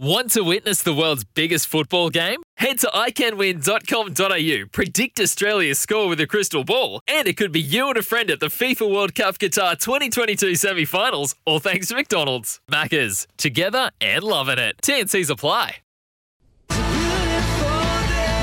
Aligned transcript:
Want 0.00 0.30
to 0.30 0.42
witness 0.44 0.80
the 0.84 0.94
world's 0.94 1.24
biggest 1.24 1.66
football 1.66 2.08
game? 2.08 2.40
Head 2.56 2.78
to 2.80 2.86
iCanWin.com.au, 2.86 4.68
predict 4.70 5.18
Australia's 5.18 5.80
score 5.80 6.06
with 6.08 6.20
a 6.20 6.26
crystal 6.28 6.62
ball, 6.62 7.00
and 7.08 7.26
it 7.26 7.36
could 7.36 7.50
be 7.50 7.60
you 7.60 7.88
and 7.88 7.96
a 7.96 8.02
friend 8.02 8.30
at 8.30 8.38
the 8.38 8.46
FIFA 8.46 8.94
World 8.94 9.16
Cup 9.16 9.38
Qatar 9.38 9.76
2022 9.76 10.54
semi 10.54 10.84
finals, 10.84 11.34
all 11.44 11.58
thanks 11.58 11.88
to 11.88 11.96
McDonald's. 11.96 12.60
Maccas, 12.70 13.26
together 13.38 13.90
and 14.00 14.22
loving 14.22 14.58
it. 14.58 14.76
TNC's 14.82 15.30
apply. 15.30 15.78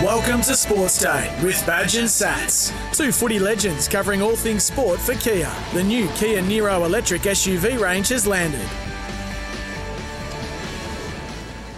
Welcome 0.03 0.41
to 0.41 0.55
Sports 0.55 1.01
Day 1.01 1.33
with 1.41 1.65
Badge 1.65 1.95
and 1.95 2.09
Sats. 2.09 2.73
Two 2.93 3.13
footy 3.13 3.39
legends 3.39 3.87
covering 3.87 4.21
all 4.21 4.35
things 4.35 4.65
sport 4.65 4.99
for 4.99 5.13
Kia. 5.15 5.49
The 5.73 5.83
new 5.85 6.09
Kia 6.15 6.41
Niro 6.41 6.85
electric 6.85 7.21
SUV 7.21 7.79
range 7.79 8.09
has 8.09 8.27
landed. 8.27 8.67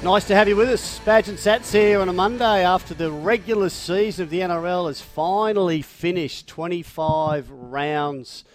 Nice 0.04 0.26
to 0.26 0.36
have 0.36 0.48
you 0.48 0.56
with 0.56 0.70
us. 0.70 1.00
Badge 1.00 1.28
and 1.28 1.38
Sats 1.38 1.72
here 1.72 2.00
on 2.00 2.08
a 2.08 2.14
Monday 2.14 2.64
after 2.64 2.94
the 2.94 3.12
regular 3.12 3.68
season 3.70 4.24
of 4.24 4.30
the 4.30 4.40
NRL 4.42 4.88
has 4.88 5.02
finally 5.02 5.82
finished 5.82 6.48
25 6.48 7.50
rounds 7.50 8.46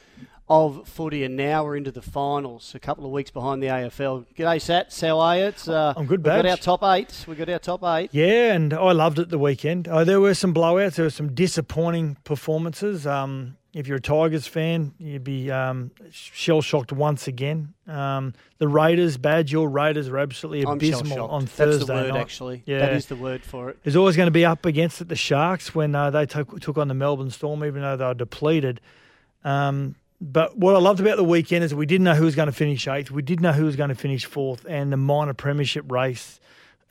of 0.48 0.86
footy, 0.88 1.24
and 1.24 1.36
now 1.36 1.64
we're 1.64 1.76
into 1.76 1.90
the 1.90 2.00
finals. 2.00 2.74
A 2.74 2.78
couple 2.78 3.04
of 3.04 3.10
weeks 3.10 3.30
behind 3.30 3.62
the 3.62 3.66
AFL. 3.66 4.24
G'day, 4.36 4.56
Sats. 4.56 5.00
How 5.06 5.18
are 5.18 5.36
you? 5.36 5.44
It's, 5.46 5.68
uh, 5.68 5.94
I'm 5.96 6.06
good, 6.06 6.20
We 6.20 6.30
got 6.30 6.46
our 6.46 6.56
top 6.56 6.82
eight. 6.84 7.24
We 7.26 7.34
got 7.34 7.48
our 7.48 7.58
top 7.58 7.82
eight. 7.84 8.10
Yeah, 8.12 8.52
and 8.54 8.72
I 8.72 8.92
loved 8.92 9.18
it 9.18 9.28
the 9.28 9.38
weekend. 9.38 9.88
Uh, 9.88 10.04
there 10.04 10.20
were 10.20 10.34
some 10.34 10.54
blowouts. 10.54 10.94
There 10.94 11.06
were 11.06 11.10
some 11.10 11.34
disappointing 11.34 12.18
performances. 12.24 13.06
Um, 13.06 13.56
if 13.74 13.86
you're 13.86 13.96
a 13.96 14.00
Tigers 14.00 14.46
fan, 14.46 14.92
you'd 14.98 15.24
be 15.24 15.50
um, 15.50 15.90
shell 16.10 16.60
shocked 16.60 16.92
once 16.92 17.26
again. 17.26 17.72
Um, 17.86 18.34
the 18.58 18.68
Raiders, 18.68 19.16
badge, 19.16 19.50
your 19.50 19.68
Raiders 19.68 20.08
are 20.08 20.18
absolutely 20.18 20.66
I'm 20.66 20.74
abysmal 20.74 21.28
on 21.28 21.46
That's 21.46 21.52
Thursday 21.52 21.86
the 21.86 21.92
word, 21.94 22.12
night. 22.12 22.20
actually. 22.20 22.62
Yeah. 22.66 22.80
That 22.80 22.92
is 22.92 23.06
the 23.06 23.16
word 23.16 23.42
for 23.42 23.70
it. 23.70 23.78
There's 23.82 23.96
always 23.96 24.16
going 24.16 24.26
to 24.26 24.32
be 24.32 24.44
up 24.44 24.66
against 24.66 25.00
it 25.00 25.08
the 25.08 25.16
Sharks 25.16 25.74
when 25.74 25.94
uh, 25.94 26.10
they 26.10 26.26
took, 26.26 26.60
took 26.60 26.76
on 26.76 26.88
the 26.88 26.94
Melbourne 26.94 27.30
Storm, 27.30 27.64
even 27.64 27.80
though 27.80 27.96
they 27.96 28.04
were 28.04 28.14
depleted. 28.14 28.80
Um, 29.42 29.94
but 30.20 30.56
what 30.56 30.76
I 30.76 30.78
loved 30.78 31.00
about 31.00 31.16
the 31.16 31.24
weekend 31.24 31.64
is 31.64 31.74
we 31.74 31.86
didn't 31.86 32.04
know 32.04 32.14
who 32.14 32.26
was 32.26 32.36
going 32.36 32.46
to 32.46 32.52
finish 32.52 32.86
eighth. 32.86 33.10
We 33.10 33.22
did 33.22 33.40
know 33.40 33.52
who 33.52 33.64
was 33.64 33.76
going 33.76 33.88
to 33.88 33.94
finish 33.94 34.26
fourth, 34.26 34.66
and 34.68 34.92
the 34.92 34.96
minor 34.98 35.34
premiership 35.34 35.90
race, 35.90 36.40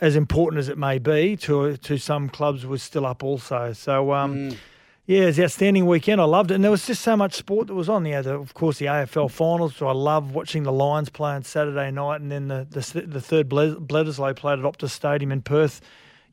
as 0.01 0.16
important 0.16 0.59
as 0.59 0.67
it 0.67 0.77
may 0.77 0.97
be 0.97 1.38
to 1.38 1.77
to 1.77 1.97
some 1.97 2.27
clubs, 2.27 2.66
was 2.66 2.81
still 2.81 3.05
up 3.05 3.23
also. 3.23 3.71
So. 3.73 4.13
Um, 4.13 4.57
Yeah, 5.07 5.23
it 5.23 5.25
was 5.25 5.38
an 5.39 5.45
outstanding 5.45 5.85
weekend. 5.88 6.21
I 6.21 6.25
loved 6.25 6.52
it. 6.52 6.55
And 6.55 6.63
there 6.63 6.71
was 6.71 6.85
just 6.85 7.02
so 7.02 7.17
much 7.17 7.33
sport 7.33 7.67
that 7.67 7.73
was 7.73 7.89
on. 7.89 8.05
Yeah, 8.05 8.21
the, 8.21 8.35
of 8.35 8.53
course, 8.53 8.77
the 8.77 8.85
AFL 8.85 9.31
finals. 9.31 9.75
So 9.75 9.88
I 9.88 9.94
love 9.94 10.33
watching 10.33 10.63
the 10.63 10.71
Lions 10.71 11.09
play 11.09 11.31
on 11.31 11.44
Saturday 11.44 11.91
night. 11.91 12.21
And 12.21 12.31
then 12.31 12.47
the, 12.47 12.67
the, 12.69 13.02
the 13.02 13.22
third 13.22 13.49
Ble- 13.49 13.75
Bledisloe 13.75 14.35
played 14.35 14.59
at 14.59 14.66
Optus 14.66 14.91
Stadium 14.91 15.31
in 15.31 15.41
Perth 15.41 15.81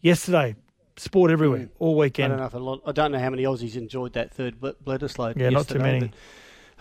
yesterday. 0.01 0.55
Sport 0.97 1.31
everywhere, 1.31 1.69
all 1.79 1.95
I 1.95 2.01
weekend. 2.01 2.37
don't 2.37 2.53
know 2.53 2.59
a 2.59 2.61
lot. 2.61 2.81
I 2.85 2.91
don't 2.91 3.13
know 3.13 3.21
how 3.21 3.31
many 3.31 3.45
Aussies 3.45 3.77
enjoyed 3.77 4.15
that 4.15 4.35
third 4.35 4.61
Ble- 4.61 4.75
Bledisloe. 4.85 5.37
Yeah, 5.37 5.51
not 5.51 5.69
too 5.69 5.79
many. 5.79 6.11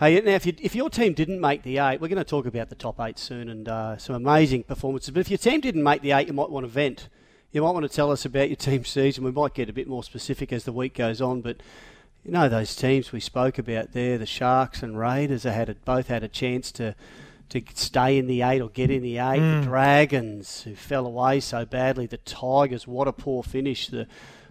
Hey, 0.00 0.20
now 0.20 0.32
if 0.32 0.44
you, 0.44 0.54
if 0.60 0.74
your 0.74 0.90
team 0.90 1.12
didn't 1.12 1.40
make 1.40 1.62
the 1.62 1.78
eight, 1.78 2.00
we're 2.00 2.08
going 2.08 2.18
to 2.18 2.24
talk 2.24 2.46
about 2.46 2.68
the 2.68 2.74
top 2.74 3.00
eight 3.00 3.18
soon 3.18 3.48
and 3.48 3.68
uh, 3.68 3.96
some 3.96 4.14
amazing 4.16 4.64
performances. 4.64 5.10
But 5.10 5.20
if 5.20 5.30
your 5.30 5.38
team 5.38 5.60
didn't 5.60 5.82
make 5.82 6.02
the 6.02 6.12
eight, 6.12 6.26
you 6.28 6.32
might 6.34 6.50
want 6.50 6.64
to 6.64 6.68
vent. 6.68 7.08
You 7.50 7.62
might 7.62 7.70
want 7.70 7.84
to 7.84 7.94
tell 7.94 8.10
us 8.10 8.24
about 8.24 8.48
your 8.48 8.56
team 8.56 8.84
season. 8.84 9.24
We 9.24 9.30
might 9.30 9.54
get 9.54 9.70
a 9.70 9.72
bit 9.72 9.88
more 9.88 10.04
specific 10.04 10.52
as 10.52 10.64
the 10.64 10.72
week 10.72 10.94
goes 10.94 11.22
on, 11.22 11.40
but 11.40 11.56
you 12.24 12.30
know 12.30 12.48
those 12.48 12.76
teams 12.76 13.10
we 13.10 13.20
spoke 13.20 13.58
about 13.58 13.92
there, 13.92 14.18
the 14.18 14.26
Sharks 14.26 14.82
and 14.82 14.98
Raiders, 14.98 15.44
they 15.44 15.52
had 15.52 15.70
a, 15.70 15.74
both 15.74 16.08
had 16.08 16.22
a 16.22 16.28
chance 16.28 16.70
to 16.72 16.94
to 17.48 17.62
stay 17.72 18.18
in 18.18 18.26
the 18.26 18.42
eight 18.42 18.60
or 18.60 18.68
get 18.68 18.90
in 18.90 19.00
the 19.00 19.16
eight. 19.16 19.40
The 19.40 19.60
hmm. 19.60 19.62
Dragons, 19.62 20.62
who 20.62 20.74
fell 20.74 21.06
away 21.06 21.40
so 21.40 21.64
badly, 21.64 22.04
the 22.04 22.18
Tigers, 22.18 22.86
what 22.86 23.08
a 23.08 23.12
poor 23.12 23.42
finish. 23.42 23.88
The 23.88 24.06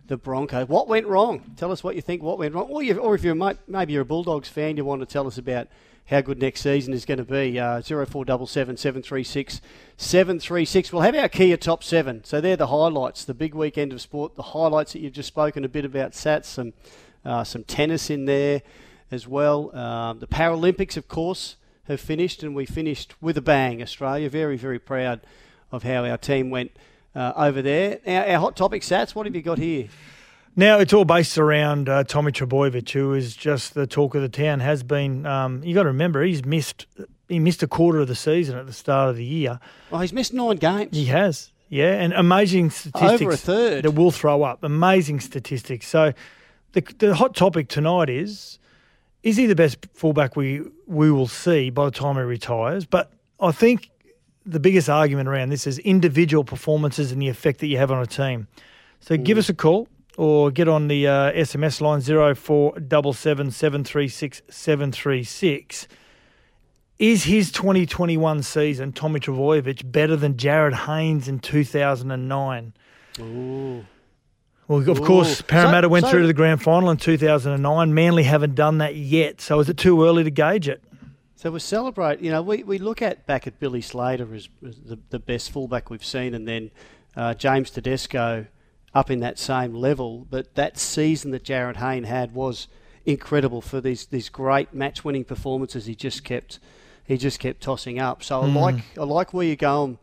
the 0.07 0.18
Broncos. 0.18 0.68
What 0.68 0.88
went 0.88 1.06
wrong? 1.06 1.44
Tell 1.57 1.72
us 1.72 1.84
what 1.84 1.96
you 1.96 2.02
think. 2.02 2.24
What 2.24 2.40
went 2.40 2.56
wrong? 2.56 2.69
Or, 2.69 2.81
you, 2.81 2.97
or 2.97 3.13
if 3.13 3.24
you're 3.24 3.38
a, 3.38 3.57
maybe 3.68 3.94
you're 3.94 4.02
a 4.02 4.06
Bulldogs 4.06 4.50
fan, 4.50 4.78
you 4.78 4.86
want 4.86 5.02
to 5.02 5.06
tell 5.06 5.28
us 5.28 5.38
about 5.38 5.68
how 6.07 6.22
good 6.22 6.40
next 6.40 6.62
season 6.62 6.94
is 6.94 7.06
going 7.06 7.18
to 7.18 7.23
be. 7.23 7.59
Uh, 7.59 7.81
Zero 7.81 8.06
four 8.06 8.25
double 8.25 8.47
seven 8.47 8.78
seven 8.78 9.01
three 9.01 9.23
six 9.23 9.62
seven 9.97 10.40
three 10.40 10.66
six. 10.66 10.91
We'll 10.91 11.01
have 11.01 11.16
our 11.16 11.29
Kia 11.29 11.57
top 11.57 11.84
seven. 11.84 12.23
So 12.23 12.41
they're 12.41 12.56
the 12.56 12.68
highlights. 12.68 13.25
The 13.25 13.34
big 13.34 13.53
weekend 13.53 13.94
of 13.94 14.01
sport. 14.01 14.35
The 14.35 14.44
highlights 14.44 14.94
that 14.94 15.00
you've 15.00 15.13
just 15.13 15.28
spoken 15.28 15.66
a 15.66 15.69
bit 15.69 15.85
about. 15.85 16.12
Sats 16.12 16.45
some 16.45 16.73
uh, 17.25 17.44
some 17.44 17.63
tennis 17.63 18.09
in 18.09 18.25
there 18.25 18.62
as 19.12 19.28
well. 19.28 19.75
Um, 19.75 20.19
the 20.19 20.28
Paralympics, 20.28 20.97
of 20.97 21.07
course, 21.07 21.57
have 21.88 22.00
finished, 22.00 22.44
and 22.44 22.56
we 22.56 22.66
finished 22.66 23.16
with 23.22 23.38
a 23.38 23.41
bang. 23.41 23.81
Australia 23.81 24.29
very 24.29 24.57
very 24.57 24.79
proud 24.79 25.22
of 25.72 25.84
how 25.84 26.06
our 26.06 26.18
team 26.18 26.50
went. 26.50 26.72
Uh, 27.16 27.34
over 27.35 27.63
there. 27.63 28.00
Our, 28.06 28.28
our 28.28 28.39
hot 28.39 28.56
topic, 28.56 28.84
Sats, 28.84 29.16
what 29.16 29.25
have 29.25 29.35
you 29.35 29.41
got 29.41 29.57
here? 29.57 29.88
Now 30.59 30.79
it's 30.79 30.91
all 30.91 31.06
based 31.06 31.38
around 31.38 31.88
uh, 31.88 32.03
Tommy 32.03 32.31
Trbojevic, 32.31 32.90
who 32.90 33.13
is 33.13 33.35
just 33.35 33.75
the 33.75 33.85
talk 33.85 34.16
of 34.16 34.23
the 34.23 34.28
town. 34.29 34.59
Has 34.59 34.81
been. 34.81 35.23
Um, 35.28 35.63
you 35.63 35.75
got 35.75 35.84
to 35.84 35.90
remember, 35.90 36.23
he's 36.23 36.44
missed. 36.44 36.88
He 37.29 37.38
missed 37.38 37.62
a 37.62 37.68
quarter 37.68 38.00
of 38.00 38.07
the 38.07 38.16
season 38.16 38.57
at 38.57 38.66
the 38.66 38.73
start 38.73 39.12
of 39.12 39.18
the 39.18 39.23
year. 39.23 39.59
Well, 39.91 40.01
he's 40.01 40.13
missed 40.13 40.34
nine 40.34 40.56
games. 40.56 40.97
He 40.97 41.06
has, 41.06 41.51
yeah, 41.69 41.94
and 42.01 42.12
amazing 42.12 42.72
statistics 42.72 43.22
Over 43.22 43.31
a 43.31 43.38
third. 43.38 43.84
that 43.84 43.91
we'll 43.91 44.09
throw 44.09 44.41
up. 44.41 44.63
Amazing 44.63 45.19
statistics. 45.19 45.88
So, 45.88 46.13
the 46.72 46.81
the 46.97 47.13
hot 47.13 47.35
topic 47.35 47.68
tonight 47.68 48.09
is: 48.09 48.57
is 49.22 49.38
he 49.38 49.45
the 49.45 49.56
best 49.56 49.85
fullback 49.94 50.35
we 50.35 50.63
we 50.88 51.12
will 51.12 51.28
see 51.28 51.69
by 51.69 51.85
the 51.85 51.91
time 51.91 52.16
he 52.16 52.22
retires? 52.22 52.84
But 52.84 53.12
I 53.39 53.51
think 53.51 53.91
the 54.44 54.59
biggest 54.59 54.89
argument 54.89 55.29
around 55.29 55.50
this 55.50 55.68
is 55.68 55.78
individual 55.79 56.44
performances 56.44 57.12
and 57.12 57.22
the 57.22 57.28
effect 57.28 57.59
that 57.59 57.68
you 57.68 57.78
have 57.78 57.91
on 57.91 58.01
a 58.01 58.07
team. 58.07 58.47
So, 59.01 59.18
give 59.18 59.38
us 59.38 59.50
a 59.50 59.53
call. 59.53 59.88
Or 60.18 60.50
get 60.50 60.68
on 60.68 60.88
the 60.88 61.08
uh, 61.08 61.32
SMS 61.32 61.80
line 61.80 62.02
zero 62.02 62.34
four 62.34 62.78
double 62.80 63.14
seven 63.14 63.52
seven 63.52 63.84
three 63.84 64.08
six 64.08 64.42
seven 64.50 64.92
three 64.92 65.24
six. 65.24 65.88
Is 66.98 67.26
his 67.26 67.52
2021 67.52 68.42
season, 68.42 68.92
Tommy 68.92 69.20
Trbojevic, 69.20 69.92
better 69.92 70.16
than 70.16 70.34
Jarryd 70.34 70.74
Haynes 70.88 71.28
in 71.28 71.38
2009? 71.38 72.74
Well, 73.20 74.90
of 74.90 75.02
course, 75.04 75.42
Parramatta 75.44 75.86
So- 75.86 75.90
went 75.90 76.06
so- 76.06 76.12
through 76.12 76.22
to 76.22 76.28
the 76.28 76.34
grand 76.34 76.64
final 76.64 76.90
in 76.90 76.98
2009. 76.98 77.94
Manly 77.94 78.24
haven't 78.24 78.56
done 78.56 78.80
that 78.80 78.96
yet. 78.96 79.40
So 79.40 79.60
is 79.60 79.70
it 79.70 79.78
too 79.78 80.04
early 80.04 80.24
to 80.24 80.32
gauge 80.32 80.68
it? 80.68 80.84
So 81.36 81.52
we 81.52 81.60
celebrate. 81.60 82.20
You 82.20 82.32
know, 82.32 82.42
we, 82.42 82.64
we 82.64 82.80
look 82.80 83.04
at 83.04 83.28
back 83.28 83.46
at 83.46 83.60
Billy 83.60 83.82
Slater 83.82 84.34
as, 84.34 84.50
as 84.68 84.78
the, 84.80 84.98
the 85.12 85.20
best 85.20 85.52
fullback 85.52 85.92
we've 85.92 86.04
seen, 86.04 86.34
and 86.34 86.48
then 86.48 86.72
uh, 87.16 87.36
James 87.36 87.70
Tedesco 87.70 88.48
up 88.97 89.12
in 89.12 89.19
that 89.19 89.38
same 89.38 89.74
level. 89.74 90.25
But 90.30 90.56
that 90.56 90.78
season 90.78 91.31
that 91.31 91.44
Jarryd 91.44 91.78
Hayne 91.78 92.03
had 92.06 92.34
was 92.34 92.68
incredible 93.06 93.62
for 93.62 93.80
these 93.80 94.08
these 94.08 94.28
great 94.30 94.74
match 94.74 95.06
winning 95.06 95.24
performances. 95.24 95.85
He 95.85 95.96
just 95.96 96.24
kept 96.24 96.59
he 97.06 97.18
just 97.18 97.40
kept 97.40 97.62
tossing 97.62 98.00
up. 98.00 98.24
So 98.24 98.41
I 98.41 98.46
like 98.47 98.84
I 99.00 99.03
like 99.03 99.34
where 99.34 99.46
you're 99.46 99.56
going 99.56 99.97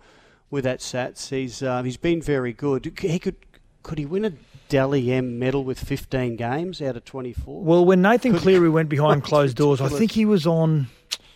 with 0.51 0.65
that 0.65 0.79
Sats. 0.81 1.29
He's 1.31 1.63
uh, 1.63 1.83
he's 1.83 1.97
been 1.97 2.23
very 2.23 2.53
good. 2.53 2.93
He 3.01 3.19
could 3.19 3.37
could 3.83 3.99
he 3.99 4.07
win 4.07 4.25
a 4.25 4.33
Dally 4.71 5.13
M 5.13 5.39
medal 5.39 5.63
with 5.63 5.79
15 5.79 6.37
games 6.37 6.81
out 6.81 6.97
of 6.97 7.05
24? 7.05 7.63
Well, 7.63 7.85
when 7.85 8.01
Nathan 8.01 8.33
Could- 8.33 8.41
Cleary 8.41 8.71
went 8.71 8.89
behind 8.97 9.23
closed 9.23 9.57
doors, 9.57 9.81
I 9.81 9.89
think 9.89 10.13
he 10.13 10.25
was 10.25 10.47
on, 10.47 10.87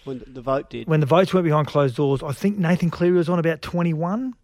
when 0.04 0.22
the 0.26 0.40
vote 0.40 0.70
did. 0.70 0.88
when 0.88 1.00
the 1.00 1.06
votes 1.06 1.34
went 1.34 1.44
behind 1.44 1.66
closed 1.66 1.96
doors, 1.96 2.22
I 2.22 2.32
think 2.32 2.56
Nathan 2.56 2.88
Cleary 2.88 3.18
was 3.18 3.28
on 3.28 3.38
about 3.38 3.60
21, 3.60 4.34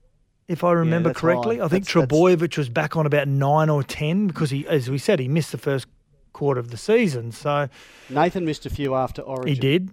if 0.49 0.63
I 0.65 0.73
remember 0.73 1.09
that's 1.11 1.21
correctly. 1.21 1.59
high. 1.59 1.65
I 1.65 1.69
think 1.69 1.87
That's- 1.87 2.09
that's- 2.09 2.21
Trbojevic 2.21 2.59
was 2.59 2.69
back 2.69 2.97
on 2.97 3.07
about 3.07 3.29
9 3.29 3.69
or 3.71 3.83
10 3.83 4.27
because, 4.27 4.51
he, 4.51 4.67
as 4.67 4.91
we 4.91 4.99
said, 4.99 5.19
he 5.21 5.29
missed 5.29 5.53
the 5.53 5.59
first 5.59 5.87
quarter 6.33 6.59
of 6.61 6.71
the 6.71 6.77
season. 6.77 7.31
So 7.33 7.69
Nathan 8.11 8.45
missed 8.45 8.67
a 8.67 8.71
few 8.71 8.95
after 8.95 9.23
Origin. 9.23 9.55
he 9.55 9.61
did. 9.61 9.91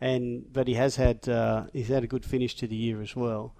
and 0.00 0.50
but 0.52 0.66
he 0.68 0.74
has 0.74 0.96
had 0.96 1.28
uh, 1.28 1.64
he's 1.72 1.88
had 1.88 2.02
a 2.04 2.06
good 2.06 2.24
finish 2.24 2.54
to 2.54 2.66
the 2.66 2.76
year 2.76 3.02
as 3.02 3.14
well. 3.16 3.54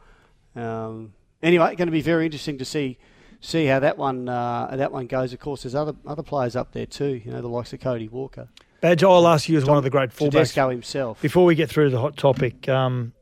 Um, 0.56 1.12
anyway, 1.42 1.74
going 1.76 1.88
to 1.88 1.92
be 1.92 2.00
very 2.00 2.24
interesting 2.24 2.56
to 2.58 2.64
see 2.64 2.98
see 3.40 3.66
how 3.66 3.78
that 3.80 3.98
one 3.98 4.28
uh, 4.28 4.74
that 4.76 4.92
one 4.92 5.06
goes. 5.06 5.32
Of 5.32 5.40
course, 5.40 5.62
there's 5.64 5.74
other 5.74 5.94
other 6.06 6.22
players 6.22 6.56
up 6.56 6.72
there 6.72 6.86
too. 6.86 7.20
You 7.24 7.32
know, 7.32 7.40
the 7.42 7.48
likes 7.48 7.72
of 7.72 7.80
Cody 7.80 8.08
Walker, 8.08 8.48
Badge, 8.80 9.02
I'll 9.04 9.26
ask 9.28 9.48
you 9.48 9.56
as 9.58 9.64
one 9.66 9.76
of 9.76 9.84
the 9.84 9.90
great 9.90 10.10
fullbacks. 10.10 10.30
Tedesco 10.30 10.70
himself. 10.70 11.20
Before 11.20 11.44
we 11.44 11.54
get 11.54 11.68
through 11.68 11.90
the 11.90 12.00
hot 12.00 12.16
topic, 12.16 12.68
um, 12.68 13.12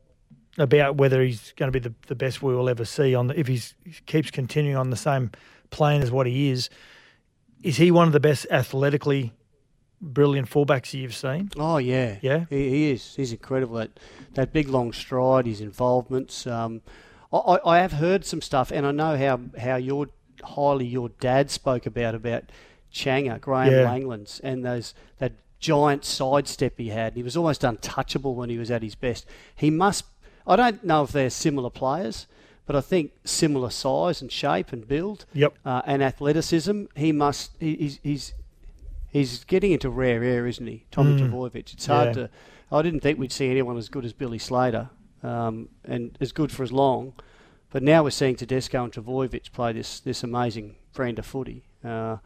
about 0.57 0.95
whether 0.97 1.21
he's 1.21 1.53
going 1.57 1.71
to 1.71 1.79
be 1.79 1.87
the, 1.87 1.93
the 2.07 2.15
best 2.15 2.41
we 2.41 2.55
will 2.55 2.67
ever 2.69 2.85
see 2.85 3.15
on 3.15 3.27
the, 3.27 3.39
if 3.39 3.47
he's, 3.47 3.75
he 3.85 3.93
keeps 4.05 4.31
continuing 4.31 4.75
on 4.77 4.89
the 4.89 4.97
same 4.97 5.31
plane 5.69 6.01
as 6.01 6.11
what 6.11 6.27
he 6.27 6.49
is. 6.49 6.69
Is 7.61 7.77
he 7.77 7.91
one 7.91 8.07
of 8.07 8.13
the 8.13 8.19
best 8.19 8.47
athletically 8.49 9.33
brilliant 10.01 10.49
fullbacks 10.49 10.93
you've 10.93 11.15
seen? 11.15 11.49
Oh 11.57 11.77
yeah, 11.77 12.17
Yeah? 12.21 12.45
he, 12.49 12.69
he 12.69 12.91
is. 12.91 13.15
He's 13.15 13.31
incredible. 13.31 13.75
That 13.77 13.99
that 14.33 14.53
big 14.53 14.69
long 14.69 14.93
stride, 14.93 15.45
his 15.45 15.61
involvements. 15.61 16.47
Um, 16.47 16.81
I, 17.33 17.37
I 17.37 17.75
I 17.75 17.79
have 17.79 17.93
heard 17.93 18.25
some 18.25 18.41
stuff, 18.41 18.71
and 18.71 18.85
I 18.85 18.91
know 18.91 19.17
how 19.17 19.39
how 19.59 19.75
your 19.75 20.07
highly 20.43 20.85
your 20.85 21.09
dad 21.19 21.51
spoke 21.51 21.85
about 21.85 22.15
about 22.15 22.43
Changa 22.93 23.39
Graeme 23.41 23.71
Yeah. 23.71 23.85
Langlands 23.85 24.39
and 24.43 24.63
those 24.65 24.93
that 25.17 25.33
giant 25.59 26.05
sidestep 26.05 26.75
he 26.77 26.87
had. 26.89 27.15
He 27.17 27.23
was 27.23 27.35
almost 27.35 27.65
untouchable 27.65 28.35
when 28.35 28.49
he 28.49 28.57
was 28.57 28.71
at 28.71 28.81
his 28.83 28.95
best. 28.95 29.25
He 29.55 29.69
must. 29.69 30.05
I 30.49 30.55
don't 30.57 30.83
know 30.83 31.03
if 31.03 31.11
they're 31.11 31.29
similar 31.29 31.69
players. 31.69 32.27
But 32.65 32.75
I 32.75 32.81
think 32.81 33.13
similar 33.25 33.71
size 33.71 34.21
and 34.21 34.31
shape 34.31 34.71
and 34.71 34.87
build 34.87 35.25
Yep. 35.33 35.55
uh, 35.65 35.81
and 35.87 36.03
athleticism. 36.03 36.83
He 36.95 37.11
must. 37.11 37.49
He, 37.59 37.75
he's, 37.75 37.99
he's 38.03 38.33
he's 39.11 39.43
getting 39.45 39.71
into 39.71 39.89
rare 39.89 40.23
air, 40.23 40.45
isn't 40.45 40.67
he, 40.67 40.85
Tommy 40.91 41.19
Trbojevic? 41.19 41.73
It's 41.73 41.87
hard 41.87 42.09
Yeah. 42.09 42.13
to. 42.13 42.29
I 42.71 42.83
didn't 42.83 42.99
think 42.99 43.17
we'd 43.17 43.31
see 43.31 43.49
anyone 43.49 43.75
as 43.75 43.89
good 43.89 44.05
as 44.05 44.13
Billy 44.13 44.37
Slater, 44.37 44.91
um, 45.23 45.69
and 45.83 46.15
as 46.21 46.31
good 46.31 46.51
for 46.51 46.61
as 46.61 46.71
long. 46.71 47.13
But 47.71 47.81
now 47.81 48.03
we're 48.03 48.11
seeing 48.11 48.35
Tedesco 48.35 48.83
and 48.83 48.93
Trbojevic 48.93 49.51
play 49.51 49.73
this 49.73 49.99
this 49.99 50.21
amazing 50.23 50.75
brand 50.93 51.17
of 51.17 51.25
footy. 51.25 51.63
Uh, 51.83 52.17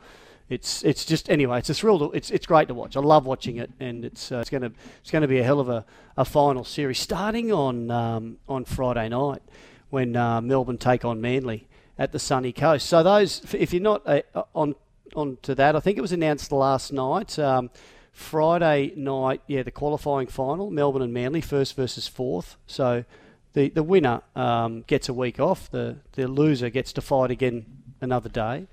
it's 0.49 0.83
it's 0.83 1.05
just 1.05 1.29
anyway. 1.29 1.59
It's 1.59 1.69
a 1.69 1.73
thrill. 1.73 1.99
To, 1.99 2.11
it's 2.11 2.29
it's 2.29 2.45
great 2.45 2.67
to 2.67 2.73
watch. 2.73 2.97
I 2.97 2.99
love 2.99 3.25
watching 3.25 3.57
it, 3.57 3.71
and 3.79 4.05
it's 4.05 4.31
uh, 4.31 4.39
it's 4.39 4.49
going 4.49 4.61
to 4.61 4.71
it's 5.01 5.11
to 5.11 5.27
be 5.27 5.39
a 5.39 5.43
hell 5.43 5.59
of 5.59 5.69
a, 5.69 5.85
a 6.17 6.25
final 6.25 6.63
series 6.63 6.99
starting 6.99 7.51
on 7.51 7.89
um, 7.89 8.37
on 8.47 8.65
Friday 8.65 9.09
night 9.09 9.41
when 9.89 10.15
uh, 10.15 10.41
Melbourne 10.41 10.77
take 10.77 11.05
on 11.05 11.21
Manly 11.21 11.67
at 11.97 12.11
the 12.11 12.19
sunny 12.19 12.51
coast. 12.51 12.87
So 12.87 13.03
those, 13.03 13.41
if 13.53 13.73
you're 13.73 13.81
not 13.81 14.01
uh, 14.07 14.43
on 14.53 14.75
on 15.15 15.37
to 15.43 15.55
that, 15.55 15.75
I 15.75 15.79
think 15.79 15.97
it 15.97 16.01
was 16.01 16.11
announced 16.11 16.51
last 16.51 16.91
night. 16.91 17.37
Um, 17.39 17.69
Friday 18.11 18.93
night, 18.95 19.41
yeah, 19.47 19.63
the 19.63 19.71
qualifying 19.71 20.27
final, 20.27 20.69
Melbourne 20.69 21.01
and 21.01 21.13
Manly, 21.13 21.41
first 21.41 21.75
versus 21.75 22.07
fourth. 22.07 22.57
So 22.67 23.05
the 23.53 23.69
the 23.69 23.83
winner 23.83 24.21
um, 24.35 24.83
gets 24.87 25.09
a 25.09 25.13
week 25.13 25.39
off. 25.39 25.69
The 25.71 25.97
the 26.13 26.27
loser 26.27 26.69
gets 26.69 26.93
to 26.93 27.01
fight 27.01 27.31
again 27.31 27.65
another 28.01 28.29
day. 28.29 28.67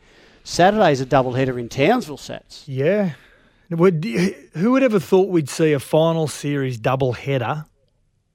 Saturday's 0.44 1.00
a 1.00 1.06
double 1.06 1.32
header 1.32 1.58
in 1.58 1.68
Townsville, 1.68 2.16
Sats. 2.16 2.64
Yeah. 2.66 3.12
Would, 3.70 4.04
who 4.54 4.72
would 4.72 4.82
ever 4.82 4.98
thought 4.98 5.28
we'd 5.28 5.48
see 5.48 5.72
a 5.72 5.78
final 5.78 6.26
series 6.26 6.76
double 6.78 7.12
header, 7.12 7.66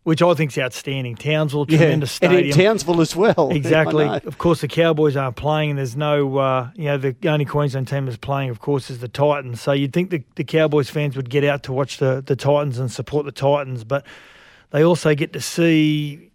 which 0.03 0.21
I 0.21 0.33
think 0.33 0.51
is 0.51 0.57
outstanding. 0.57 1.15
Townsville, 1.15 1.65
tremendous 1.65 2.17
and 2.21 2.31
stadium. 2.31 2.57
in 2.57 2.65
Townsville 2.65 3.01
as 3.01 3.15
well. 3.15 3.49
Exactly. 3.51 4.05
Of 4.05 4.37
course, 4.37 4.61
the 4.61 4.67
Cowboys 4.67 5.17
aren't 5.17 5.35
playing, 5.35 5.71
and 5.71 5.79
there's 5.79 5.97
no, 5.97 6.37
uh, 6.37 6.69
you 6.75 6.85
know, 6.85 6.97
the 6.97 7.15
only 7.25 7.43
Queensland 7.43 7.87
team 7.87 8.05
that's 8.05 8.17
playing, 8.17 8.49
of 8.49 8.59
course, 8.59 8.89
is 8.89 8.99
the 8.99 9.07
Titans. 9.09 9.59
So 9.59 9.71
you'd 9.73 9.91
think 9.91 10.11
the, 10.11 10.23
the 10.35 10.43
Cowboys 10.43 10.89
fans 10.89 11.17
would 11.17 11.29
get 11.29 11.43
out 11.43 11.63
to 11.63 11.73
watch 11.73 11.97
the, 11.97 12.23
the 12.25 12.35
Titans 12.35 12.79
and 12.79 12.89
support 12.89 13.25
the 13.25 13.31
Titans, 13.31 13.83
but 13.83 14.05
they 14.69 14.83
also 14.85 15.15
get 15.15 15.33
to 15.33 15.41
see 15.41 16.31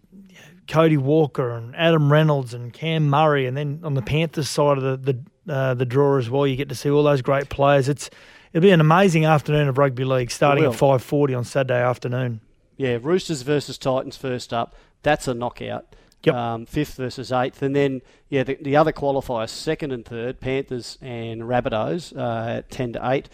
Cody 0.67 0.97
Walker 0.97 1.51
and 1.51 1.75
Adam 1.75 2.11
Reynolds 2.11 2.53
and 2.53 2.71
Cam 2.71 3.09
Murray, 3.09 3.45
and 3.45 3.57
then 3.57 3.79
on 3.83 3.93
the 3.93 4.01
Panthers 4.01 4.49
side 4.49 4.77
of 4.77 4.83
the 4.83 5.13
the, 5.13 5.19
uh, 5.47 5.73
the 5.73 5.85
draw 5.85 6.17
as 6.17 6.29
well, 6.29 6.45
you 6.45 6.55
get 6.55 6.69
to 6.69 6.75
see 6.75 6.89
all 6.89 7.03
those 7.03 7.21
great 7.21 7.49
players. 7.49 7.89
It's 7.89 8.09
it'll 8.53 8.63
be 8.63 8.71
an 8.71 8.81
amazing 8.81 9.25
afternoon 9.25 9.67
of 9.67 9.77
rugby 9.77 10.03
league 10.03 10.31
starting 10.31 10.65
at 10.65 10.75
five 10.75 11.03
forty 11.03 11.33
on 11.33 11.43
Saturday 11.43 11.81
afternoon. 11.81 12.41
Yeah, 12.77 12.97
Roosters 13.01 13.41
versus 13.43 13.77
Titans 13.77 14.17
first 14.17 14.53
up. 14.53 14.75
That's 15.03 15.27
a 15.27 15.33
knockout. 15.33 15.95
Yep. 16.23 16.35
Um, 16.35 16.65
fifth 16.67 16.97
versus 16.97 17.31
eighth, 17.31 17.63
and 17.63 17.75
then 17.75 18.01
yeah, 18.29 18.43
the, 18.43 18.55
the 18.61 18.75
other 18.75 18.91
qualifiers, 18.91 19.49
second 19.49 19.91
and 19.91 20.05
third, 20.05 20.39
Panthers 20.39 20.99
and 21.01 21.41
Rabbitohs 21.41 22.15
uh, 22.15 22.57
at 22.57 22.69
ten 22.69 22.93
to 22.93 23.09
eight, 23.09 23.27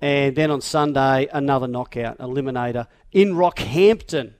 and 0.00 0.34
then 0.34 0.50
on 0.50 0.62
Sunday 0.62 1.28
another 1.34 1.68
knockout 1.68 2.16
eliminator 2.16 2.86
in 3.12 3.34
Rockhampton. 3.34 4.32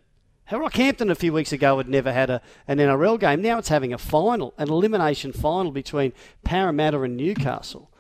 Rockhampton 0.56 1.11
a 1.11 1.14
few 1.14 1.32
weeks 1.32 1.52
ago 1.52 1.76
had 1.79 1.88
never 1.88 2.12
had 2.12 2.31
a, 2.31 2.41
an 2.69 2.79
NRL 2.79 3.19
game. 3.20 3.43
Now 3.43 3.58
it's 3.58 3.69
having 3.69 3.93
a 3.93 3.99
final, 3.99 4.55
an 4.58 4.69
elimination 4.70 5.32
final 5.32 5.70
between 5.73 6.12
Parramatta 6.44 7.00
and 7.02 7.17
Newcastle. 7.17 7.91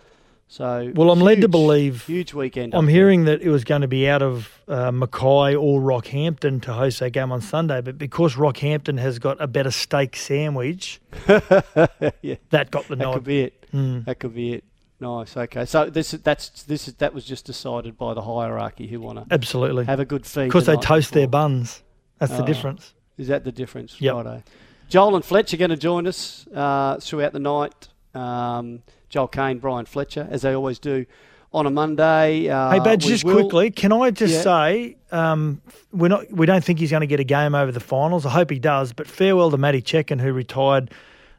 So 0.48 0.90
Well, 0.96 1.12
I'm 1.12 1.20
led 1.20 1.42
to 1.42 1.48
believe- 1.48 2.06
huge 2.06 2.34
weekend. 2.34 2.74
I'm 2.74 2.88
hearing 2.88 3.24
that 3.26 3.40
it 3.40 3.50
was 3.50 3.62
going 3.62 3.82
to 3.82 3.88
be 3.88 4.08
out 4.08 4.20
of 4.20 4.50
uh, 4.66 4.90
Mackay 4.90 5.54
or 5.54 5.80
Rockhampton 5.80 6.60
to 6.62 6.72
host 6.72 6.98
that 6.98 7.10
game 7.10 7.30
on 7.30 7.40
Sunday, 7.40 7.80
but 7.80 7.96
because 7.98 8.34
Rockhampton 8.34 8.98
has 8.98 9.20
got 9.20 9.40
a 9.40 9.46
better 9.46 9.70
steak 9.70 10.16
sandwich, 10.16 11.00
yeah. 11.28 12.34
that 12.50 12.70
got 12.72 12.88
the 12.88 12.96
That 12.96 13.04
nod. 13.04 13.14
could 13.14 13.24
be 13.24 13.42
it. 13.42 13.64
Mm. 13.72 14.04
That 14.06 14.18
could 14.18 14.34
be 14.34 14.54
it. 14.54 14.64
Nice. 14.98 15.36
Okay. 15.36 15.64
So 15.64 15.88
this 15.88 16.10
that's 16.10 16.64
this 16.64 16.88
is 16.88 16.94
that 16.94 17.14
was 17.14 17.24
just 17.24 17.46
decided 17.46 17.96
by 17.96 18.12
the 18.12 18.20
hierarchy 18.22 18.86
who 18.88 19.00
want 19.00 19.18
to 19.18 19.32
Absolutely. 19.32 19.84
have 19.86 19.98
a 20.00 20.04
good 20.04 20.26
feed. 20.26 20.46
Because 20.48 20.66
the 20.66 20.76
they 20.76 20.82
toast 20.82 21.12
their 21.12 21.28
buns. 21.28 21.82
That's 22.20 22.32
the 22.32 22.42
Oh. 22.42 22.46
difference. 22.46 22.94
Is 23.18 23.26
that 23.28 23.42
the 23.44 23.50
difference? 23.52 24.00
Yep. 24.00 24.14
Righto. 24.14 24.42
Joel 24.88 25.16
and 25.16 25.24
Fletcher 25.24 25.56
are 25.56 25.58
going 25.58 25.70
to 25.70 25.76
join 25.76 26.06
us 26.06 26.46
uh, 26.54 26.98
throughout 27.00 27.32
the 27.32 27.38
night. 27.40 27.88
Um, 28.14 28.82
Joel 29.08 29.28
Caine, 29.28 29.58
Bryan 29.58 29.86
Fletcher, 29.86 30.28
as 30.30 30.42
they 30.42 30.52
always 30.54 30.78
do 30.78 31.06
on 31.52 31.66
a 31.66 31.70
Monday. 31.70 32.48
Uh, 32.48 32.70
hey, 32.72 32.78
Badge, 32.80 33.06
just 33.06 33.24
will- 33.24 33.34
quickly, 33.34 33.70
can 33.72 33.92
I 33.92 34.10
just 34.12 34.34
Yeah. 34.34 34.40
say 34.42 34.96
um, 35.12 35.60
we're 35.92 36.08
not 36.08 36.30
we 36.32 36.46
don't 36.46 36.62
think 36.62 36.78
he's 36.78 36.90
going 36.92 37.00
to 37.00 37.06
get 37.08 37.18
a 37.20 37.24
game 37.24 37.54
over 37.56 37.72
the 37.72 37.80
finals. 37.80 38.24
I 38.24 38.30
hope 38.30 38.50
he 38.50 38.58
does. 38.60 38.92
But 38.92 39.06
farewell 39.08 39.50
to 39.50 39.56
Matty 39.56 39.82
Cecchin, 39.82 40.20
who 40.20 40.32
retired 40.32 40.90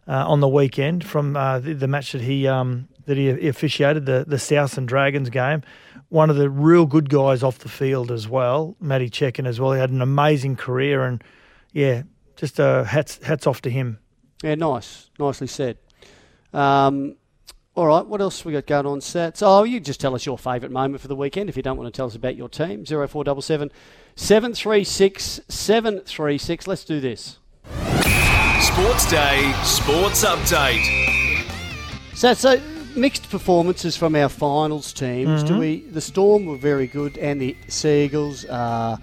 uh, 0.07 0.27
on 0.27 0.39
the 0.41 0.47
weekend 0.49 1.03
from 1.05 1.37
uh, 1.37 1.59
the, 1.59 1.73
the 1.73 1.87
match 1.87 2.11
that 2.11 2.21
he 2.21 2.47
um, 2.47 2.87
that 3.05 3.17
he 3.17 3.47
officiated, 3.47 4.05
the 4.05 4.25
the 4.27 4.39
South 4.39 4.77
and 4.77 4.87
Dragons 4.87 5.29
game. 5.29 5.63
One 6.09 6.29
of 6.29 6.35
the 6.35 6.49
real 6.49 6.85
good 6.85 7.09
guys 7.09 7.41
off 7.41 7.59
the 7.59 7.69
field 7.69 8.11
as 8.11 8.27
well, 8.27 8.75
Matty 8.79 9.09
Cecchin 9.09 9.47
as 9.47 9.59
well. 9.59 9.71
He 9.73 9.79
had 9.79 9.91
an 9.91 10.01
amazing 10.01 10.57
career, 10.57 11.03
and 11.03 11.23
yeah, 11.71 12.03
just 12.35 12.59
uh, 12.59 12.83
hats 12.83 13.19
hats 13.23 13.47
off 13.47 13.61
to 13.61 13.69
him. 13.69 13.99
Yeah, 14.43 14.55
nice. 14.55 15.09
Nicely 15.19 15.47
said. 15.47 15.77
Um, 16.53 17.15
all 17.73 17.87
right, 17.87 18.05
what 18.05 18.19
else 18.19 18.43
we 18.43 18.51
got 18.51 18.65
going 18.67 18.85
on, 18.85 18.99
Sats? 18.99 19.41
Oh, 19.41 19.63
you 19.63 19.79
just 19.79 20.01
tell 20.01 20.13
us 20.13 20.25
your 20.25 20.37
favourite 20.37 20.73
moment 20.73 20.99
for 20.99 21.07
the 21.07 21.15
weekend 21.15 21.47
if 21.47 21.55
you 21.55 21.63
don't 21.63 21.77
want 21.77 21.91
to 21.91 21.97
tell 21.97 22.07
us 22.07 22.15
about 22.15 22.35
your 22.35 22.49
team. 22.49 22.83
0477 22.85 23.71
736 24.15 25.39
736. 25.47 26.67
Let's 26.67 26.83
do 26.83 26.99
this. 26.99 27.39
Sports 28.59 29.09
Day 29.09 29.53
Sports 29.63 30.25
Update. 30.25 31.47
So, 32.13 32.33
so 32.33 32.61
mixed 32.95 33.29
performances 33.29 33.97
from 33.97 34.15
our 34.15 34.29
finals 34.29 34.93
teams. 34.93 35.43
Do 35.43 35.57
we? 35.57 35.81
The 35.81 36.01
Storm 36.01 36.45
were 36.45 36.57
very 36.57 36.87
good, 36.87 37.17
and 37.17 37.41
the 37.41 37.55
Seagulls. 37.67 38.45
Uh, 38.45 38.97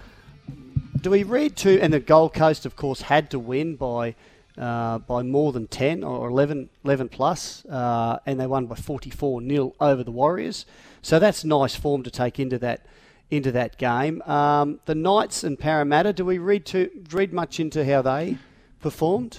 do 1.00 1.10
we 1.10 1.22
read 1.22 1.56
to? 1.58 1.80
And 1.80 1.92
the 1.92 2.00
Gold 2.00 2.34
Coast, 2.34 2.66
of 2.66 2.76
course, 2.76 3.02
had 3.02 3.30
to 3.30 3.38
win 3.38 3.76
by 3.76 4.14
uh, 4.56 4.98
by 4.98 5.22
more 5.22 5.52
than 5.52 5.68
ten 5.68 6.02
or 6.02 6.28
11, 6.28 6.68
11 6.84 7.08
plus, 7.08 7.64
uh, 7.66 8.18
and 8.26 8.40
they 8.40 8.46
won 8.46 8.66
by 8.66 8.74
forty 8.74 9.10
four 9.10 9.40
0 9.42 9.74
over 9.80 10.02
the 10.02 10.10
Warriors. 10.10 10.66
So 11.02 11.18
that's 11.18 11.44
nice 11.44 11.74
form 11.74 12.02
to 12.02 12.10
take 12.10 12.38
into 12.40 12.58
that 12.58 12.84
into 13.30 13.52
that 13.52 13.78
game. 13.78 14.22
Um, 14.22 14.80
the 14.86 14.94
Knights 14.94 15.44
and 15.44 15.58
Parramatta. 15.58 16.12
Do 16.12 16.24
we 16.24 16.38
read 16.38 16.64
to 16.66 16.90
read 17.12 17.32
much 17.32 17.60
into 17.60 17.84
how 17.84 18.02
they 18.02 18.38
performed? 18.80 19.38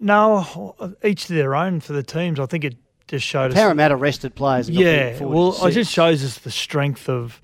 No, 0.00 0.74
each 1.02 1.26
to 1.26 1.32
their 1.32 1.54
own 1.54 1.80
for 1.80 1.92
the 1.94 2.02
teams. 2.02 2.38
I 2.38 2.46
think 2.46 2.64
it 2.64 2.76
just 3.08 3.26
showed 3.26 3.50
us 3.50 3.54
Parramatta 3.54 3.96
rested 3.96 4.34
players. 4.34 4.68
Yeah, 4.68 5.22
well, 5.22 5.64
it 5.66 5.72
just 5.72 5.92
shows 5.92 6.24
us 6.24 6.38
the 6.38 6.50
strength 6.50 7.08
of 7.08 7.40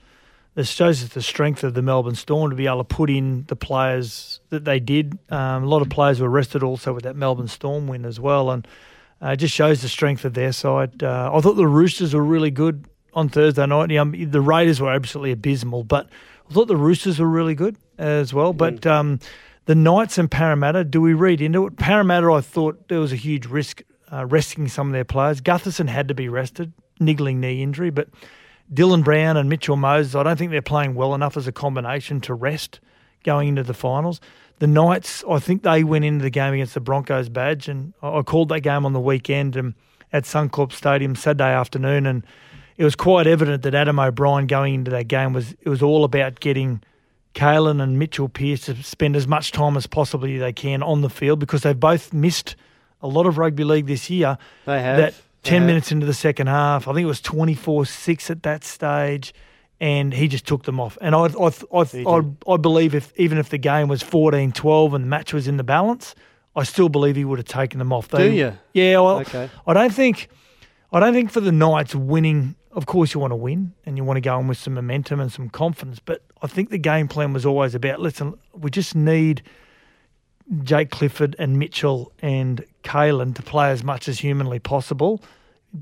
this 0.55 0.69
shows 0.69 1.03
us 1.03 1.11
the 1.11 1.23
strength 1.23 1.63
of 1.63 1.75
the 1.75 1.83
Melbourne 1.83 2.17
Storm 2.17 2.51
to 2.51 2.57
be 2.57 2.67
able 2.67 2.79
to 2.79 2.85
put 2.85 3.09
in 3.09 3.45
the 3.47 3.57
players 3.57 4.41
that 4.49 4.65
they 4.65 4.81
did. 4.81 5.19
Um, 5.31 5.65
a 5.65 5.67
lot 5.67 5.81
of 5.81 5.89
players 5.89 6.21
were 6.21 6.29
rested 6.29 6.63
also 6.63 6.93
with 6.93 7.05
that 7.05 7.15
Melbourne 7.15 7.49
Storm 7.49 7.87
win 7.87 8.05
as 8.05 8.19
well, 8.19 8.51
and 8.51 8.67
uh, 9.23 9.29
it 9.29 9.37
just 9.37 9.55
shows 9.55 9.83
the 9.83 9.89
strength 9.89 10.25
of 10.25 10.35
their 10.35 10.53
side. 10.53 11.03
Uh, 11.03 11.31
I 11.33 11.41
thought 11.41 11.55
the 11.55 11.67
Roosters 11.67 12.15
were 12.15 12.25
really 12.25 12.51
good 12.51 12.87
on 13.15 13.29
Thursday 13.29 13.65
night. 13.67 13.95
Um, 13.97 14.15
the 14.31 14.41
Raiders 14.41 14.81
were 14.81 14.91
absolutely 14.91 15.33
abysmal, 15.33 15.85
but 15.85 16.09
I 16.49 16.53
thought 16.53 16.67
the 16.67 16.77
Roosters 16.77 17.21
were 17.21 17.29
really 17.29 17.55
good 17.55 17.77
as 17.99 18.35
well. 18.35 18.53
But 18.53 18.87
um, 18.87 19.21
the 19.67 19.75
Knights 19.75 20.19
and 20.19 20.31
Parramatta, 20.31 20.85
do 20.85 21.01
we 21.01 21.15
read 21.15 21.41
into 21.41 21.67
it? 21.67 21.77
Parramatta, 21.77 22.33
I 22.33 22.41
thought 22.41 22.89
there 22.89 23.01
was 23.01 23.13
a 23.13 23.17
huge 23.17 23.47
risk 23.47 23.83
uh, 24.13 24.27
resting 24.27 24.69
some 24.69 24.89
of 24.89 24.93
their 24.93 25.05
players. 25.05 25.41
Gutherson 25.41 25.89
had 25.89 26.09
to 26.09 26.15
be 26.15 26.29
rested, 26.29 26.73
niggling 26.99 27.41
knee 27.41 27.63
injury, 27.63 27.91
but 27.91 28.09
Dylan 28.73 29.05
Brown 29.05 29.37
and 29.37 29.49
Mitchell 29.49 29.77
Moses, 29.77 30.15
I 30.15 30.23
don't 30.23 30.37
think 30.37 30.51
they're 30.51 30.63
playing 30.63 30.95
well 30.95 31.15
enough 31.15 31.37
as 31.37 31.47
a 31.47 31.53
combination 31.53 32.21
to 32.23 32.35
rest 32.35 32.81
going 33.25 33.49
into 33.49 33.63
the 33.63 33.75
finals. 33.75 34.21
The 34.61 34.67
Knights, 34.67 35.25
I 35.29 35.39
think 35.39 35.63
they 35.63 35.85
went 35.85 36.05
into 36.05 36.23
the 36.23 36.31
game 36.31 36.55
against 36.55 36.75
the 36.75 36.81
Broncos 36.81 37.29
badge, 37.29 37.69
and 37.69 37.95
I 38.03 38.23
called 38.23 38.51
that 38.51 38.61
game 38.61 38.85
on 38.85 38.93
the 38.93 39.01
weekend 39.01 39.57
um, 39.57 39.75
at 40.13 40.25
Suncorp 40.25 40.73
Stadium 40.73 41.17
Saturday 41.17 41.53
afternoon, 41.53 42.07
and 42.07 42.25
it 42.77 42.85
was 42.85 42.95
quite 42.95 43.27
evident 43.27 43.63
that 43.63 43.75
Adam 43.75 43.99
O'Brien 43.99 44.47
going 44.47 44.75
into 44.75 44.91
that 44.91 45.09
game 45.09 45.33
was 45.33 45.53
it 45.61 45.69
was 45.69 45.83
all 45.83 46.05
about 46.05 46.41
getting 46.41 46.83
Kalyn 47.35 47.81
and 47.83 47.99
Mitchell 47.99 48.29
Pearce 48.29 48.63
to 48.63 48.83
spend 48.83 49.17
as 49.17 49.27
much 49.27 49.53
time 49.53 49.77
as 49.77 49.87
possibly 49.87 50.39
they 50.39 50.53
can 50.53 50.83
on 50.83 51.01
the 51.01 51.11
field 51.11 51.41
because 51.41 51.63
they've 51.63 51.79
both 51.79 52.13
missed 52.13 52.57
a 53.03 53.09
lot 53.09 53.27
of 53.27 53.39
rugby 53.39 53.65
league 53.65 53.87
this 53.87 54.11
year. 54.11 54.39
They 54.67 54.81
have. 54.83 54.97
That 54.99 55.15
10 55.43 55.63
have. 55.63 55.67
minutes 55.67 55.91
into 55.93 56.07
the 56.07 56.15
second 56.15 56.49
half, 56.49 56.87
I 56.87 56.93
think 56.93 57.05
it 57.05 57.09
was 57.09 57.21
24 57.21 57.87
6 57.87 58.31
at 58.31 58.43
that 58.43 58.63
stage, 58.65 59.33
and 59.81 60.13
he 60.13 60.29
just 60.29 60.47
took 60.47 60.65
them 60.65 60.79
off. 60.79 60.99
And 61.01 61.15
I, 61.15 61.27
I, 61.27 61.51
I, 61.73 61.85
I. 62.07 62.53
I 62.53 62.57
believe 62.59 62.95
if 62.95 63.13
even 63.17 63.39
if 63.39 63.49
the 63.49 63.59
game 63.59 63.89
was 63.89 64.03
14 64.03 64.53
12 64.53 64.95
and 64.95 65.05
the 65.05 65.09
match 65.09 65.33
was 65.33 65.49
in 65.49 65.57
the 65.57 65.65
balance, 65.65 66.15
I 66.55 66.65
still 66.65 66.89
believe 66.89 67.17
he 67.17 67.25
would 67.25 67.39
have 67.39 67.49
taken 67.49 67.79
them 67.79 67.93
off. 67.93 68.09
Do 68.09 68.31
you? 68.31 68.53
Yeah, 68.75 69.01
well, 69.01 69.21
Okay. 69.21 69.49
I 69.67 69.73
don't 69.73 69.95
think 69.95 70.29
I 70.93 71.01
don't 71.01 71.15
think 71.15 71.31
for 71.31 71.41
the 71.41 71.53
Knights 71.53 71.95
winning. 71.95 72.57
Of 72.73 72.87
course, 72.87 73.15
you 73.15 73.21
want 73.21 73.33
to 73.33 73.37
win 73.37 73.73
and 73.85 73.97
you 73.97 74.05
want 74.05 74.19
to 74.19 74.21
go 74.21 74.39
in 74.39 74.47
with 74.47 74.59
some 74.59 74.75
momentum 74.75 75.19
and 75.19 75.33
some 75.33 75.49
confidence. 75.49 75.99
But 75.99 76.23
I 76.43 76.47
think 76.47 76.71
the 76.71 76.79
game 76.79 77.09
plan 77.09 77.33
was 77.33 77.45
always 77.47 77.75
about 77.75 78.01
listen, 78.01 78.35
we 78.53 78.71
just 78.71 78.95
need 78.95 79.43
Jake 80.65 80.91
Clifford 80.91 81.37
and 81.39 81.59
Mitchell 81.59 82.13
and 82.21 82.65
Kalyn 82.83 83.35
to 83.37 83.43
play 83.43 83.71
as 83.71 83.85
much 83.85 84.09
as 84.09 84.19
humanly 84.21 84.59
possible. 84.59 85.23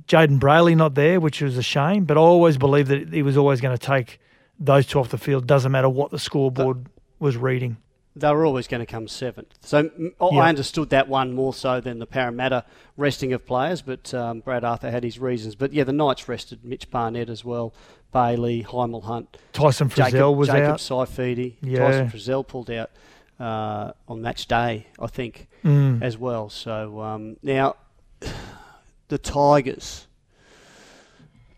Jayden 0.07 0.39
Brailey 0.39 0.77
not 0.77 0.95
there, 0.95 1.19
which 1.21 1.41
was 1.41 1.57
a 1.57 1.63
shame. 1.63 2.05
But 2.05 2.17
I 2.17 2.21
always 2.21 2.59
believed 2.59 2.89
that 2.91 3.13
he 3.13 3.23
was 3.23 3.37
always 3.37 3.61
going 3.61 3.77
to 3.77 3.85
take 3.87 4.21
those 4.61 4.87
two 4.87 4.99
off 4.99 5.09
the 5.09 5.19
field. 5.19 5.47
Doesn't 5.47 5.73
matter 5.73 5.89
what 5.89 6.11
the 6.11 6.19
scoreboard 6.19 6.87
was 7.19 7.37
reading. 7.37 7.79
They 8.15 8.29
were 8.33 8.45
always 8.45 8.67
going 8.67 8.81
to 8.81 8.87
come 8.87 9.07
seventh. 9.07 9.55
So 9.61 9.91
I 10.21 10.29
Yeah. 10.33 10.43
understood 10.43 10.91
that 10.91 11.09
one 11.09 11.33
more 11.35 11.55
so 11.55 11.81
than 11.81 12.01
the 12.01 12.07
Parramatta 12.07 12.65
resting 12.97 13.33
of 13.33 13.47
players, 13.47 13.81
but 13.81 14.13
um, 14.13 14.41
Brad 14.41 14.65
Arthur 14.65 14.91
had 14.91 15.05
his 15.05 15.21
reasons. 15.21 15.55
But 15.55 15.73
yeah, 15.73 15.85
the 15.85 15.93
Knights 15.93 16.29
rested 16.29 16.65
Mitch 16.65 16.91
Barnett 16.91 17.31
as 17.31 17.45
well, 17.45 17.73
Bailey, 18.13 18.65
Hymel 18.65 19.05
Hunt, 19.05 19.37
Tyson 19.53 19.89
Frizzell 19.89 20.11
Jacob, 20.11 20.37
was 20.37 20.49
Jacob 20.49 20.71
out. 20.73 20.79
Saifiti, 20.79 21.55
Yeah. 21.63 21.79
Tyson 21.79 22.11
Frizzell 22.11 22.45
pulled 22.47 22.71
out 22.73 22.91
uh, 23.40 23.92
on 24.09 24.21
match 24.23 24.47
day, 24.47 24.87
I 24.99 25.07
think, 25.07 25.49
Mm. 25.64 26.02
as 26.02 26.16
well. 26.16 26.49
So 26.50 27.00
um, 27.00 27.37
now 27.42 27.76
the 29.09 29.18
Tigers. 29.18 30.07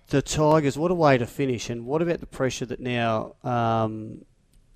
The 0.08 0.22
Tigers, 0.22 0.76
what 0.76 0.90
a 0.90 0.94
way 0.94 1.18
to 1.18 1.26
finish! 1.26 1.70
And 1.70 1.87
what 1.87 2.02
about 2.02 2.18
the 2.20 2.26
pressure 2.26 2.66
that 2.66 2.80
now 2.80 3.34
um, 3.44 4.25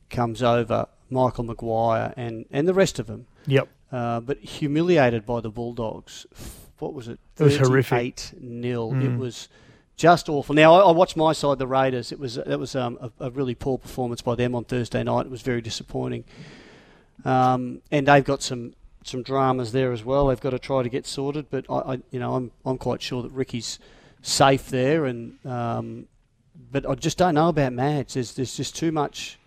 comes 0.08 0.42
over 0.44 0.86
Michael 1.10 1.42
Maguire 1.44 2.14
and, 2.16 2.46
and 2.52 2.68
the 2.68 2.74
rest 2.74 2.98
of 3.00 3.08
them? 3.08 3.26
Yep. 3.46 3.68
Uh, 3.90 4.20
but 4.20 4.38
humiliated 4.38 5.26
by 5.26 5.40
the 5.40 5.50
Bulldogs. 5.50 6.26
What 6.78 6.94
was 6.94 7.08
it? 7.08 7.18
It 7.38 7.42
was 7.42 7.56
horrific. 7.56 7.98
Eight 7.98 8.32
nil. 8.40 8.90
It 8.92 8.96
Mm. 8.96 9.18
was 9.18 9.48
just 9.96 10.28
awful. 10.28 10.54
Now 10.54 10.74
I, 10.74 10.80
I 10.88 10.92
watched 10.92 11.16
my 11.16 11.32
side, 11.32 11.58
the 11.58 11.66
Raiders. 11.66 12.12
It 12.12 12.18
was 12.20 12.34
that 12.36 12.58
was 12.60 12.76
um, 12.76 12.96
a, 13.00 13.10
a 13.26 13.30
really 13.30 13.54
poor 13.56 13.78
performance 13.78 14.22
by 14.22 14.34
them 14.36 14.54
on 14.54 14.64
Thursday 14.64 15.02
night. 15.02 15.26
It 15.26 15.30
was 15.30 15.42
very 15.42 15.60
disappointing. 15.60 16.24
Um, 17.24 17.80
and 17.90 18.06
they've 18.06 18.24
got 18.24 18.42
some 18.42 18.74
some 19.04 19.22
dramas 19.22 19.72
there 19.72 19.92
as 19.92 20.04
well. 20.04 20.28
They've 20.28 20.40
got 20.40 20.50
to 20.50 20.58
try 20.58 20.82
to 20.82 20.88
get 20.88 21.06
sorted. 21.06 21.46
But 21.50 21.66
I, 21.68 21.74
I 21.74 21.98
you 22.10 22.20
know, 22.20 22.34
I'm 22.34 22.50
I'm 22.64 22.78
quite 22.78 23.02
sure 23.02 23.22
that 23.22 23.32
Ricky's 23.32 23.78
safe 24.22 24.68
there. 24.68 25.04
And 25.04 25.44
um, 25.46 26.06
but 26.70 26.88
I 26.88 26.94
just 26.94 27.18
don't 27.18 27.34
know 27.34 27.48
about 27.48 27.72
Madge. 27.72 28.14
There's 28.14 28.34
there's 28.34 28.56
just 28.56 28.76
too 28.76 28.92
much, 28.92 29.38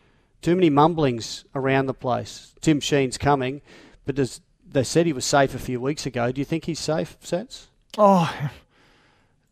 too 0.42 0.56
many 0.56 0.70
mumblings 0.70 1.46
around 1.56 1.86
the 1.86 1.94
place. 1.94 2.54
Tim 2.62 2.80
Sheens 2.80 3.18
coming, 3.18 3.62
but 4.06 4.16
there's, 4.16 4.42
they 4.70 4.84
said 4.84 5.06
he 5.06 5.14
was 5.14 5.26
safe 5.26 5.54
a 5.54 5.60
few 5.60 5.80
weeks 5.80 6.06
ago. 6.06 6.32
Do 6.32 6.42
you 6.42 6.46
think 6.46 6.66
he's 6.66 6.80
safe, 6.80 7.18
Sats? 7.22 7.68
Oh, 7.98 8.52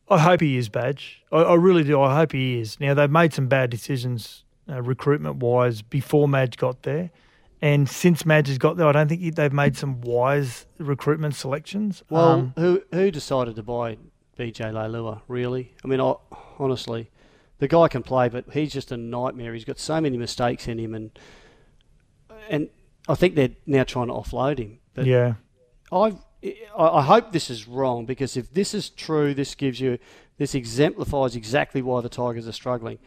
I 0.09 0.19
hope 0.19 0.41
he 0.41 0.57
is, 0.57 0.69
Badge. 0.69 1.23
I, 1.31 1.37
I 1.37 1.53
really 1.55 1.83
do. 1.83 1.99
I 2.01 2.15
hope 2.15 2.31
he 2.31 2.59
is. 2.59 2.79
Now, 2.79 2.93
they've 2.93 3.09
made 3.09 3.33
some 3.33 3.47
bad 3.47 3.69
decisions 3.69 4.43
uh, 4.69 4.81
recruitment 4.81 5.37
wise 5.37 5.81
before 5.81 6.27
Madge 6.27 6.57
got 6.57 6.83
there. 6.83 7.11
And 7.65 7.89
since 7.89 8.27
Madge 8.27 8.47
has 8.49 8.59
got 8.59 8.77
there, 8.77 8.85
I 8.85 8.91
don't 8.91 9.07
think 9.07 9.33
they've 9.33 9.51
made 9.51 9.75
some 9.75 9.99
wise 10.01 10.67
recruitment 10.77 11.33
selections. 11.33 12.03
Well, 12.11 12.27
Um, 12.27 12.53
who 12.59 12.83
who 12.93 13.09
decided 13.09 13.55
to 13.55 13.63
buy 13.63 13.97
BJ 14.37 14.71
Leilua? 14.71 15.23
Really? 15.27 15.73
I 15.83 15.87
mean, 15.87 15.99
I, 15.99 16.13
honestly, 16.59 17.09
the 17.57 17.67
guy 17.67 17.87
can 17.87 18.03
play, 18.03 18.29
but 18.29 18.45
he's 18.53 18.71
just 18.71 18.91
a 18.91 18.97
nightmare. 18.97 19.55
He's 19.55 19.65
got 19.65 19.79
so 19.79 19.99
many 19.99 20.15
mistakes 20.15 20.67
in 20.67 20.77
him, 20.77 20.93
and 20.93 21.17
and 22.51 22.69
I 23.09 23.15
think 23.15 23.33
they're 23.33 23.55
now 23.65 23.83
trying 23.83 24.09
to 24.09 24.13
offload 24.13 24.59
him. 24.59 24.77
But 24.93 25.07
yeah. 25.07 25.33
I 25.91 26.13
I 26.77 27.01
hope 27.01 27.31
this 27.31 27.49
is 27.49 27.67
wrong 27.67 28.05
because 28.05 28.37
if 28.37 28.53
this 28.53 28.75
is 28.75 28.91
true, 28.91 29.33
this 29.33 29.55
gives 29.55 29.79
you 29.79 29.97
this 30.37 30.53
exemplifies 30.53 31.35
exactly 31.35 31.81
why 31.81 32.01
the 32.01 32.09
Tigers 32.09 32.47
are 32.47 32.51
struggling. 32.51 32.99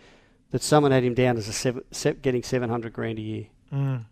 That 0.51 0.63
someone 0.63 0.91
had 0.91 1.05
him 1.05 1.15
down 1.15 1.37
as 1.37 1.47
a 1.47 1.53
seven, 1.53 1.85
getting 2.23 2.43
seven 2.43 2.71
hundred 2.71 2.93
grand 2.93 3.21
a 3.21 3.23
year. 3.23 3.47
Mm. 3.73 4.07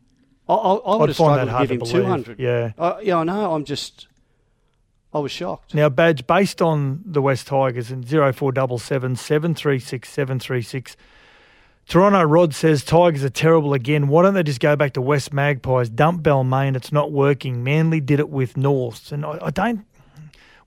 I, 0.49 0.55
I, 0.55 0.75
I 0.75 0.97
would 0.97 1.03
I'd 1.03 1.09
have 1.09 1.17
find 1.17 1.17
struggled 1.17 1.39
that 1.39 1.45
to 1.47 1.51
hard 1.51 1.69
give 1.69 1.69
to 1.69 1.75
him 1.75 1.79
believe. 1.79 1.93
two 1.93 2.05
hundred. 2.05 2.39
Yeah. 2.39 2.73
Uh, 2.79 2.99
yeah, 3.03 3.19
I 3.19 3.25
know. 3.25 3.55
I'm 3.55 3.65
just. 3.65 4.09
I 5.15 5.19
was 5.19 5.33
shocked. 5.33 5.73
Now, 5.75 5.89
Badge, 5.89 6.27
based 6.27 6.61
on 6.61 7.03
the 7.07 7.23
West 7.23 7.47
Tigers 7.47 7.91
and 7.91 8.07
0477 8.07 9.17
736 9.17 10.09
736, 10.09 10.97
Toronto 11.89 12.23
Rod 12.25 12.55
says 12.55 12.85
Tigers 12.85 13.25
are 13.25 13.31
terrible 13.31 13.73
again. 13.73 14.09
Why 14.09 14.25
don't 14.25 14.35
they 14.35 14.43
just 14.43 14.61
go 14.61 14.77
back 14.77 14.93
to 14.95 15.01
West 15.01 15.33
Magpies, 15.33 15.89
dump 15.89 16.23
Balmain? 16.23 16.77
It's 16.77 16.93
not 16.93 17.13
working. 17.13 17.65
Manly 17.65 18.01
did 18.01 18.21
it 18.21 18.29
with 18.29 18.57
Norths. 18.59 19.11
And 19.11 19.25
I, 19.25 19.39
I 19.41 19.51
don't. 19.51 19.87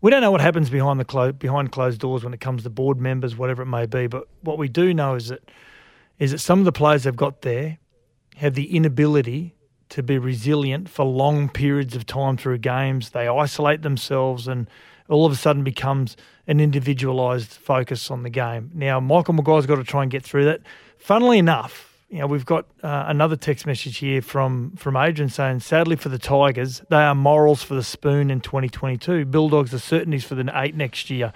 We 0.01 0.09
don't 0.09 0.21
know 0.21 0.31
what 0.31 0.41
happens 0.41 0.69
behind 0.69 0.99
the 0.99 1.05
clo- 1.05 1.33
behind 1.33 1.71
closed 1.71 1.99
doors 1.99 2.23
when 2.23 2.33
it 2.33 2.39
comes 2.39 2.63
to 2.63 2.69
board 2.69 2.99
members, 2.99 3.35
whatever 3.35 3.61
it 3.61 3.67
may 3.67 3.85
be. 3.85 4.07
But 4.07 4.27
what 4.41 4.57
we 4.57 4.69
do 4.69 4.93
know 4.93 5.15
is 5.15 5.27
that 5.27 5.43
is 6.17 6.31
that 6.31 6.39
some 6.39 6.59
of 6.59 6.65
the 6.65 6.71
players 6.71 7.03
they've 7.03 7.15
got 7.15 7.41
there 7.41 7.77
have 8.37 8.53
the 8.55 8.75
inability 8.75 9.55
to 9.89 10.03
be 10.03 10.17
resilient 10.17 10.89
for 10.89 11.03
long 11.05 11.49
periods 11.49 11.95
of 11.95 12.05
time 12.05 12.37
through 12.37 12.59
games. 12.59 13.09
They 13.11 13.27
isolate 13.27 13.81
themselves 13.81 14.47
and 14.47 14.69
all 15.07 15.25
of 15.25 15.31
a 15.31 15.35
sudden 15.35 15.63
becomes 15.63 16.15
an 16.47 16.59
individualised 16.59 17.51
focus 17.51 18.11
on 18.11 18.23
the 18.23 18.29
game. 18.29 18.71
Now, 18.73 18.99
Michael 18.99 19.33
Maguire's 19.33 19.65
got 19.65 19.75
to 19.75 19.83
try 19.83 20.03
and 20.03 20.11
get 20.11 20.23
through 20.23 20.45
that. 20.45 20.61
Funnily 20.97 21.39
enough, 21.39 21.87
you 22.09 22.19
know, 22.19 22.27
we've 22.27 22.45
got 22.45 22.65
uh, 22.83 23.05
another 23.07 23.35
text 23.35 23.65
message 23.67 23.97
here 23.97 24.21
from 24.21 24.71
from 24.75 24.97
Adrian 24.97 25.29
saying, 25.29 25.59
sadly 25.59 25.95
for 25.95 26.09
the 26.09 26.17
Tigers, 26.17 26.81
they 26.89 26.97
are 26.97 27.13
morals 27.13 27.61
for 27.61 27.75
the 27.75 27.83
spoon 27.83 28.31
in 28.31 28.41
2022. 28.41 29.25
Bulldogs 29.25 29.73
are 29.73 29.79
certainties 29.79 30.23
for 30.23 30.35
the 30.35 30.51
eight 30.55 30.75
next 30.75 31.09
year. 31.09 31.31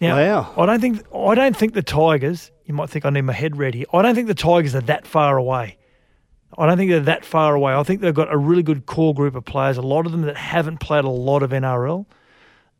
Now, 0.00 0.16
Wow. 0.16 0.54
I 0.56 0.66
don't 0.66 0.80
think 0.80 1.04
I 1.14 1.34
don't 1.34 1.56
think 1.56 1.74
the 1.74 1.82
Tigers. 1.82 2.50
You 2.64 2.74
might 2.74 2.90
think 2.90 3.04
I 3.04 3.10
need 3.10 3.22
my 3.22 3.32
head 3.32 3.56
ready. 3.56 3.84
I 3.92 4.02
don't 4.02 4.14
think 4.14 4.26
the 4.28 4.34
Tigers 4.34 4.74
are 4.74 4.80
that 4.82 5.06
far 5.06 5.36
away. 5.36 5.78
I 6.58 6.66
don't 6.66 6.76
think 6.76 6.90
they're 6.90 7.00
that 7.00 7.24
far 7.24 7.54
away. 7.54 7.74
I 7.74 7.82
think 7.82 8.00
they've 8.00 8.14
got 8.14 8.32
a 8.32 8.36
really 8.36 8.62
good 8.62 8.86
core 8.86 9.14
group 9.14 9.34
of 9.34 9.44
players. 9.44 9.78
A 9.78 9.82
lot 9.82 10.06
of 10.06 10.12
them 10.12 10.22
that 10.22 10.36
haven't 10.36 10.78
played 10.78 11.04
a 11.04 11.10
lot 11.10 11.42
of 11.42 11.50
NRL, 11.50 12.06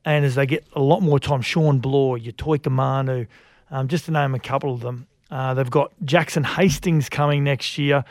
and 0.04 0.24
as 0.24 0.34
they 0.34 0.46
get 0.46 0.64
a 0.74 0.80
lot 0.80 1.00
more 1.00 1.18
time, 1.18 1.42
Shawn 1.42 1.78
Blore, 1.78 2.18
Yatoi 2.18 2.58
Kamanu, 2.58 3.26
um, 3.70 3.88
just 3.88 4.04
to 4.06 4.10
name 4.10 4.34
a 4.34 4.38
couple 4.38 4.74
of 4.74 4.80
them. 4.80 5.06
Uh, 5.30 5.54
they've 5.54 5.70
got 5.70 5.92
Jackson 6.04 6.44
Hastings 6.44 7.08
coming 7.08 7.44
next 7.44 7.78
year, 7.78 8.04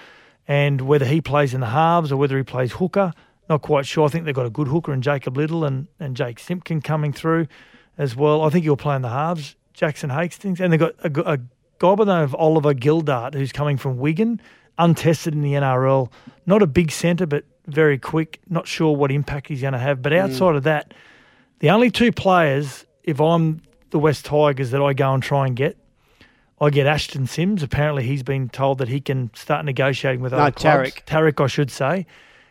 and 0.47 0.81
whether 0.81 1.05
he 1.05 1.21
plays 1.21 1.53
in 1.53 1.61
the 1.61 1.67
halves 1.67 2.11
or 2.11 2.17
whether 2.17 2.37
he 2.37 2.43
plays 2.43 2.73
hooker, 2.73 3.13
not 3.47 3.61
quite 3.61 3.85
sure. 3.85 4.05
I 4.05 4.09
think 4.09 4.25
they've 4.25 4.33
got 4.33 4.47
a 4.47 4.51
good 4.51 4.67
hooker 4.67 4.93
in 4.93 5.01
Jacob 5.01 5.37
Liddle 5.37 5.63
and, 5.63 5.87
and 5.99 6.15
Jake 6.15 6.39
Simpkin 6.39 6.81
coming 6.81 7.13
through 7.13 7.47
as 7.97 8.15
well. 8.15 8.41
I 8.41 8.49
think 8.49 8.63
he'll 8.63 8.77
play 8.77 8.95
in 8.95 9.03
the 9.03 9.09
halves, 9.09 9.55
Jackson 9.73 10.09
Hastings, 10.09 10.59
and 10.59 10.73
they've 10.73 10.79
got 10.79 10.93
a, 11.03 11.33
a 11.33 11.37
by 11.79 12.21
of 12.21 12.35
Oliver 12.35 12.73
Gildart 12.73 13.33
who's 13.33 13.51
coming 13.51 13.75
from 13.75 13.97
Wigan, 13.97 14.39
untested 14.77 15.33
in 15.33 15.41
the 15.41 15.53
NRL, 15.53 16.11
not 16.45 16.61
a 16.61 16.67
big 16.67 16.91
centre 16.91 17.25
but 17.25 17.45
very 17.67 17.97
quick. 17.97 18.39
Not 18.49 18.67
sure 18.67 18.95
what 18.95 19.11
impact 19.11 19.47
he's 19.47 19.61
going 19.61 19.73
to 19.73 19.79
have, 19.79 20.01
but 20.01 20.13
outside 20.13 20.55
of 20.55 20.63
that, 20.63 20.93
the 21.59 21.69
only 21.69 21.91
two 21.91 22.11
players, 22.11 22.85
if 23.03 23.19
I'm 23.19 23.61
the 23.91 23.99
West 23.99 24.25
Tigers, 24.25 24.71
that 24.71 24.81
I 24.81 24.93
go 24.93 25.13
and 25.13 25.21
try 25.21 25.45
and 25.45 25.55
get, 25.55 25.77
I 26.59 26.69
get 26.69 26.87
Ashton 26.87 27.27
Sims. 27.27 27.63
Apparently, 27.63 28.03
he's 28.03 28.23
been 28.23 28.49
told 28.49 28.79
that 28.79 28.87
he 28.87 28.99
can 28.99 29.31
start 29.33 29.65
negotiating 29.65 30.21
with 30.21 30.31
No, 30.31 30.39
other 30.39 30.51
clubs. 30.51 30.91
Tariq. 30.91 31.05
Tariq, 31.05 31.43
I 31.43 31.47
should 31.47 31.71
say. 31.71 32.05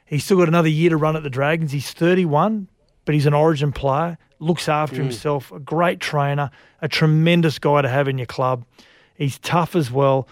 He's 0.04 0.24
still 0.24 0.38
got 0.38 0.48
another 0.48 0.68
year 0.68 0.90
to 0.90 0.96
run 0.96 1.16
at 1.16 1.22
the 1.22 1.30
Dragons. 1.30 1.70
He's 1.70 1.92
31, 1.92 2.68
but 3.04 3.14
he's 3.14 3.26
an 3.26 3.34
origin 3.34 3.72
player, 3.72 4.18
looks 4.40 4.68
after 4.68 4.96
mm. 4.96 5.04
himself, 5.04 5.52
a 5.52 5.60
great 5.60 6.00
trainer, 6.00 6.50
a 6.82 6.88
tremendous 6.88 7.58
guy 7.60 7.82
to 7.82 7.88
have 7.88 8.08
in 8.08 8.18
your 8.18 8.26
club. 8.26 8.64
He's 9.14 9.38
tough 9.38 9.76
as 9.76 9.90
well. 9.90 10.26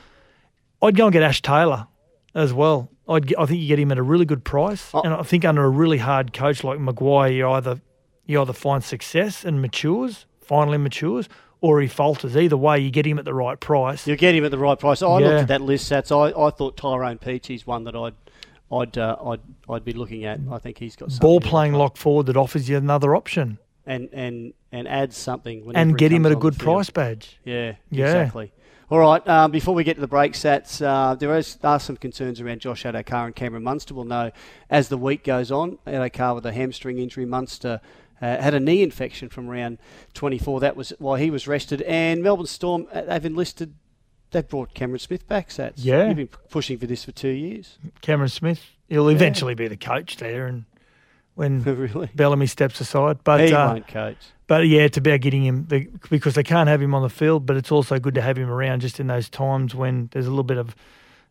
I'd 0.83 0.97
go 0.97 1.07
and 1.07 1.13
get 1.13 1.23
Ash 1.23 1.43
Taylor 1.43 1.87
as 2.35 2.53
well. 2.53 2.91
I'd 3.09 3.27
get, 3.27 3.39
I 3.39 3.47
think 3.47 3.61
you 3.61 3.69
get 3.69 3.79
him 3.79 3.91
at 3.91 3.99
a 3.99 4.03
really 4.03 4.25
good 4.25 4.45
price, 4.45 4.91
Oh. 4.95 5.01
and 5.03 5.15
I 5.15 5.23
think 5.23 5.45
under 5.45 5.65
a 5.65 5.69
really 5.71 5.99
hard 5.99 6.33
coach 6.33 6.63
like 6.63 6.79
Maguire, 6.79 7.31
you 7.33 7.49
either 7.51 7.81
you 8.27 8.41
either 8.43 8.53
find 8.53 8.85
success 8.85 9.45
and 9.45 9.63
matures, 9.63 10.27
finally 10.41 10.77
matures, 10.77 11.29
or 11.63 11.81
he 11.81 11.89
falters. 11.89 12.37
Either 12.37 12.59
way, 12.59 12.79
you 12.79 12.91
get 12.91 13.07
him 13.07 13.19
at 13.19 13.25
the 13.25 13.33
right 13.33 13.59
price. 13.59 14.07
You 14.07 14.15
get 14.17 14.35
him 14.35 14.45
at 14.45 14.51
the 14.51 14.59
right 14.59 14.79
price. 14.79 15.01
I 15.01 15.07
Yeah. 15.21 15.27
looked 15.29 15.41
at 15.43 15.49
that 15.49 15.63
list, 15.63 15.91
Sats. 15.91 16.13
I, 16.13 16.39
I 16.39 16.51
thought 16.51 16.77
Tyrone 16.77 17.17
Peachey's 17.19 17.67
one 17.67 17.85
that 17.85 17.97
I'd 17.97 18.13
I'd 18.71 18.99
uh, 18.99 19.17
I'd 19.25 19.41
I'd 19.71 19.85
be 19.85 19.95
looking 19.95 20.27
at. 20.27 20.41
I 20.51 20.59
think 20.59 20.77
he's 20.79 20.95
got 20.95 21.19
ball 21.21 21.41
playing 21.41 21.73
lock 21.73 21.97
forward 21.97 22.27
that 22.27 22.37
offers 22.37 22.69
you 22.69 22.77
another 22.77 23.17
option, 23.17 23.59
and 23.87 24.11
and 24.13 24.53
and 24.71 24.87
adds 24.87 25.17
something 25.17 25.73
and 25.75 25.97
get 25.97 26.13
him 26.13 26.27
at 26.27 26.33
a 26.33 26.37
good 26.37 26.59
price 26.59 26.91
badge. 26.91 27.39
Yeah, 27.47 27.77
Yeah. 27.91 28.05
exactly. 28.05 28.53
All 28.90 29.00
right, 29.00 29.28
um, 29.28 29.50
before 29.50 29.75
we 29.75 29.85
get 29.85 29.97
to 29.97 30.00
the 30.00 30.09
break 30.09 30.33
stats, 30.33 30.80
uh, 30.80 31.14
there 31.14 31.37
is, 31.37 31.59
are 31.62 31.78
some 31.78 31.99
concerns 31.99 32.40
around 32.40 32.61
Josh 32.61 32.85
Addo-Carr 32.85 33.26
and 33.26 33.37
Cameron 33.37 33.62
Munster. 33.62 33.92
We'll 33.92 34.07
know 34.07 34.30
as 34.71 34.88
the 34.88 34.97
week 34.97 35.25
goes 35.25 35.50
on. 35.50 35.76
Addo-Carr 35.87 36.37
with 36.37 36.47
a 36.47 36.52
hamstring 36.52 36.99
injury, 36.99 37.26
Munster 37.26 37.83
uh, 38.23 38.40
had 38.40 38.54
a 38.54 38.61
knee 38.61 38.83
infection 38.83 39.28
from 39.28 39.47
round 39.47 39.76
24. 40.14 40.61
That 40.61 40.75
was 40.75 40.95
why 40.99 41.21
he 41.21 41.30
was 41.30 41.47
rested. 41.47 41.83
And 41.83 42.23
Melbourne 42.23 42.47
Storm, 42.47 42.87
uh, 42.90 43.02
they've 43.02 43.26
enlisted, 43.26 43.75
they've 44.30 44.49
brought 44.49 44.73
Cameron 44.73 45.00
Smith 45.00 45.28
back, 45.28 45.50
Sats. 45.50 45.75
Yeah. 45.76 46.07
You've 46.07 46.16
been 46.16 46.30
pushing 46.49 46.78
for 46.78 46.87
this 46.87 47.04
for 47.04 47.12
two 47.12 47.28
years. 47.28 47.76
Cameron 48.00 48.30
Smith, 48.30 48.64
he'll 48.88 49.11
eventually 49.11 49.54
be 49.54 49.68
the 49.68 49.76
coach 49.76 50.16
there, 50.16 50.47
and 50.47 50.64
when 51.35 51.62
really? 51.64 52.09
Bellamy 52.14 52.47
steps 52.47 52.80
aside, 52.80 53.18
but 53.23 53.40
he 53.40 53.52
uh, 53.52 53.71
won't 53.71 53.87
coach. 53.87 54.16
But 54.49 54.67
yeah, 54.67 54.81
it's 54.81 54.97
about 54.97 55.21
getting 55.21 55.45
him 55.45 55.69
because 56.11 56.35
they 56.35 56.43
can't 56.43 56.69
have 56.69 56.83
him 56.83 56.95
on 56.95 57.02
the 57.02 57.09
field. 57.11 57.47
But 57.47 57.57
it's 57.57 57.71
also 57.71 57.99
good 58.00 58.14
to 58.17 58.23
have 58.23 58.37
him 58.37 58.50
around 58.50 58.81
just 58.81 58.99
in 58.99 59.07
those 59.07 59.28
times 59.28 59.75
when 59.75 60.09
there's 60.12 60.26
a 60.26 60.31
little 60.31 60.43
bit 60.43 60.57
of 60.57 60.75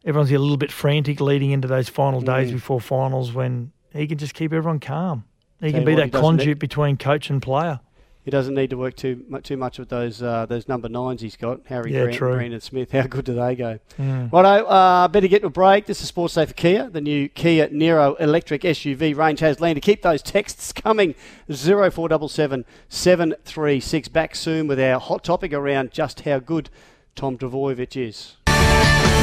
everyone's 0.05 0.31
a 0.31 0.37
little 0.37 0.55
bit 0.55 0.71
frantic 0.71 1.19
leading 1.19 1.51
into 1.51 1.67
those 1.67 1.89
final 1.89 2.21
days 2.21 2.49
Mm. 2.49 2.53
before 2.53 2.79
finals 2.79 3.33
when 3.33 3.71
he 3.91 4.07
can 4.07 4.17
just 4.17 4.33
keep 4.33 4.53
everyone 4.53 4.79
calm. 4.79 5.25
He 5.59 5.71
Tell 5.71 5.79
can 5.79 5.85
be 5.85 5.95
that 5.95 6.13
conduit 6.13 6.59
between 6.59 6.95
coach 6.97 7.29
and 7.29 7.41
player. 7.41 7.79
He 8.27 8.31
doesn't 8.31 8.55
need 8.55 8.71
to 8.71 8.77
work 8.77 8.97
too 8.97 9.23
much, 9.29 9.45
too 9.45 9.55
much 9.55 9.79
with 9.79 9.87
those 9.87 10.21
uh, 10.21 10.45
those 10.47 10.67
number 10.67 10.89
nines 10.89 11.21
he's 11.21 11.37
got. 11.37 11.61
Harry 11.67 11.93
Yeah, 11.93 12.01
Grant, 12.01 12.17
true. 12.17 12.33
Brandon 12.35 12.59
Smith. 12.59 12.91
How 12.97 13.03
good 13.03 13.23
do 13.23 13.33
they 13.33 13.55
go? 13.55 13.79
Yeah. 13.97 14.27
Righto, 14.33 14.65
uh, 14.65 15.07
better 15.07 15.29
get 15.29 15.43
to 15.43 15.47
a 15.47 15.49
break. 15.49 15.85
This 15.85 16.01
is 16.01 16.09
Sports 16.09 16.33
Day 16.33 16.45
for 16.45 16.53
Kia. 16.53 16.89
The 16.89 16.99
new 16.99 17.29
Kia 17.29 17.69
Niro 17.69 18.19
electric 18.19 18.63
SUV 18.63 19.15
range 19.15 19.39
has 19.39 19.61
landed. 19.61 19.79
Keep 19.79 20.01
those 20.01 20.21
texts 20.21 20.73
coming. 20.73 21.15
0477 21.49 22.65
736. 22.89 24.07
Back 24.09 24.35
soon 24.35 24.67
with 24.67 24.77
our 24.77 24.99
hot 24.99 25.23
topic 25.23 25.53
around 25.53 25.91
just 25.91 26.19
how 26.19 26.39
good 26.39 26.69
Tom 27.15 27.37
Trbojevic 27.37 27.95
is. 27.95 28.35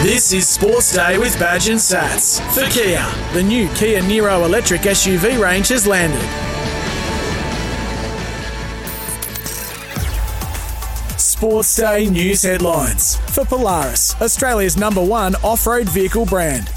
This 0.03 0.33
is 0.33 0.49
Sports 0.49 0.95
Day 0.95 1.19
with 1.19 1.39
Badge 1.39 1.69
and 1.69 1.79
Sats. 1.79 2.41
For 2.55 2.65
Kia, 2.71 3.05
the 3.35 3.43
new 3.43 3.69
Kia 3.75 4.01
Niro 4.01 4.47
electric 4.47 4.81
SUV 4.81 5.39
range 5.39 5.69
has 5.69 5.87
landed. 5.87 6.27
Sports 11.45 11.77
Day 11.77 12.09
news 12.09 12.41
headlines 12.41 13.17
for 13.35 13.45
Polaris, 13.45 14.19
Australia's 14.23 14.79
number 14.79 15.05
one 15.05 15.35
off 15.45 15.67
road 15.67 15.87
vehicle 15.91 16.25
brand. 16.25 16.71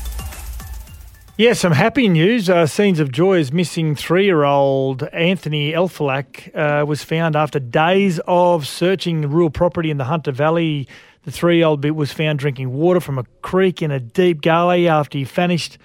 Yeah, 1.38 1.54
some 1.54 1.72
happy 1.72 2.10
news. 2.10 2.50
Uh, 2.50 2.68
scenes 2.68 3.00
of 3.00 3.10
joy 3.10 3.40
as 3.40 3.54
missing 3.54 3.96
three-year-old 3.96 5.04
Anthony 5.14 5.72
Elfalak 5.72 6.54
uh, 6.54 6.86
was 6.86 7.02
found 7.02 7.38
after 7.38 7.62
days 7.62 8.20
of 8.28 8.68
searching 8.68 9.22
the 9.22 9.30
rural 9.30 9.50
property 9.50 9.90
in 9.90 10.00
the 10.00 10.04
Hunter 10.04 10.34
Valley. 10.34 10.86
The 11.24 11.32
three-year-old 11.32 11.80
bit 11.80 11.96
was 11.96 12.12
found 12.12 12.40
drinking 12.40 12.74
water 12.74 13.00
from 13.00 13.18
a 13.18 13.24
creek 13.42 13.82
in 13.82 13.90
a 13.90 14.02
deep 14.02 14.42
gully 14.42 14.90
after 14.90 15.18
he 15.18 15.24
vanished 15.24 15.78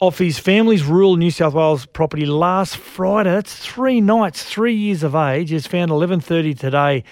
off 0.00 0.16
his 0.16 0.38
family's 0.38 0.84
rural 0.84 1.16
New 1.16 1.30
South 1.30 1.52
Wales 1.52 1.84
property 1.84 2.24
last 2.24 2.78
Friday. 2.78 3.28
That's 3.28 3.54
three 3.54 4.00
nights, 4.00 4.42
three 4.42 4.74
years 4.74 5.02
of 5.02 5.14
age. 5.14 5.50
He 5.50 5.54
was 5.54 5.66
found 5.66 5.90
11:30 5.90 6.58
today 6.58 7.04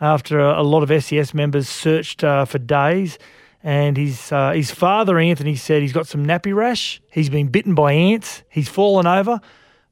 after 0.00 0.40
a, 0.40 0.60
a 0.60 0.62
lot 0.62 0.88
of 0.88 1.04
SES 1.04 1.34
members 1.34 1.68
searched 1.68 2.24
uh, 2.24 2.44
for 2.44 2.58
days. 2.58 3.18
And 3.62 3.96
his 3.96 4.30
uh, 4.30 4.52
his 4.52 4.70
father 4.70 5.18
Anthony 5.18 5.56
said 5.56 5.80
he's 5.80 5.94
got 5.94 6.06
some 6.06 6.26
nappy 6.26 6.54
rash. 6.54 7.00
He's 7.10 7.30
been 7.30 7.48
bitten 7.48 7.74
by 7.74 7.92
ants. 7.92 8.42
He's 8.50 8.68
fallen 8.68 9.06
over, 9.06 9.40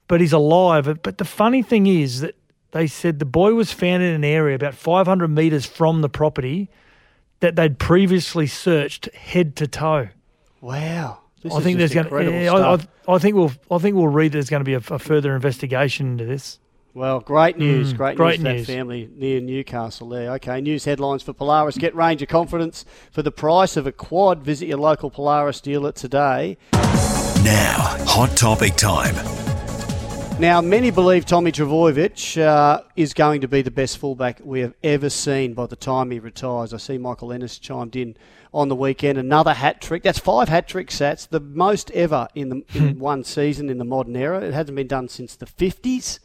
but 0.09 0.21
he's 0.21 0.35
alive. 0.35 0.99
But 1.03 1.17
the 1.17 1.25
funny 1.25 1.63
thing 1.63 1.87
is 1.87 2.21
that 2.21 2.35
they 2.73 2.87
said 2.87 3.19
the 3.19 3.25
boy 3.25 3.55
was 3.55 3.73
found 3.73 4.03
in 4.03 4.15
an 4.15 4.25
area 4.25 4.57
about 4.57 4.75
500 4.75 5.29
metres 5.29 5.65
from 5.65 6.03
the 6.03 6.11
property 6.11 6.69
that 7.41 7.57
they'd 7.57 7.79
previously 7.79 8.47
searched 8.47 9.13
head 9.15 9.57
to 9.57 9.67
toe. 9.67 10.09
Wow. 10.61 11.19
This 11.43 11.53
I 11.55 11.61
think 11.61 11.79
there's 11.79 11.93
going. 11.93 12.07
incredible 12.07 12.39
Yeah, 12.39 12.53
I. 12.53 12.75
I, 12.75 13.15
I 13.15 13.19
think 13.19 13.37
we'll. 13.37 13.53
I 13.71 13.79
think 13.79 13.97
we'll 13.97 14.09
read. 14.09 14.33
There's 14.33 14.49
going 14.49 14.61
to 14.61 14.65
be 14.65 14.75
a, 14.75 14.95
a 14.95 14.99
further 14.99 15.35
investigation 15.35 16.13
into 16.13 16.25
this. 16.25 16.59
Well, 16.95 17.21
great 17.21 17.57
news. 17.57 17.95
Mm, 17.95 17.97
great, 17.97 18.17
great 18.17 18.41
news 18.41 18.67
for 18.67 18.73
that 18.73 18.73
family 18.79 19.09
near 19.15 19.41
Newcastle 19.41 20.11
there. 20.11 20.33
Okay, 20.33 20.61
news 20.61 20.85
headlines 20.85 21.23
for 21.23 21.33
Polaris. 21.33 21.79
Get 21.79 21.95
Ranger 21.95 22.27
confidence 22.27 22.85
for 23.11 23.23
the 23.23 23.31
price 23.31 23.79
of 23.79 23.87
a 23.87 23.93
quad. 23.93 24.43
Visit 24.43 24.69
your 24.69 24.77
local 24.79 25.11
Polaris 25.11 25.63
dealer 25.63 25.93
today. 25.93 26.59
Now, 26.73 27.97
hot 28.07 28.37
topic 28.37 28.77
time. 28.77 29.15
Now, 30.39 30.61
many 30.61 30.91
believe 30.91 31.25
Tommy 31.25 31.51
Trbojevic 31.51 32.43
uh, 32.43 32.83
is 32.95 33.15
going 33.15 33.41
to 33.41 33.49
be 33.49 33.63
the 33.63 33.71
best 33.71 33.97
fullback 33.97 34.41
we 34.45 34.61
have 34.61 34.75
ever 34.83 35.09
seen 35.09 35.55
by 35.55 35.67
the 35.67 35.77
time 35.77 36.11
he 36.11 36.19
retires. 36.19 36.75
I 36.75 36.77
see 36.77 36.99
Michael 36.99 37.33
Ennis 37.33 37.59
chimed 37.59 37.97
in 37.97 38.17
on 38.53 38.69
the 38.69 38.77
weekend. 38.77 39.17
Another 39.17 39.55
hat 39.55 39.81
trick. 39.81 40.03
That's 40.03 40.19
five 40.19 40.49
hat 40.51 40.69
trick 40.69 40.89
sats, 40.89 41.27
the 41.27 41.41
most 41.41 41.91
ever 41.93 42.29
in, 42.35 42.49
the, 42.51 42.65
in 42.75 42.99
one 42.99 43.25
season 43.25 43.71
in 43.71 43.79
the 43.79 43.85
modern 43.85 44.15
era. 44.15 44.41
It 44.41 44.53
hasn't 44.53 44.77
been 44.77 44.89
done 44.89 45.09
since 45.09 45.37
the 45.37 45.47
50s. 45.47 46.19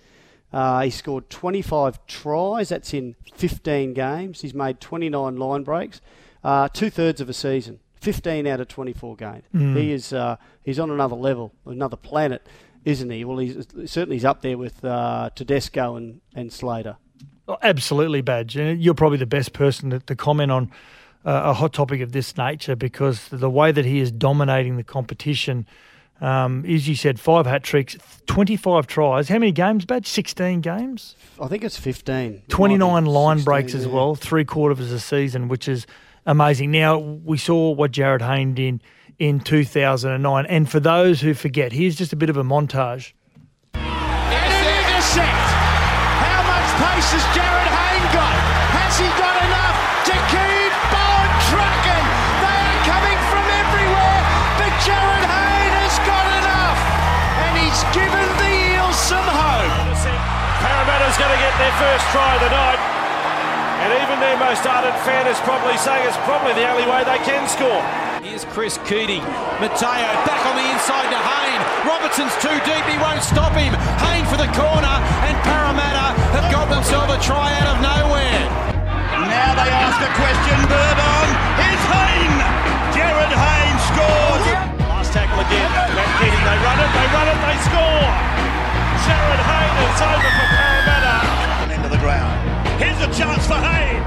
Uh, 0.54 0.82
he 0.82 0.90
scored 0.90 1.30
25 1.30 2.06
tries. 2.08 2.70
That's 2.70 2.94
in 2.94 3.16
15 3.36 3.94
games. 3.94 4.42
He's 4.42 4.54
made 4.54 4.80
29 4.80 5.36
line 5.36 5.64
breaks. 5.64 6.02
Uh, 6.44 6.70
two 6.70 6.90
thirds 6.90 7.20
of 7.20 7.30
a 7.30 7.34
season. 7.34 7.80
15 8.00 8.48
out 8.48 8.62
of 8.62 8.68
24 8.68 9.16
games. 9.16 9.44
He 9.52 9.92
is 9.92 10.14
uh, 10.14 10.38
he's 10.64 10.80
on 10.80 10.92
another 10.92 11.16
level, 11.16 11.52
another 11.66 11.98
planet, 11.98 12.48
isn't 12.86 13.10
he? 13.10 13.26
Well, 13.26 13.40
he's 13.40 13.68
certainly 13.86 14.16
he's 14.16 14.24
up 14.24 14.42
there 14.42 14.58
with 14.58 14.86
uh, 14.86 15.32
Tedesco 15.36 15.96
and, 15.96 16.22
and 16.36 16.54
Slater. 16.54 16.98
Oh, 17.48 17.58
absolutely, 17.62 18.22
Badge. 18.22 18.56
And 18.56 18.82
you're 18.82 18.94
probably 18.94 19.18
the 19.18 19.26
best 19.26 19.52
person 19.52 19.90
to, 19.90 20.00
to 20.00 20.16
comment 20.16 20.52
on 20.52 20.72
uh, 21.26 21.42
a 21.46 21.54
hot 21.54 21.74
topic 21.74 22.02
of 22.02 22.12
this 22.12 22.38
nature 22.38 22.76
because 22.76 23.28
the 23.30 23.50
way 23.50 23.72
that 23.72 23.84
he 23.84 24.00
is 24.00 24.12
dominating 24.12 24.78
the 24.78 24.84
competition. 24.84 25.66
Um, 26.20 26.66
as 26.66 26.88
you 26.88 26.96
said, 26.96 27.20
five 27.20 27.46
hat 27.46 27.64
tricks, 27.64 27.96
25 28.26 28.88
tries. 28.88 29.30
How 29.30 29.36
many 29.36 29.52
games, 29.52 29.86
Badge? 29.86 30.08
16 30.08 30.62
games? 30.62 31.16
I 31.40 31.48
think 31.48 31.64
it's 31.64 31.78
15. 31.78 32.16
It 32.34 32.50
29 32.50 33.06
line 33.06 33.38
16, 33.38 33.46
breaks 33.46 33.74
as 33.76 33.86
yeah. 33.86 33.92
well, 33.92 34.16
three 34.16 34.46
quarters 34.46 34.80
of 34.80 34.98
a 34.98 35.00
season, 35.00 35.48
which 35.48 35.68
is 35.68 35.86
amazing. 36.26 36.72
Now, 36.72 36.98
we 36.98 37.38
saw 37.38 37.72
what 37.72 37.92
Jarryd 37.92 38.22
Hayne 38.22 38.54
did 38.56 38.82
in 39.20 39.40
2009. 39.40 40.46
And 40.46 40.70
for 40.70 40.80
those 40.80 41.22
who 41.22 41.34
forget, 41.34 41.72
here's 41.72 41.96
just 41.96 42.14
a 42.14 42.16
bit 42.16 42.30
of 42.30 42.38
a 42.38 42.44
montage. 42.44 43.14
And 43.74 43.84
an 43.84 44.90
intercept. 44.92 45.48
How 46.22 46.42
much 46.44 46.70
pace 46.82 47.12
has 47.14 47.24
Jarryd 47.38 47.70
Hayne 47.70 48.14
got? 48.14 48.34
Has 48.74 49.00
he 49.00 49.08
got 49.22 49.27
Parramatta's 61.18 61.26
going 61.26 61.34
to 61.34 61.42
get 61.42 61.56
their 61.58 61.76
first 61.82 62.06
try 62.14 62.30
of 62.38 62.42
the 62.46 62.52
night. 62.54 62.80
And 63.82 63.90
even 64.06 64.22
their 64.22 64.38
most 64.38 64.66
ardent 64.66 64.98
fan 65.02 65.26
is 65.26 65.38
probably 65.42 65.78
saying 65.78 66.06
it's 66.06 66.18
probably 66.26 66.54
the 66.54 66.66
only 66.70 66.86
way 66.86 67.02
they 67.06 67.18
can 67.26 67.50
score. 67.50 67.82
Here's 68.22 68.46
Chris 68.54 68.78
Keating. 68.86 69.22
Mateo 69.62 70.10
back 70.26 70.42
on 70.46 70.58
the 70.58 70.68
inside 70.74 71.10
to 71.10 71.18
Hayne. 71.18 71.62
Robertson's 71.86 72.34
too 72.42 72.54
deep, 72.66 72.86
he 72.86 72.98
won't 73.02 73.22
stop 73.22 73.54
him. 73.54 73.74
Hayne 74.02 74.26
for 74.30 74.38
the 74.38 74.50
corner, 74.54 74.96
and 75.26 75.34
Parramatta 75.46 76.18
have 76.38 76.50
got 76.54 76.70
themselves 76.70 77.14
a 77.14 77.20
try 77.22 77.54
out 77.62 77.78
of 77.78 77.78
nowhere. 77.82 78.42
Now 79.18 79.58
they 79.58 79.70
ask 79.70 79.98
a 80.02 80.12
question, 80.18 80.58
Burbon. 80.70 81.28
It's 81.66 81.86
Hayne! 81.94 82.38
Jarryd 82.94 83.34
Hayne 83.34 83.80
scores! 83.90 84.46
Last 84.86 85.14
tackle 85.14 85.42
again. 85.42 85.70
Matt 85.94 86.10
Keating, 86.22 86.46
they 86.46 86.58
run 86.62 86.78
it, 86.82 86.92
they 86.94 87.08
run 87.14 87.28
it, 87.30 87.40
they 87.42 87.58
score. 87.66 88.06
Jarryd 89.06 89.42
Hayne 89.46 89.78
is 89.82 90.02
over 90.02 90.32
for 90.34 90.50
Parramatta. 90.50 90.77
Into 92.08 92.20
ground. 92.24 92.80
Here's 92.82 93.00
a 93.04 93.12
chance 93.12 93.46
for 93.48 93.56
Hayne. 93.60 94.04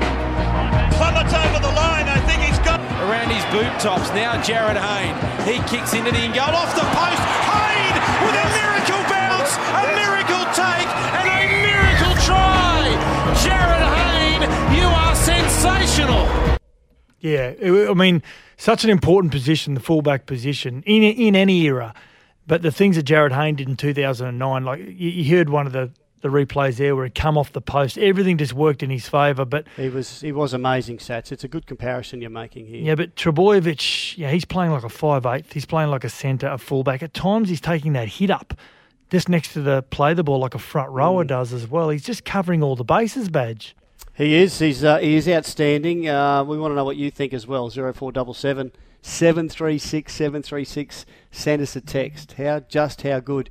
Plummets 0.96 1.34
over 1.34 1.60
the 1.60 1.72
line. 1.76 2.08
I 2.08 2.18
think 2.24 2.40
he's 2.42 2.58
got. 2.60 2.80
Around 3.04 3.28
his 3.30 3.44
boot 3.52 3.72
tops, 3.80 4.08
now 4.10 4.40
Jarryd 4.40 4.76
Hayne. 4.80 5.16
He 5.44 5.60
kicks 5.68 5.92
into 5.92 6.10
the 6.10 6.26
goal 6.32 6.54
off 6.56 6.72
the 6.74 6.86
post. 6.96 7.22
Hayne 7.44 7.96
with 8.24 8.36
a 8.36 8.46
miracle 8.56 9.02
bounce, 9.08 9.52
a 9.76 9.84
miracle 10.00 10.44
take, 10.56 10.88
and 11.20 11.26
a 11.28 11.44
miracle 11.68 12.14
try. 12.24 12.88
Jarryd 13.44 13.84
Hayne, 13.96 14.44
you 14.76 14.86
are 14.86 15.14
sensational. 15.16 16.24
Yeah, 17.20 17.52
it- 17.58 17.90
I 17.90 17.94
mean, 17.94 18.22
such 18.56 18.84
an 18.84 18.90
important 18.90 19.32
position, 19.32 19.74
the 19.74 19.80
fullback 19.80 20.24
position 20.26 20.82
in 20.86 21.02
in 21.02 21.36
any 21.36 21.62
era. 21.66 21.92
But 22.46 22.62
the 22.62 22.70
things 22.72 22.96
that 22.96 23.04
Jarryd 23.06 23.32
Hayne 23.32 23.56
did 23.56 23.68
in 23.68 23.76
2009, 23.76 24.64
like 24.64 24.80
you, 24.80 25.10
you 25.10 25.36
heard 25.36 25.48
one 25.50 25.66
of 25.66 25.72
the, 25.72 25.90
the 26.20 26.28
replays 26.28 26.76
there 26.76 26.94
where 26.94 27.04
he 27.06 27.10
come 27.10 27.38
off 27.38 27.52
the 27.52 27.60
post, 27.60 27.96
everything 27.98 28.36
just 28.38 28.52
worked 28.52 28.82
in 28.82 28.90
his 28.90 29.08
favour. 29.08 29.44
But 29.44 29.66
He 29.76 29.88
was 29.88 30.20
he 30.20 30.32
was 30.32 30.52
amazing, 30.52 30.98
Sats. 30.98 31.32
It's 31.32 31.44
a 31.44 31.48
good 31.48 31.66
comparison 31.66 32.20
you're 32.20 32.30
making 32.30 32.66
here. 32.66 32.82
yeah, 32.82 32.94
but 32.94 33.16
Trbojevic, 33.16 34.16
yeah, 34.18 34.30
he's 34.30 34.44
playing 34.44 34.72
like 34.72 34.84
a 34.84 34.88
five 34.88 35.26
eighth. 35.26 35.52
He's 35.52 35.66
playing 35.66 35.90
like 35.90 36.04
a 36.04 36.08
centre, 36.10 36.48
a 36.48 36.58
fullback. 36.58 37.02
At 37.02 37.14
times, 37.14 37.48
he's 37.48 37.60
taking 37.60 37.92
that 37.94 38.08
hit 38.08 38.30
up 38.30 38.54
just 39.10 39.28
next 39.28 39.52
to 39.54 39.60
the 39.62 39.82
play 39.82 40.14
the 40.14 40.22
ball 40.22 40.38
like 40.38 40.54
a 40.54 40.58
front 40.58 40.90
rower 40.90 41.24
does 41.24 41.52
as 41.52 41.66
well. 41.66 41.88
He's 41.90 42.04
just 42.04 42.24
covering 42.24 42.62
all 42.62 42.76
the 42.76 42.84
bases, 42.84 43.28
badge. 43.28 43.74
He 44.14 44.34
is. 44.34 44.58
He's 44.58 44.84
uh, 44.84 44.98
he 44.98 45.16
is 45.16 45.28
outstanding. 45.28 46.08
Uh, 46.08 46.44
we 46.44 46.58
want 46.58 46.72
to 46.72 46.76
know 46.76 46.84
what 46.84 46.96
you 46.96 47.10
think 47.10 47.32
as 47.32 47.46
well. 47.46 47.70
Zero 47.70 47.92
four 47.92 48.12
double 48.12 48.34
seven 48.34 48.72
seven 49.00 49.48
three 49.48 49.78
six 49.78 50.12
seven 50.12 50.42
three 50.42 50.64
six. 50.64 51.06
Send 51.30 51.62
us 51.62 51.74
a 51.74 51.80
text. 51.80 52.32
How 52.34 52.60
just 52.60 53.02
how 53.02 53.20
good 53.20 53.48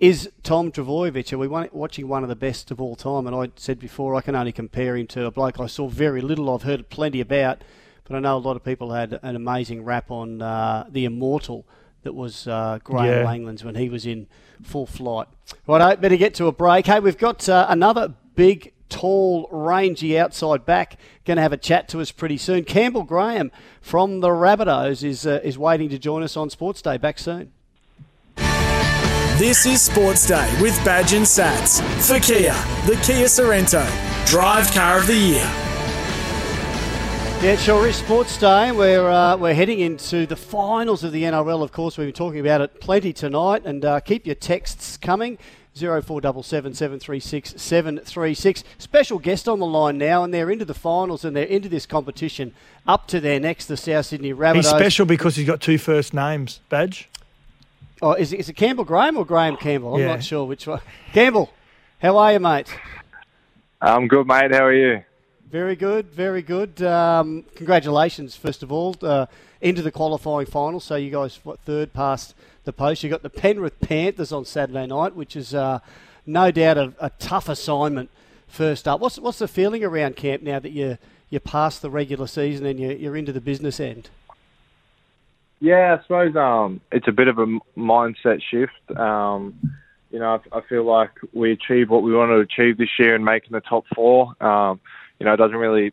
is 0.00 0.30
Tom 0.42 0.72
Trbojevic? 0.72 1.30
Are 1.32 1.38
we 1.38 1.46
watching 1.46 2.08
one 2.08 2.22
of 2.22 2.30
the 2.30 2.36
best 2.36 2.70
of 2.70 2.80
all 2.80 2.96
time? 2.96 3.26
And 3.26 3.36
I 3.36 3.50
said 3.56 3.78
before, 3.78 4.14
I 4.14 4.22
can 4.22 4.34
only 4.34 4.50
compare 4.50 4.96
him 4.96 5.06
to 5.08 5.26
a 5.26 5.30
bloke 5.30 5.60
I 5.60 5.66
saw 5.66 5.88
very 5.88 6.22
little. 6.22 6.52
I've 6.52 6.62
heard 6.62 6.88
plenty 6.88 7.20
about, 7.20 7.62
but 8.04 8.16
I 8.16 8.20
know 8.20 8.36
a 8.36 8.38
lot 8.38 8.56
of 8.56 8.64
people 8.64 8.92
had 8.92 9.20
an 9.22 9.36
amazing 9.36 9.84
rap 9.84 10.10
on 10.10 10.40
uh, 10.40 10.86
the 10.88 11.04
immortal 11.04 11.66
that 12.02 12.14
was 12.14 12.48
uh, 12.48 12.78
Graeme 12.82 13.04
Yeah. 13.04 13.24
Langlands 13.24 13.62
when 13.62 13.74
he 13.74 13.90
was 13.90 14.06
in 14.06 14.26
full 14.62 14.86
flight. 14.86 15.28
Right, 15.66 16.00
better 16.00 16.16
get 16.16 16.32
to 16.34 16.46
a 16.46 16.52
break. 16.52 16.86
Hey, 16.86 16.98
we've 16.98 17.18
got 17.18 17.46
uh, 17.46 17.66
another 17.68 18.14
big, 18.34 18.72
tall, 18.88 19.48
rangy 19.52 20.18
outside 20.18 20.64
back 20.64 20.98
going 21.26 21.36
to 21.36 21.42
have 21.42 21.52
a 21.52 21.58
chat 21.58 21.88
to 21.88 22.00
us 22.00 22.10
pretty 22.10 22.38
soon. 22.38 22.64
Campbell 22.64 23.02
Graham 23.02 23.52
from 23.82 24.20
the 24.20 24.28
Rabbitohs 24.28 25.04
is 25.04 25.26
uh, 25.26 25.40
is 25.44 25.58
waiting 25.58 25.90
to 25.90 25.98
join 25.98 26.22
us 26.22 26.38
on 26.38 26.48
Sports 26.48 26.80
Day. 26.80 26.96
Back 26.96 27.18
soon. 27.18 27.52
This 29.40 29.64
is 29.64 29.80
Sports 29.80 30.26
Day 30.26 30.54
with 30.60 30.76
Badge 30.84 31.14
and 31.14 31.24
Sats 31.24 31.80
for 32.06 32.20
Kia, 32.20 32.52
the 32.84 33.00
Kia 33.02 33.24
Sorento, 33.24 33.82
Drive 34.26 34.70
Car 34.72 34.98
of 34.98 35.06
the 35.06 35.16
Year. 35.16 35.50
Yeah, 37.42 37.52
it 37.54 37.58
sure 37.58 37.88
is 37.88 37.96
Sports 37.96 38.36
Day. 38.36 38.70
We're 38.70 39.08
uh, 39.08 39.38
we're 39.38 39.54
heading 39.54 39.80
into 39.80 40.26
the 40.26 40.36
finals 40.36 41.04
of 41.04 41.12
the 41.12 41.22
NRL. 41.22 41.62
Of 41.62 41.72
course, 41.72 41.96
we've 41.96 42.08
been 42.08 42.12
talking 42.12 42.40
about 42.40 42.60
it 42.60 42.82
plenty 42.82 43.14
tonight, 43.14 43.62
and 43.64 43.82
uh, 43.82 44.00
keep 44.00 44.26
your 44.26 44.34
texts 44.34 44.98
coming. 44.98 45.38
Zero 45.74 46.02
four 46.02 46.20
double 46.20 46.42
seven 46.42 46.74
seven 46.74 47.00
three 47.00 47.18
six 47.18 47.54
seven 47.56 47.98
three 48.00 48.34
six. 48.34 48.62
Special 48.76 49.18
guest 49.18 49.48
on 49.48 49.58
the 49.58 49.64
line 49.64 49.96
now, 49.96 50.22
and 50.22 50.34
they're 50.34 50.50
into 50.50 50.66
the 50.66 50.74
finals 50.74 51.24
and 51.24 51.34
they're 51.34 51.44
into 51.44 51.70
this 51.70 51.86
competition 51.86 52.52
up 52.86 53.08
to 53.08 53.20
their 53.20 53.40
next, 53.40 53.68
the 53.68 53.78
South 53.78 54.04
Sydney 54.04 54.34
Rabbitohs. 54.34 54.56
He's 54.56 54.68
special 54.68 55.06
because 55.06 55.36
he's 55.36 55.46
got 55.46 55.62
two 55.62 55.78
first 55.78 56.12
names. 56.12 56.60
Badge. 56.68 57.08
Oh, 58.02 58.12
is 58.14 58.32
it, 58.32 58.40
is 58.40 58.48
it 58.48 58.54
Campbell 58.54 58.84
Graham 58.84 59.16
or 59.16 59.26
Graham 59.26 59.56
Campbell? 59.56 59.94
I'm 59.94 60.00
Yeah. 60.00 60.06
not 60.08 60.24
sure 60.24 60.44
which 60.46 60.66
one. 60.66 60.80
Campbell, 61.12 61.50
how 61.98 62.16
are 62.16 62.32
you, 62.32 62.40
mate? 62.40 62.66
I'm 63.80 64.08
good, 64.08 64.26
mate. 64.26 64.52
How 64.54 64.64
are 64.64 64.72
you? 64.72 65.04
Very 65.50 65.76
good, 65.76 66.06
very 66.12 66.42
good. 66.42 66.80
Um, 66.82 67.44
congratulations, 67.56 68.36
first 68.36 68.62
of 68.62 68.70
all, 68.72 68.94
uh, 69.02 69.26
into 69.60 69.82
the 69.82 69.90
qualifying 69.90 70.46
final. 70.46 70.80
So 70.80 70.94
you 70.96 71.10
guys, 71.10 71.40
what 71.42 71.58
third 71.60 71.92
past 71.92 72.34
the 72.64 72.72
post? 72.72 73.02
You 73.02 73.10
got 73.10 73.22
the 73.22 73.30
Penrith 73.30 73.80
Panthers 73.80 74.32
on 74.32 74.44
Saturday 74.44 74.86
night, 74.86 75.14
which 75.16 75.34
is 75.36 75.52
uh, 75.54 75.80
no 76.24 76.50
doubt 76.50 76.78
a, 76.78 76.92
a 77.00 77.10
tough 77.18 77.48
assignment. 77.48 78.10
First 78.46 78.86
up, 78.88 79.00
what's 79.00 79.18
what's 79.18 79.38
the 79.38 79.48
feeling 79.48 79.84
around 79.84 80.16
camp 80.16 80.42
now 80.42 80.58
that 80.58 80.70
you 80.72 80.98
you're 81.30 81.40
past 81.40 81.82
the 81.82 81.90
regular 81.90 82.26
season 82.26 82.66
and 82.66 82.78
you're, 82.80 82.92
you're 82.92 83.16
into 83.16 83.32
the 83.32 83.40
business 83.40 83.78
end? 83.80 84.08
Yeah, 85.60 85.96
I 85.98 86.02
suppose 86.02 86.34
um, 86.36 86.80
it's 86.90 87.06
a 87.06 87.12
bit 87.12 87.28
of 87.28 87.38
a 87.38 87.46
mindset 87.76 88.40
shift. 88.50 88.98
Um, 88.98 89.54
you 90.10 90.18
know, 90.18 90.40
I, 90.52 90.58
I 90.58 90.60
feel 90.68 90.84
like 90.84 91.10
we 91.34 91.52
achieved 91.52 91.90
what 91.90 92.02
we 92.02 92.14
wanted 92.14 92.34
to 92.36 92.40
achieve 92.40 92.78
this 92.78 92.88
year 92.98 93.14
in 93.14 93.22
making 93.22 93.52
the 93.52 93.60
top 93.60 93.84
four. 93.94 94.34
Um, 94.42 94.80
you 95.18 95.26
know, 95.26 95.34
it 95.34 95.36
doesn't 95.36 95.56
really 95.56 95.92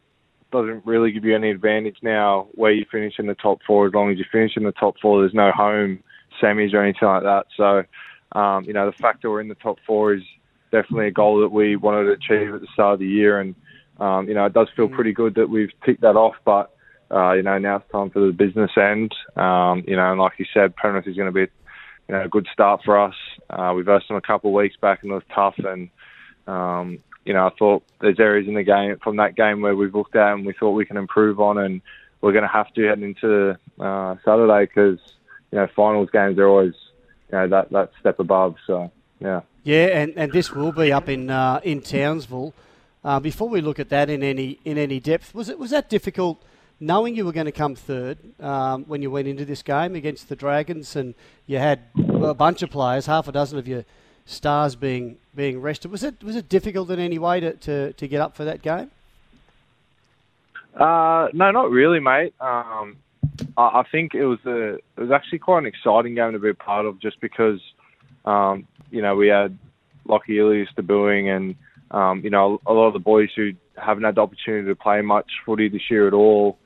doesn't 0.52 0.86
really 0.86 1.12
give 1.12 1.26
you 1.26 1.36
any 1.36 1.52
advantage 1.52 1.98
now 2.02 2.48
where 2.54 2.72
you 2.72 2.86
finish 2.90 3.16
in 3.20 3.28
the 3.28 3.36
top 3.36 3.60
four. 3.68 3.88
As 3.88 3.94
long 3.94 4.10
as 4.10 4.18
you 4.18 4.24
finish 4.32 4.56
in 4.56 4.64
the 4.64 4.72
top 4.72 4.96
four, 5.02 5.20
there's 5.20 5.34
no 5.34 5.52
home 5.52 6.02
semis 6.42 6.74
or 6.74 6.82
anything 6.82 7.08
like 7.08 7.24
that. 7.24 7.48
So, 7.58 7.84
um, 8.40 8.64
you 8.64 8.72
know, 8.72 8.90
the 8.90 8.98
fact 8.98 9.22
that 9.22 9.30
we're 9.30 9.42
in 9.42 9.50
the 9.50 9.56
top 9.56 9.78
four 9.86 10.14
is 10.14 10.24
definitely 10.72 11.08
a 11.08 11.12
goal 11.12 11.42
that 11.42 11.52
we 11.52 11.76
wanted 11.76 12.06
to 12.06 12.12
achieve 12.12 12.54
at 12.56 12.62
the 12.62 12.68
start 12.74 12.94
of 12.94 13.00
the 13.00 13.08
year, 13.08 13.42
and 13.42 13.56
um, 14.00 14.28
you 14.30 14.34
know, 14.34 14.46
it 14.46 14.54
does 14.54 14.70
feel 14.76 14.88
pretty 14.88 15.12
good 15.12 15.36
that 15.36 15.50
we've 15.50 15.72
ticked 15.86 16.02
that 16.02 16.16
off. 16.16 16.36
But 16.46 16.72
uh, 17.12 17.34
you 17.34 17.44
know, 17.44 17.58
now 17.58 17.78
it's 17.78 17.92
time 17.92 18.10
for 18.10 18.20
the 18.20 18.32
business 18.32 18.72
end. 18.78 19.14
Um, 19.36 19.84
you 19.88 19.96
know, 19.96 20.12
and 20.12 20.20
like 20.20 20.34
you 20.38 20.46
said, 20.54 20.76
Penrith 20.76 21.08
is 21.08 21.16
going 21.16 21.28
to 21.28 21.32
be, 21.32 21.52
you 22.08 22.16
know, 22.16 22.22
a 22.24 22.28
good 22.28 22.48
start 22.52 22.82
for 22.84 23.00
us. 23.00 23.16
Uh, 23.50 23.74
we 23.76 23.84
versed 23.84 24.08
them 24.08 24.18
a 24.18 24.22
couple 24.22 24.50
of 24.50 24.56
weeks 24.56 24.76
back 24.76 25.04
and 25.04 25.12
it 25.12 25.16
was 25.16 25.24
tough. 25.34 25.56
And 25.60 25.90
um, 26.48 27.00
you 27.26 27.34
know, 27.34 27.48
I 27.48 27.52
thought 27.58 27.84
there's 28.00 28.20
areas 28.20 28.48
in 28.48 28.54
the 28.54 28.64
game 28.64 28.98
from 29.04 29.18
that 29.18 29.36
game 29.36 29.62
where 29.62 29.76
we've 29.76 29.94
looked 29.94 30.16
at 30.16 30.34
and 30.34 30.46
we 30.46 30.54
thought 30.54 30.72
we 30.72 30.86
can 30.86 30.98
improve 30.98 31.40
on, 31.40 31.58
and 31.58 31.82
we're 32.22 32.32
going 32.32 32.44
to 32.44 32.48
have 32.48 32.74
to 32.74 32.88
head 32.88 33.02
into 33.02 33.58
uh, 33.80 34.16
Saturday 34.24 34.66
because 34.66 35.00
you 35.52 35.60
know 35.60 35.68
finals 35.76 36.10
games 36.12 36.38
are 36.40 36.48
always 36.48 36.74
you 37.32 37.38
know 37.38 37.48
that 37.50 37.70
that 37.72 37.92
step 38.00 38.20
above. 38.20 38.56
So 38.66 38.92
yeah. 39.20 39.42
Yeah, 39.64 39.88
and, 39.88 40.14
and 40.16 40.32
this 40.32 40.54
will 40.54 40.72
be 40.72 40.94
up 40.94 41.10
in 41.10 41.30
uh, 41.30 41.60
in 41.64 41.82
Townsville. 41.82 42.54
Uh, 43.04 43.20
before 43.20 43.50
we 43.50 43.60
look 43.60 43.80
at 43.80 43.90
that 43.90 44.10
in 44.10 44.24
any 44.24 44.60
in 44.64 44.78
any 44.78 45.02
depth, 45.02 45.36
was 45.36 45.50
it 45.50 45.60
was 45.60 45.72
that 45.72 45.90
difficult 45.90 46.42
knowing 46.80 47.16
you 47.16 47.26
were 47.26 47.32
going 47.32 47.46
to 47.46 47.52
come 47.52 47.76
third 47.76 48.18
um, 48.42 48.86
when 48.86 49.02
you 49.02 49.10
went 49.10 49.28
into 49.28 49.46
this 49.46 49.64
game 49.64 49.96
against 49.96 50.30
the 50.30 50.36
Dragons, 50.36 50.96
and 50.96 51.16
you 51.46 51.58
had 51.58 51.82
a 51.96 52.34
bunch 52.34 52.62
of 52.62 52.70
players, 52.70 53.06
half 53.06 53.28
a 53.28 53.32
dozen 53.32 53.58
of 53.58 53.68
your 53.68 53.86
stars 54.26 54.76
being 54.76 55.18
being 55.36 55.62
rested. 55.62 55.92
Was 55.92 56.04
it 56.04 56.24
was 56.24 56.36
it 56.36 56.50
difficult 56.50 56.90
in 56.92 57.00
any 57.00 57.18
way 57.18 57.40
to, 57.40 57.54
to, 57.54 57.94
to 57.94 58.08
get 58.08 58.22
up 58.22 58.36
for 58.36 58.44
that 58.46 58.62
game? 58.62 58.92
Uh, 60.76 61.30
no, 61.34 61.50
not 61.52 61.72
really, 61.72 62.00
mate. 62.00 62.36
Um, 62.40 62.98
I, 63.58 63.80
I 63.80 63.84
think 63.92 64.14
it 64.14 64.26
was 64.26 64.40
a 64.46 64.76
it 64.76 64.84
was 64.98 65.12
actually 65.12 65.40
quite 65.40 65.60
an 65.60 65.66
exciting 65.66 66.16
game 66.16 66.34
to 66.34 66.40
be 66.40 66.50
a 66.50 66.54
part 66.54 66.86
of, 66.86 67.00
just 67.00 67.20
because 67.20 67.60
um, 68.26 68.68
you 68.92 69.02
know 69.02 69.16
we 69.16 69.28
had 69.28 69.58
Lockie 70.06 70.38
Ilias 70.38 70.70
debuting, 70.78 71.36
and 71.36 71.56
um, 71.90 72.22
you 72.24 72.30
know 72.30 72.62
a 72.66 72.74
lot 72.74 72.88
of 72.88 72.94
the 72.94 73.00
boys 73.00 73.30
who 73.36 73.54
haven't 73.76 74.04
had 74.04 74.16
the 74.16 74.22
opportunity 74.22 74.68
to 74.68 74.76
play 74.76 75.02
much 75.02 75.32
footy 75.46 75.70
this 75.70 75.90
year 75.90 76.08
at 76.08 76.14
all. 76.14 76.58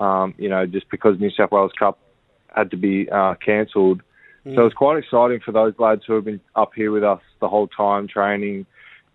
Um, 0.00 0.34
you 0.38 0.48
know, 0.48 0.66
just 0.66 0.90
because 0.90 1.20
New 1.20 1.30
South 1.30 1.52
Wales 1.52 1.72
Cup 1.78 1.98
had 2.54 2.70
to 2.70 2.76
be 2.76 3.08
uh, 3.10 3.34
cancelled. 3.44 4.02
So 4.54 4.64
it's 4.64 4.74
quite 4.74 4.96
exciting 4.96 5.40
for 5.44 5.52
those 5.52 5.74
lads 5.78 6.02
who 6.06 6.14
have 6.14 6.24
been 6.24 6.40
up 6.56 6.70
here 6.74 6.90
with 6.90 7.04
us 7.04 7.20
the 7.40 7.48
whole 7.48 7.68
time, 7.68 8.08
training 8.08 8.64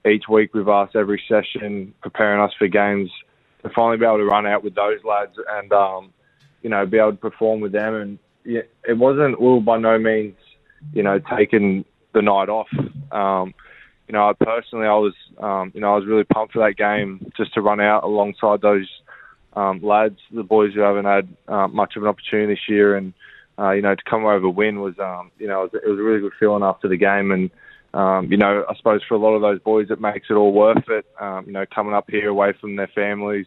each 0.07 0.25
week 0.29 0.53
with 0.53 0.67
us, 0.67 0.89
every 0.93 1.21
session, 1.27 1.93
preparing 2.01 2.41
us 2.41 2.51
for 2.57 2.67
games. 2.67 3.09
To 3.63 3.71
finally 3.75 3.97
be 3.97 4.05
able 4.05 4.17
to 4.17 4.25
run 4.25 4.45
out 4.45 4.63
with 4.63 4.75
those 4.75 5.03
lads 5.03 5.31
and 5.49 5.73
um, 5.73 6.13
you 6.61 6.69
know 6.69 6.85
be 6.85 6.99
able 6.99 7.13
to 7.13 7.17
perform 7.17 7.61
with 7.61 7.71
them, 7.71 7.95
and 7.95 8.19
yeah, 8.43 8.61
it 8.87 8.93
wasn't 8.93 9.35
all 9.37 9.59
by 9.59 9.79
no 9.79 9.97
means 9.97 10.35
you 10.93 11.01
know 11.01 11.19
taking 11.35 11.83
the 12.13 12.21
night 12.21 12.49
off. 12.49 12.67
Um, 13.11 13.55
you 14.07 14.13
know, 14.13 14.29
I 14.29 14.33
personally, 14.33 14.85
I 14.85 14.93
was 14.93 15.15
um, 15.39 15.71
you 15.73 15.81
know 15.81 15.93
I 15.93 15.95
was 15.95 16.05
really 16.05 16.23
pumped 16.23 16.53
for 16.53 16.59
that 16.59 16.77
game 16.77 17.31
just 17.35 17.55
to 17.55 17.61
run 17.61 17.81
out 17.81 18.03
alongside 18.03 18.61
those 18.61 18.87
um, 19.55 19.81
lads, 19.81 20.19
the 20.31 20.43
boys 20.43 20.73
who 20.73 20.81
haven't 20.81 21.05
had 21.05 21.27
uh, 21.47 21.67
much 21.67 21.95
of 21.95 22.03
an 22.03 22.09
opportunity 22.09 22.53
this 22.53 22.67
year, 22.67 22.95
and 22.95 23.13
uh, 23.57 23.71
you 23.71 23.81
know, 23.81 23.95
to 23.95 24.03
come 24.09 24.25
a 24.25 24.49
win 24.49 24.81
was, 24.81 24.97
um, 24.99 25.31
you 25.37 25.47
know, 25.47 25.63
it 25.63 25.73
was, 25.73 25.81
it 25.85 25.89
was 25.89 25.99
a 25.99 26.03
really 26.03 26.19
good 26.19 26.33
feeling 26.39 26.63
after 26.63 26.87
the 26.87 26.97
game. 26.97 27.31
And, 27.31 27.49
um, 27.93 28.29
you 28.29 28.37
know, 28.37 28.65
I 28.69 28.75
suppose 28.75 29.01
for 29.07 29.15
a 29.15 29.17
lot 29.17 29.33
of 29.33 29.41
those 29.41 29.59
boys, 29.59 29.87
it 29.89 30.01
makes 30.01 30.27
it 30.29 30.33
all 30.33 30.51
worth 30.51 30.89
it. 30.89 31.05
Um, 31.19 31.45
you 31.47 31.53
know, 31.53 31.65
coming 31.73 31.93
up 31.93 32.09
here 32.09 32.27
away 32.27 32.53
from 32.59 32.75
their 32.75 32.89
families, 32.89 33.45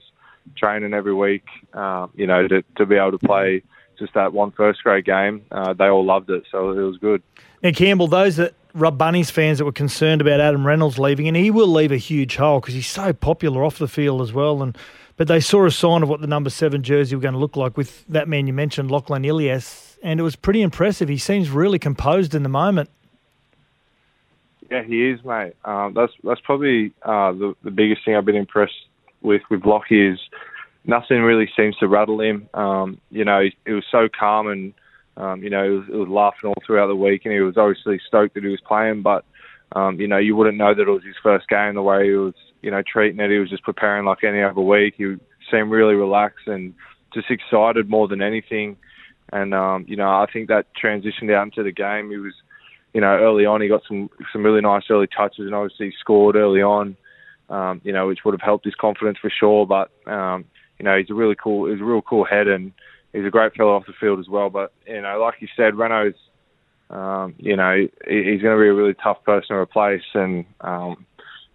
training 0.56 0.94
every 0.94 1.14
week, 1.14 1.44
um, 1.74 2.10
you 2.14 2.26
know, 2.26 2.48
to, 2.48 2.62
to 2.76 2.86
be 2.86 2.96
able 2.96 3.12
to 3.12 3.18
play 3.18 3.62
just 3.98 4.14
that 4.14 4.32
one 4.32 4.50
first 4.52 4.82
grade 4.82 5.04
game, 5.04 5.44
uh, 5.50 5.74
they 5.74 5.88
all 5.88 6.04
loved 6.04 6.30
it. 6.30 6.44
So 6.50 6.70
it 6.70 6.80
was 6.80 6.96
good. 6.96 7.22
Now, 7.62 7.72
Campbell, 7.72 8.06
those 8.06 8.36
that 8.36 8.54
Rob 8.72 8.96
Bunnies 8.96 9.30
fans 9.30 9.58
that 9.58 9.64
were 9.64 9.72
concerned 9.72 10.20
about 10.20 10.40
Adam 10.40 10.66
Reynolds 10.66 10.98
leaving, 10.98 11.26
and 11.28 11.36
he 11.36 11.50
will 11.50 11.66
leave 11.66 11.92
a 11.92 11.96
huge 11.96 12.36
hole 12.36 12.60
because 12.60 12.74
he's 12.74 12.86
so 12.86 13.12
popular 13.12 13.64
off 13.64 13.78
the 13.78 13.88
field 13.88 14.22
as 14.22 14.32
well. 14.32 14.62
And 14.62 14.78
but 15.18 15.26
they 15.26 15.40
saw 15.40 15.66
a 15.66 15.70
sign 15.70 16.02
of 16.02 16.08
what 16.08 16.20
the 16.20 16.26
number 16.26 16.48
seven 16.48 16.82
jersey 16.82 17.14
were 17.16 17.20
going 17.20 17.34
to 17.34 17.40
look 17.40 17.56
like 17.56 17.76
with 17.76 18.06
that 18.06 18.28
man 18.28 18.46
you 18.46 18.52
mentioned, 18.52 18.90
Lachlan 18.90 19.24
Ilias, 19.24 19.98
and 20.02 20.18
it 20.20 20.22
was 20.22 20.36
pretty 20.36 20.62
impressive. 20.62 21.08
He 21.08 21.18
seems 21.18 21.50
really 21.50 21.78
composed 21.78 22.34
in 22.34 22.44
the 22.44 22.48
moment. 22.48 22.88
Yeah, 24.70 24.84
he 24.84 25.10
is, 25.10 25.22
mate. 25.24 25.54
Um, 25.64 25.92
that's 25.94 26.12
that's 26.22 26.40
probably 26.42 26.92
uh, 27.02 27.32
the 27.32 27.54
the 27.64 27.70
biggest 27.70 28.04
thing 28.04 28.14
I've 28.14 28.24
been 28.24 28.36
impressed 28.36 28.86
with 29.20 29.42
with 29.50 29.66
Lockie 29.66 30.08
is 30.08 30.20
nothing 30.84 31.22
really 31.22 31.50
seems 31.56 31.76
to 31.78 31.88
rattle 31.88 32.20
him. 32.20 32.48
Um, 32.54 33.00
you 33.10 33.24
know, 33.24 33.40
he, 33.40 33.56
he 33.66 33.72
was 33.72 33.84
so 33.90 34.08
calm 34.08 34.46
and 34.46 34.72
um, 35.16 35.42
you 35.42 35.50
know 35.50 35.64
he 35.64 35.70
was, 35.70 35.86
he 35.86 35.96
was 35.96 36.08
laughing 36.08 36.50
all 36.50 36.62
throughout 36.64 36.86
the 36.86 36.94
week, 36.94 37.22
and 37.24 37.34
he 37.34 37.40
was 37.40 37.56
obviously 37.56 38.00
stoked 38.06 38.34
that 38.34 38.44
he 38.44 38.50
was 38.50 38.60
playing. 38.60 39.02
But 39.02 39.24
um, 39.72 40.00
you 40.00 40.08
know, 40.08 40.18
you 40.18 40.34
wouldn't 40.34 40.56
know 40.56 40.74
that 40.74 40.88
it 40.88 40.90
was 40.90 41.04
his 41.04 41.16
first 41.22 41.48
game 41.48 41.74
the 41.74 41.82
way 41.82 42.06
he 42.06 42.12
was, 42.12 42.34
you 42.62 42.70
know, 42.70 42.82
treating 42.82 43.20
it. 43.20 43.30
He 43.30 43.38
was 43.38 43.50
just 43.50 43.62
preparing 43.62 44.04
like 44.04 44.24
any 44.24 44.42
other 44.42 44.60
week. 44.60 44.94
He 44.96 45.16
seemed 45.50 45.70
really 45.70 45.94
relaxed 45.94 46.46
and 46.46 46.74
just 47.12 47.30
excited 47.30 47.88
more 47.88 48.08
than 48.08 48.22
anything. 48.22 48.76
And 49.32 49.52
um, 49.54 49.84
you 49.88 49.96
know, 49.96 50.08
I 50.08 50.26
think 50.32 50.48
that 50.48 50.66
transitioned 50.82 51.34
out 51.34 51.44
into 51.44 51.62
the 51.62 51.72
game. 51.72 52.10
He 52.10 52.16
was, 52.16 52.32
you 52.94 53.00
know, 53.00 53.08
early 53.08 53.44
on 53.44 53.60
he 53.60 53.68
got 53.68 53.82
some 53.86 54.08
some 54.32 54.42
really 54.42 54.62
nice 54.62 54.84
early 54.90 55.06
touches, 55.06 55.40
and 55.40 55.54
obviously 55.54 55.92
scored 56.00 56.36
early 56.36 56.62
on. 56.62 56.96
Um, 57.50 57.80
you 57.82 57.92
know, 57.92 58.06
which 58.08 58.20
would 58.24 58.34
have 58.34 58.42
helped 58.42 58.66
his 58.66 58.74
confidence 58.74 59.18
for 59.20 59.30
sure. 59.30 59.66
But 59.66 59.90
um, 60.10 60.44
you 60.78 60.84
know, 60.84 60.96
he's 60.96 61.10
a 61.10 61.14
really 61.14 61.34
cool, 61.34 61.70
he's 61.70 61.80
a 61.80 61.84
real 61.84 62.02
cool 62.02 62.24
head, 62.24 62.46
and 62.46 62.72
he's 63.12 63.26
a 63.26 63.30
great 63.30 63.54
fellow 63.54 63.74
off 63.74 63.86
the 63.86 63.92
field 64.00 64.18
as 64.18 64.28
well. 64.28 64.48
But 64.48 64.72
you 64.86 65.00
know, 65.02 65.18
like 65.20 65.34
you 65.40 65.48
said, 65.56 65.76
Renault's, 65.76 66.18
um, 66.90 67.34
you 67.38 67.56
know, 67.56 67.86
he, 68.06 68.24
he's 68.24 68.42
going 68.42 68.56
to 68.56 68.62
be 68.62 68.68
a 68.68 68.74
really 68.74 68.94
tough 68.94 69.22
person 69.24 69.48
to 69.48 69.54
replace, 69.56 70.02
and 70.14 70.44
um, 70.60 71.06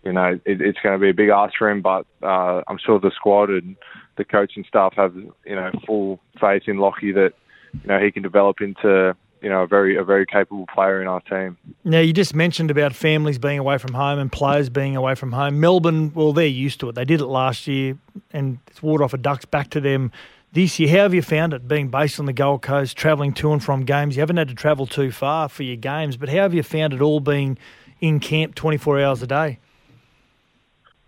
you 0.04 0.12
know, 0.14 0.40
it, 0.46 0.62
it's 0.62 0.80
going 0.80 0.94
to 0.94 1.00
be 1.00 1.10
a 1.10 1.14
big 1.14 1.30
ask 1.30 1.54
for 1.58 1.70
him. 1.70 1.82
But 1.82 2.06
uh, 2.22 2.62
I'm 2.68 2.78
sure 2.78 3.00
the 3.00 3.12
squad 3.16 3.50
and 3.50 3.76
the 4.18 4.26
coaching 4.26 4.66
staff 4.68 4.94
have, 4.96 5.16
you 5.16 5.56
know, 5.56 5.72
full 5.86 6.20
faith 6.40 6.64
in 6.68 6.78
Lockie 6.78 7.14
that, 7.14 7.34
you 7.74 7.88
know, 7.88 8.00
he 8.00 8.12
can 8.12 8.22
develop 8.22 8.62
into, 8.62 9.16
you 9.42 9.50
know, 9.50 9.64
a 9.64 9.68
very 9.68 9.98
a 9.98 10.04
very 10.04 10.26
capable 10.26 10.68
player 10.68 11.02
in 11.02 11.08
our 11.08 11.22
team. 11.22 11.58
Now, 11.84 12.00
you 12.00 12.14
just 12.14 12.36
mentioned 12.36 12.70
about 12.70 12.94
families 12.94 13.40
being 13.40 13.58
away 13.58 13.78
from 13.80 13.94
home 13.94 14.20
and 14.20 14.32
players 14.32 14.70
being 14.70 14.96
away 14.96 15.16
from 15.16 15.32
home. 15.32 15.60
Melbourne, 15.60 16.14
well, 16.14 16.34
they're 16.34 16.46
used 16.46 16.80
to 16.82 16.90
it. 16.90 16.96
They 16.96 17.06
did 17.06 17.22
it 17.22 17.26
last 17.26 17.66
year, 17.68 17.98
and 18.32 18.60
it's 18.68 18.84
water 18.84 19.04
off 19.04 19.14
a 19.14 19.18
duck's 19.18 19.46
back 19.46 19.72
to 19.72 19.82
them 19.82 20.12
this 20.54 20.80
year. 20.80 20.90
How 20.90 21.04
have 21.04 21.14
you 21.14 21.22
found 21.22 21.54
it 21.54 21.68
being 21.68 21.90
based 21.90 22.20
on 22.20 22.26
the 22.26 22.34
Gold 22.34 22.62
Coast, 22.62 22.96
travelling 22.96 23.34
to 23.34 23.52
and 23.52 23.64
from 23.64 23.84
games? 23.84 24.16
You 24.16 24.22
haven't 24.22 24.38
had 24.38 24.48
to 24.48 24.56
travel 24.56 24.88
too 24.88 25.12
far 25.12 25.50
for 25.50 25.64
your 25.64 25.76
games, 25.76 26.16
but 26.16 26.30
how 26.30 26.44
have 26.44 26.54
you 26.54 26.64
found 26.64 26.94
it 26.94 27.02
all 27.02 27.20
being 27.20 27.58
in 28.00 28.20
camp 28.20 28.56
24 28.56 29.02
hours 29.02 29.22
a 29.22 29.28
day? 29.28 29.60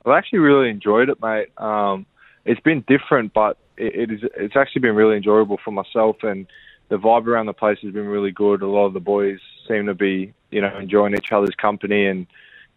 I've 0.05 0.13
actually 0.13 0.39
really 0.39 0.69
enjoyed 0.69 1.10
it, 1.10 1.21
mate. 1.21 1.47
Um, 1.58 2.05
it's 2.43 2.62
been 2.62 2.84
different, 2.88 3.34
but 3.34 3.58
it, 3.77 4.10
it 4.10 4.12
is. 4.12 4.29
It's 4.36 4.55
actually 4.55 4.81
been 4.81 4.95
really 4.95 5.17
enjoyable 5.17 5.60
for 5.63 5.71
myself, 5.71 6.17
and 6.23 6.47
the 6.89 6.97
vibe 6.97 7.25
around 7.27 7.45
the 7.45 7.53
place 7.53 7.79
has 7.81 7.93
been 7.93 8.08
really 8.08 8.31
good. 8.31 8.62
A 8.62 8.67
lot 8.67 8.86
of 8.86 8.93
the 8.93 8.99
boys 8.99 9.39
seem 9.67 9.88
to 9.88 9.95
be, 9.95 10.34
you 10.51 10.62
know, 10.62 10.75
enjoying 10.77 11.13
each 11.13 11.31
other's 11.31 11.55
company, 11.55 12.05
and 12.05 12.27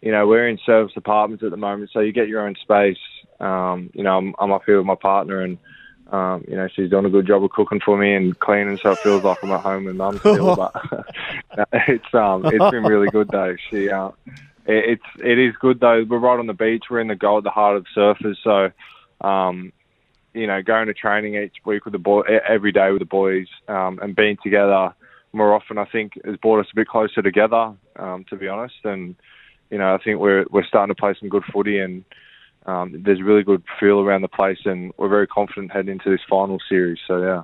you 0.01 0.11
know, 0.11 0.25
we're 0.27 0.47
in 0.47 0.57
service 0.65 0.93
apartments 0.95 1.43
at 1.43 1.51
the 1.51 1.57
moment, 1.57 1.91
so 1.93 1.99
you 1.99 2.11
get 2.11 2.27
your 2.27 2.47
own 2.47 2.55
space. 2.61 2.97
Um, 3.39 3.89
you 3.93 4.03
know, 4.03 4.17
I'm, 4.17 4.33
I'm 4.39 4.51
up 4.51 4.63
here 4.65 4.77
with 4.77 4.85
my 4.85 4.95
partner, 4.95 5.41
and 5.41 5.57
um, 6.11 6.43
you 6.47 6.55
know, 6.55 6.67
she's 6.67 6.89
done 6.89 7.05
a 7.05 7.09
good 7.09 7.27
job 7.27 7.43
of 7.43 7.51
cooking 7.51 7.79
for 7.83 7.97
me 7.97 8.15
and 8.15 8.37
cleaning, 8.39 8.79
so 8.81 8.91
it 8.91 8.99
feels 8.99 9.23
like 9.23 9.37
I'm 9.43 9.51
at 9.51 9.61
home 9.61 9.85
with 9.85 9.95
mum 9.95 10.17
still. 10.17 10.55
but 10.55 10.73
it's 11.87 12.13
um, 12.13 12.45
it's 12.45 12.71
been 12.71 12.83
really 12.83 13.09
good 13.09 13.29
though. 13.29 13.55
She, 13.69 13.89
uh, 13.89 14.09
it, 14.65 14.99
it's 14.99 15.23
it 15.23 15.37
is 15.37 15.55
good 15.59 15.79
though. 15.79 16.03
We're 16.07 16.17
right 16.17 16.39
on 16.39 16.47
the 16.47 16.53
beach. 16.53 16.85
We're 16.89 17.01
in 17.01 17.07
the 17.07 17.15
gold, 17.15 17.43
the 17.43 17.51
heart 17.51 17.77
of 17.77 17.85
surfers. 17.95 18.37
So, 18.43 19.27
um, 19.27 19.71
you 20.33 20.47
know, 20.47 20.63
going 20.63 20.87
to 20.87 20.93
training 20.93 21.35
each 21.35 21.57
week 21.63 21.85
with 21.85 21.91
the 21.91 21.99
boy, 21.99 22.21
every 22.47 22.71
day 22.71 22.91
with 22.91 22.99
the 22.99 23.05
boys, 23.05 23.47
um, 23.67 23.99
and 24.01 24.15
being 24.15 24.37
together 24.41 24.93
more 25.31 25.53
often, 25.53 25.77
I 25.77 25.85
think, 25.85 26.13
has 26.25 26.37
brought 26.37 26.59
us 26.59 26.67
a 26.71 26.75
bit 26.75 26.87
closer 26.87 27.21
together. 27.21 27.73
Um, 27.97 28.25
to 28.29 28.35
be 28.35 28.47
honest, 28.47 28.75
and 28.83 29.15
you 29.69 29.77
know, 29.77 29.93
I 29.93 29.99
think 30.03 30.19
we're 30.19 30.45
we're 30.49 30.65
starting 30.65 30.93
to 30.93 30.99
play 30.99 31.13
some 31.19 31.29
good 31.29 31.43
footy 31.53 31.77
and 31.77 32.03
um, 32.65 33.01
there's 33.03 33.19
a 33.19 33.23
really 33.23 33.43
good 33.43 33.63
feel 33.79 33.99
around 33.99 34.21
the 34.21 34.27
place, 34.27 34.59
and 34.65 34.91
we're 34.97 35.09
very 35.09 35.27
confident 35.27 35.71
heading 35.71 35.91
into 35.93 36.09
this 36.09 36.21
final 36.29 36.59
series. 36.67 36.99
So 37.07 37.21
yeah. 37.21 37.43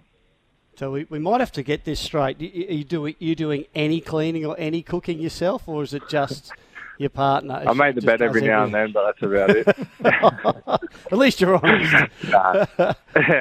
So 0.78 0.92
we, 0.92 1.06
we 1.10 1.20
might 1.20 1.40
have 1.40 1.54
to 1.54 1.64
get 1.64 1.86
this 1.86 2.00
straight. 2.00 2.40
Are 2.42 2.44
you 2.44 2.84
doing 2.84 3.16
you 3.20 3.36
doing 3.36 3.66
any 3.74 4.02
cleaning 4.02 4.46
or 4.46 4.56
any 4.60 4.82
cooking 4.82 5.20
yourself, 5.20 5.68
or 5.68 5.84
is 5.84 5.94
it 5.94 6.04
just 6.10 6.52
your 6.98 7.10
partner? 7.10 7.64
I 7.66 7.74
make 7.74 7.96
the 7.96 8.02
bed 8.02 8.22
every 8.22 8.42
now 8.42 8.66
and 8.66 8.74
then, 8.74 8.92
but 8.92 9.06
that's 9.06 9.22
about 9.24 9.50
it. 9.52 9.68
At 11.12 11.18
least 11.18 11.40
you're 11.40 11.56
honest. 11.56 11.94
nah. 12.28 12.66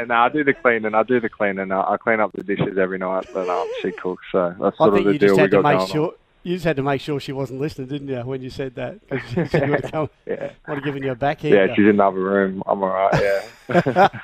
nah, 0.06 0.24
I 0.24 0.28
do 0.28 0.44
the 0.44 0.54
cleaning. 0.54 0.94
I 0.94 1.02
do 1.02 1.18
the 1.18 1.28
cleaning. 1.28 1.72
I, 1.72 1.94
I 1.94 1.96
clean 1.96 2.20
up 2.20 2.32
the 2.32 2.44
dishes 2.44 2.78
every 2.78 2.98
night, 2.98 3.26
but 3.34 3.48
um, 3.48 3.68
she 3.82 3.90
cooks. 3.90 4.24
So 4.30 4.54
that's 4.60 4.78
sort 4.78 4.92
I 4.92 4.96
think 4.96 5.06
of 5.06 5.12
the 5.14 5.18
deal 5.18 5.37
we 5.37 5.48
got 5.48 5.62
make 5.64 5.78
going 5.78 5.90
sure. 5.90 6.06
on. 6.08 6.14
You 6.44 6.54
just 6.54 6.64
had 6.64 6.76
to 6.76 6.83
make 6.83 7.00
sure 7.00 7.18
she 7.18 7.33
wasn't 7.33 7.61
listening, 7.61 7.88
didn't 7.88 8.09
you, 8.09 8.18
when 8.20 8.42
you 8.42 8.50
said 8.50 8.74
that? 8.76 9.00
'Cause 9.09 9.20
she, 9.28 9.35
she 9.46 9.59
would 9.64 9.80
have 9.83 9.90
come, 9.90 10.11
Yeah. 10.26 10.50
would 10.68 10.74
have 10.76 10.85
given 10.85 11.02
you 11.02 11.11
a 11.11 11.14
backhand. 11.16 11.54
Yeah, 11.54 11.68
she's 11.74 11.85
in 11.85 11.90
another 11.90 12.20
room. 12.20 12.62
I'm 12.66 12.83
all 12.83 12.90
right. 12.90 13.42
Yeah. 13.68 14.09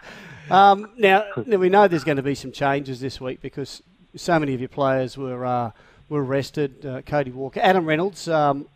Um, 0.51 0.91
now, 0.99 1.27
we 1.47 1.69
know 1.69 1.87
there's 1.87 2.03
going 2.03 2.17
to 2.17 2.25
be 2.25 2.35
some 2.35 2.51
changes 2.51 2.99
this 2.99 3.21
week 3.21 3.41
because 3.41 3.85
so 4.17 4.37
many 4.37 4.53
of 4.53 4.59
your 4.59 4.69
players 4.69 5.17
were 5.17 5.47
uh, 5.47 5.71
were 6.09 6.25
arrested. 6.25 6.85
Uh, 6.85 7.03
Cody 7.03 7.31
Walker, 7.31 7.61
Adam 7.63 7.87
Reynolds, 7.87 8.27
um, 8.27 8.67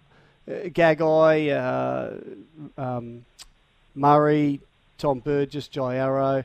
uh, 0.47 0.53
Gagai, 0.69 1.51
uh, 1.51 2.81
um, 2.81 3.25
Murray, 3.97 4.61
Tom 4.99 5.19
Burgess, 5.19 5.67
Jai 5.67 5.97
Arrow. 5.97 6.45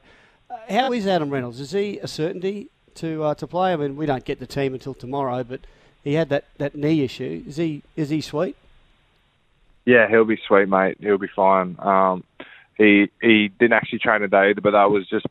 Uh, 0.50 0.58
how 0.68 0.92
is 0.94 1.06
Adam 1.06 1.30
Reynolds? 1.30 1.60
Is 1.60 1.74
he 1.74 2.00
a 2.00 2.08
certainty 2.08 2.70
to 2.96 3.24
uh, 3.26 3.36
to 3.36 3.46
play? 3.46 3.74
I 3.74 3.76
mean, 3.76 3.96
we 3.98 4.08
don't 4.08 4.26
get 4.26 4.40
the 4.40 4.48
team 4.48 4.74
until 4.74 4.96
tomorrow, 4.96 5.44
but 5.44 5.60
he 6.04 6.14
had 6.14 6.30
that, 6.30 6.46
that 6.58 6.76
knee 6.76 7.04
issue. 7.04 7.44
Is 7.48 7.58
he 7.58 7.84
is 7.96 8.10
he 8.10 8.22
sweet? 8.22 8.56
Yeah, 9.86 10.08
he'll 10.08 10.26
be 10.26 10.40
sweet, 10.48 10.70
mate. 10.70 10.98
He'll 11.00 11.18
be 11.18 11.30
fine. 11.36 11.76
Um, 11.80 12.24
he 12.78 13.10
he 13.22 13.50
didn't 13.60 13.74
actually 13.74 14.00
train 14.00 14.22
today, 14.22 14.54
but 14.54 14.72
that 14.72 14.92
was 14.92 15.08
just 15.08 15.26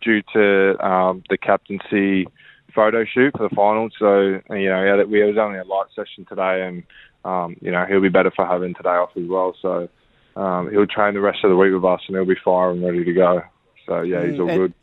due 0.00 0.22
to 0.32 0.84
um, 0.84 1.22
the 1.30 1.38
captaincy 1.38 2.26
photo 2.74 3.04
shoot 3.04 3.32
for 3.36 3.48
the 3.48 3.54
final. 3.54 3.88
So 3.98 4.40
you 4.54 4.68
know, 4.68 4.84
yeah, 4.84 5.02
we 5.04 5.22
it 5.22 5.26
was 5.26 5.38
only 5.38 5.58
a 5.58 5.64
light 5.64 5.86
session 5.94 6.24
today, 6.28 6.66
and 6.66 6.82
um, 7.24 7.56
you 7.60 7.70
know 7.70 7.84
he'll 7.86 8.00
be 8.00 8.08
better 8.08 8.30
for 8.30 8.46
having 8.46 8.74
today 8.74 8.90
off 8.90 9.10
as 9.16 9.26
well. 9.26 9.54
So 9.62 9.88
um, 10.36 10.70
he'll 10.70 10.86
train 10.86 11.14
the 11.14 11.20
rest 11.20 11.44
of 11.44 11.50
the 11.50 11.56
week 11.56 11.72
with 11.72 11.84
us, 11.84 12.00
and 12.06 12.16
he'll 12.16 12.26
be 12.26 12.36
fire 12.44 12.70
and 12.70 12.84
ready 12.84 13.04
to 13.04 13.12
go. 13.12 13.42
So 13.86 14.02
yeah, 14.02 14.26
he's 14.26 14.38
all 14.38 14.48
And 14.48 14.58
good. 14.58 14.74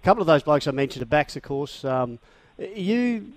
A 0.00 0.04
couple 0.04 0.20
of 0.20 0.26
those 0.26 0.42
blokes 0.42 0.66
I 0.66 0.70
mentioned, 0.70 1.02
the 1.02 1.06
backs, 1.06 1.36
of 1.36 1.42
course. 1.42 1.84
Um, 1.84 2.18
you 2.58 3.32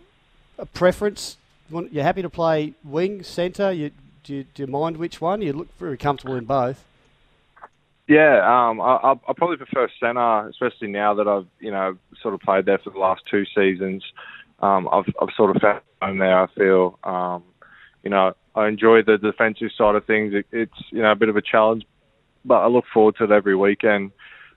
a 0.61 0.65
preference? 0.65 1.37
You're 1.69 2.03
happy 2.03 2.21
to 2.21 2.29
play 2.29 2.73
wing, 2.83 3.23
centre? 3.23 3.71
You, 3.71 3.91
do, 4.23 4.35
you, 4.35 4.45
do 4.53 4.63
you 4.63 4.67
mind 4.67 4.97
which 4.97 5.19
one? 5.19 5.41
You 5.41 5.53
look 5.53 5.77
very 5.77 5.97
comfortable 5.97 6.35
in 6.35 6.45
both. 6.45 6.85
Yeah, 8.07 8.39
um, 8.45 8.81
I, 8.81 9.15
I 9.27 9.33
probably 9.37 9.57
prefer 9.57 9.87
centre, 9.99 10.47
especially 10.49 10.89
now 10.89 11.13
that 11.13 11.27
I've 11.27 11.47
you 11.59 11.71
know 11.71 11.97
sort 12.21 12.33
of 12.33 12.41
played 12.41 12.65
there 12.65 12.77
for 12.77 12.89
the 12.89 12.99
last 12.99 13.21
two 13.29 13.45
seasons. 13.55 14.03
Um, 14.59 14.89
I've 14.91 15.05
I've 15.21 15.29
sort 15.37 15.55
of 15.55 15.61
found 15.61 15.81
home 16.01 16.17
there. 16.17 16.43
I 16.43 16.47
feel, 16.47 16.99
um, 17.05 17.43
you 18.03 18.09
know, 18.09 18.33
I 18.53 18.67
enjoy 18.67 19.03
the 19.03 19.17
defensive 19.17 19.69
side 19.77 19.95
of 19.95 20.05
things. 20.05 20.33
It, 20.33 20.45
it's 20.51 20.73
you 20.89 21.01
know 21.01 21.11
a 21.11 21.15
bit 21.15 21.29
of 21.29 21.37
a 21.37 21.41
challenge, 21.41 21.85
but 22.43 22.55
I 22.55 22.67
look 22.67 22.85
forward 22.93 23.15
to 23.19 23.23
it 23.23 23.31
every 23.31 23.55
weekend. 23.55 24.11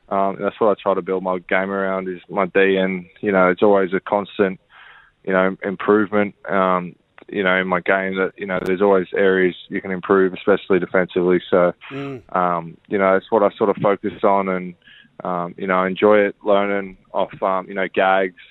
Um, 0.08 0.36
that's 0.40 0.60
what 0.60 0.76
I 0.76 0.82
try 0.82 0.94
to 0.94 1.02
build 1.02 1.22
my 1.22 1.38
game 1.38 1.70
around 1.70 2.08
is 2.08 2.20
my 2.28 2.46
D, 2.46 2.76
and 2.76 3.06
you 3.20 3.30
know 3.30 3.50
it's 3.50 3.62
always 3.62 3.92
a 3.92 4.00
constant, 4.00 4.58
you 5.24 5.32
know, 5.32 5.56
improvement. 5.62 6.34
Um, 6.48 6.96
you 7.28 7.42
know, 7.42 7.56
in 7.56 7.66
my 7.66 7.80
game 7.80 8.16
that 8.16 8.32
you 8.36 8.46
know 8.46 8.60
there's 8.64 8.82
always 8.82 9.06
areas 9.16 9.54
you 9.68 9.80
can 9.80 9.90
improve, 9.90 10.34
especially 10.34 10.78
defensively. 10.78 11.40
So, 11.50 11.72
um, 12.30 12.76
you 12.88 12.98
know, 12.98 13.16
it's 13.16 13.30
what 13.30 13.42
I 13.42 13.50
sort 13.56 13.70
of 13.70 13.76
focus 13.76 14.22
on, 14.22 14.48
and 14.48 14.74
um, 15.22 15.54
you 15.56 15.66
know, 15.66 15.76
I 15.76 15.86
enjoy 15.86 16.18
it 16.18 16.36
learning 16.44 16.98
off, 17.12 17.42
um, 17.42 17.66
you 17.68 17.74
know, 17.74 17.88
Gags 17.92 18.42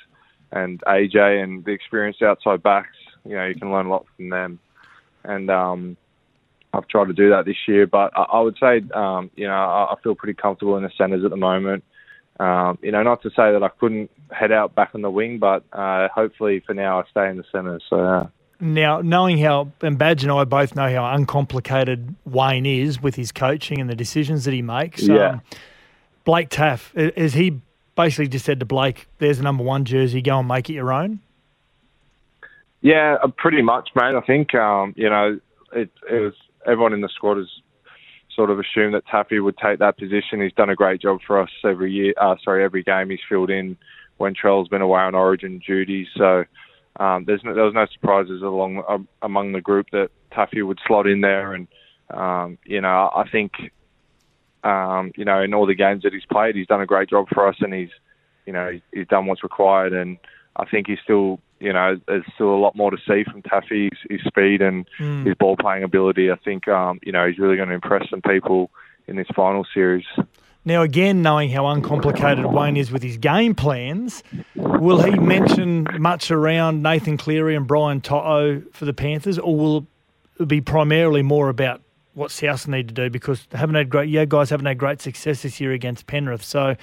and 0.51 0.81
AJ 0.81 1.43
and 1.43 1.63
the 1.65 1.71
experienced 1.71 2.21
outside 2.21 2.63
backs. 2.63 2.97
You 3.25 3.35
know, 3.35 3.45
you 3.45 3.55
can 3.55 3.71
learn 3.71 3.85
a 3.85 3.89
lot 3.89 4.05
from 4.15 4.29
them, 4.29 4.59
and 5.23 5.49
um, 5.49 5.97
I've 6.73 6.87
tried 6.87 7.07
to 7.07 7.13
do 7.13 7.29
that 7.29 7.45
this 7.45 7.67
year. 7.67 7.85
But 7.85 8.11
I, 8.15 8.23
I 8.23 8.39
would 8.41 8.57
say, 8.59 8.81
um, 8.93 9.29
you 9.35 9.47
know, 9.47 9.53
I, 9.53 9.93
I 9.93 9.95
feel 10.01 10.15
pretty 10.15 10.33
comfortable 10.33 10.77
in 10.77 10.83
the 10.83 10.91
centres 10.97 11.23
at 11.23 11.29
the 11.29 11.37
moment. 11.37 11.83
Um, 12.39 12.79
you 12.81 12.91
know, 12.91 13.03
not 13.03 13.21
to 13.23 13.29
say 13.29 13.51
that 13.51 13.61
I 13.63 13.69
couldn't 13.79 14.09
head 14.31 14.51
out 14.51 14.75
back 14.75 14.91
on 14.95 15.01
the 15.01 15.11
wing, 15.11 15.39
but 15.39 15.63
uh, 15.71 16.07
hopefully 16.13 16.61
for 16.65 16.73
now 16.73 16.99
I 16.99 17.03
stay 17.09 17.29
in 17.29 17.37
the 17.37 17.43
centre. 17.51 17.79
So. 17.89 17.99
Uh, 17.99 18.27
Now, 18.59 19.01
knowing 19.01 19.37
how, 19.37 19.71
and 19.81 19.97
Badge 19.97 20.23
and 20.23 20.31
I 20.31 20.43
both 20.43 20.75
know 20.75 20.89
how 20.89 21.13
uncomplicated 21.13 22.15
Wayne 22.25 22.65
is 22.65 23.01
with 23.01 23.15
his 23.15 23.31
coaching 23.31 23.79
and 23.81 23.89
the 23.89 23.95
decisions 23.95 24.45
that 24.45 24.53
he 24.53 24.61
makes. 24.61 25.03
Yeah. 25.03 25.29
Um, 25.29 25.41
Blake 26.25 26.49
Taaffe, 26.49 26.93
is 26.95 27.33
he 27.33 27.59
basically 27.95 28.29
just 28.29 28.45
said 28.45 28.59
to 28.61 28.65
Blake, 28.65 29.07
there's 29.17 29.37
the 29.37 29.43
number 29.43 29.63
one 29.63 29.83
jersey, 29.85 30.21
go 30.21 30.39
and 30.39 30.47
make 30.47 30.69
it 30.69 30.73
your 30.73 30.93
own? 30.93 31.19
Yeah, 32.81 33.17
uh, 33.21 33.27
pretty 33.27 33.61
much, 33.61 33.89
mate. 33.95 34.15
I 34.15 34.21
think 34.21 34.55
um, 34.55 34.93
you 34.97 35.09
know 35.09 35.39
it, 35.73 35.89
it 36.09 36.19
was 36.19 36.33
everyone 36.65 36.93
in 36.93 37.01
the 37.01 37.09
squad 37.09 37.37
has 37.37 37.49
sort 38.35 38.49
of 38.49 38.59
assumed 38.59 38.93
that 38.93 39.05
Taffy 39.07 39.39
would 39.39 39.57
take 39.57 39.79
that 39.79 39.97
position. 39.97 40.41
He's 40.41 40.53
done 40.53 40.69
a 40.69 40.75
great 40.75 41.01
job 41.01 41.19
for 41.25 41.41
us 41.41 41.49
every 41.63 41.91
year. 41.91 42.13
Uh, 42.19 42.35
sorry, 42.43 42.63
every 42.63 42.83
game 42.83 43.09
he's 43.09 43.19
filled 43.27 43.49
in 43.49 43.77
when 44.17 44.33
Trell's 44.33 44.67
been 44.67 44.81
away 44.81 45.01
on 45.01 45.15
Origin 45.15 45.61
duties. 45.65 46.07
So 46.17 46.45
um, 46.99 47.25
there's 47.25 47.43
no, 47.43 47.53
there 47.53 47.63
was 47.63 47.73
no 47.73 47.87
surprises 47.91 48.41
along 48.41 48.83
um, 48.87 49.07
among 49.21 49.53
the 49.53 49.61
group 49.61 49.87
that 49.91 50.09
Taffy 50.31 50.61
would 50.61 50.79
slot 50.85 51.07
in 51.07 51.21
there, 51.21 51.53
and 51.53 51.67
um, 52.11 52.57
you 52.65 52.81
know 52.81 53.11
I 53.15 53.27
think 53.29 53.53
um, 54.63 55.11
you 55.15 55.25
know 55.25 55.41
in 55.41 55.53
all 55.53 55.65
the 55.65 55.75
games 55.75 56.03
that 56.03 56.13
he's 56.13 56.25
played, 56.25 56.55
he's 56.55 56.67
done 56.67 56.81
a 56.81 56.85
great 56.85 57.09
job 57.09 57.27
for 57.33 57.47
us, 57.47 57.55
and 57.61 57.73
he's 57.73 57.89
you 58.45 58.53
know 58.53 58.79
he's 58.93 59.07
done 59.07 59.25
what's 59.25 59.43
required, 59.43 59.93
and 59.93 60.17
I 60.55 60.65
think 60.65 60.87
he's 60.87 60.99
still 61.03 61.39
you 61.63 61.73
know 61.73 61.99
there's 62.07 62.23
still 62.35 62.53
a 62.53 62.61
lot 62.65 62.75
more 62.75 62.91
to 62.91 62.97
see 63.07 63.23
from 63.23 63.41
Taffy, 63.41 63.89
his, 63.91 64.19
his 64.19 64.21
speed 64.27 64.61
and 64.61 64.87
Mm. 64.99 65.25
his 65.25 65.35
ball 65.35 65.55
playing 65.57 65.83
ability. 65.83 66.29
I 66.31 66.35
think 66.35 66.67
um, 66.67 66.99
you 67.03 67.11
know 67.11 67.27
he's 67.27 67.39
really 67.39 67.55
going 67.55 67.69
to 67.69 67.75
impress 67.75 68.09
some 68.09 68.21
people 68.21 68.69
in 69.07 69.15
this 69.15 69.27
final 69.35 69.65
series. 69.73 70.05
Now, 70.65 70.81
again, 70.81 71.21
knowing 71.21 71.49
how 71.49 71.67
uncomplicated 71.67 72.45
Wayne 72.45 72.77
is 72.77 72.89
with 72.89 73.03
his 73.03 73.17
game 73.17 73.53
plans, 73.53 74.23
will 74.55 75.01
he 75.01 75.19
mention 75.19 75.85
much 75.99 76.31
around 76.31 76.81
Nathan 76.81 77.17
Cleary 77.17 77.55
and 77.55 77.67
Brian 77.67 77.99
To'o 77.99 78.61
for 78.71 78.85
the 78.85 78.93
Panthers, 78.93 79.37
or 79.37 79.55
will 79.57 79.87
it 80.39 80.47
be 80.47 80.61
primarily 80.61 81.21
more 81.21 81.49
about 81.49 81.81
what 82.13 82.31
South 82.31 82.65
need 82.65 82.87
to 82.87 82.93
do? 82.93 83.09
Because 83.09 83.45
they 83.49 83.57
haven't 83.57 83.75
had 83.75 83.89
great, 83.89 84.07
yeah, 84.07 84.23
guys 84.23 84.49
haven't 84.51 84.65
had 84.65 84.77
great 84.77 85.01
success 85.01 85.41
this 85.41 85.59
year 85.59 85.73
against 85.73 86.07
Penrith. 86.07 86.43
So, 86.45 86.77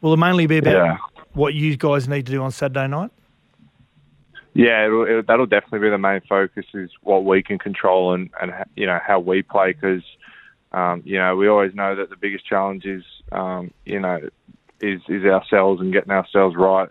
will 0.00 0.14
it 0.14 0.18
mainly 0.18 0.48
be 0.48 0.58
about 0.58 0.72
Yeah. 0.74 0.96
what 1.34 1.54
you 1.54 1.76
guys 1.76 2.08
need 2.08 2.26
to 2.26 2.32
do 2.32 2.42
on 2.42 2.50
Saturday 2.50 2.88
night? 2.88 3.12
Yeah, 4.54 4.86
it'll, 4.86 5.06
it'll, 5.06 5.22
that'll 5.22 5.46
definitely 5.46 5.80
be 5.80 5.90
the 5.90 5.98
main 5.98 6.20
focus 6.28 6.66
is 6.74 6.90
what 7.02 7.24
we 7.24 7.42
can 7.42 7.58
control 7.58 8.12
and 8.12 8.30
and 8.40 8.52
you 8.76 8.86
know 8.86 8.98
how 9.04 9.18
we 9.18 9.42
play 9.42 9.72
because 9.72 10.02
um, 10.72 11.02
you 11.04 11.18
know, 11.18 11.36
we 11.36 11.48
always 11.48 11.74
know 11.74 11.94
that 11.94 12.10
the 12.10 12.16
biggest 12.16 12.46
challenge 12.46 12.84
is, 12.84 13.04
um, 13.30 13.72
you 13.84 14.00
know, 14.00 14.18
is 14.80 15.00
is 15.08 15.24
ourselves 15.24 15.80
and 15.80 15.92
getting 15.92 16.10
ourselves 16.10 16.56
right 16.56 16.88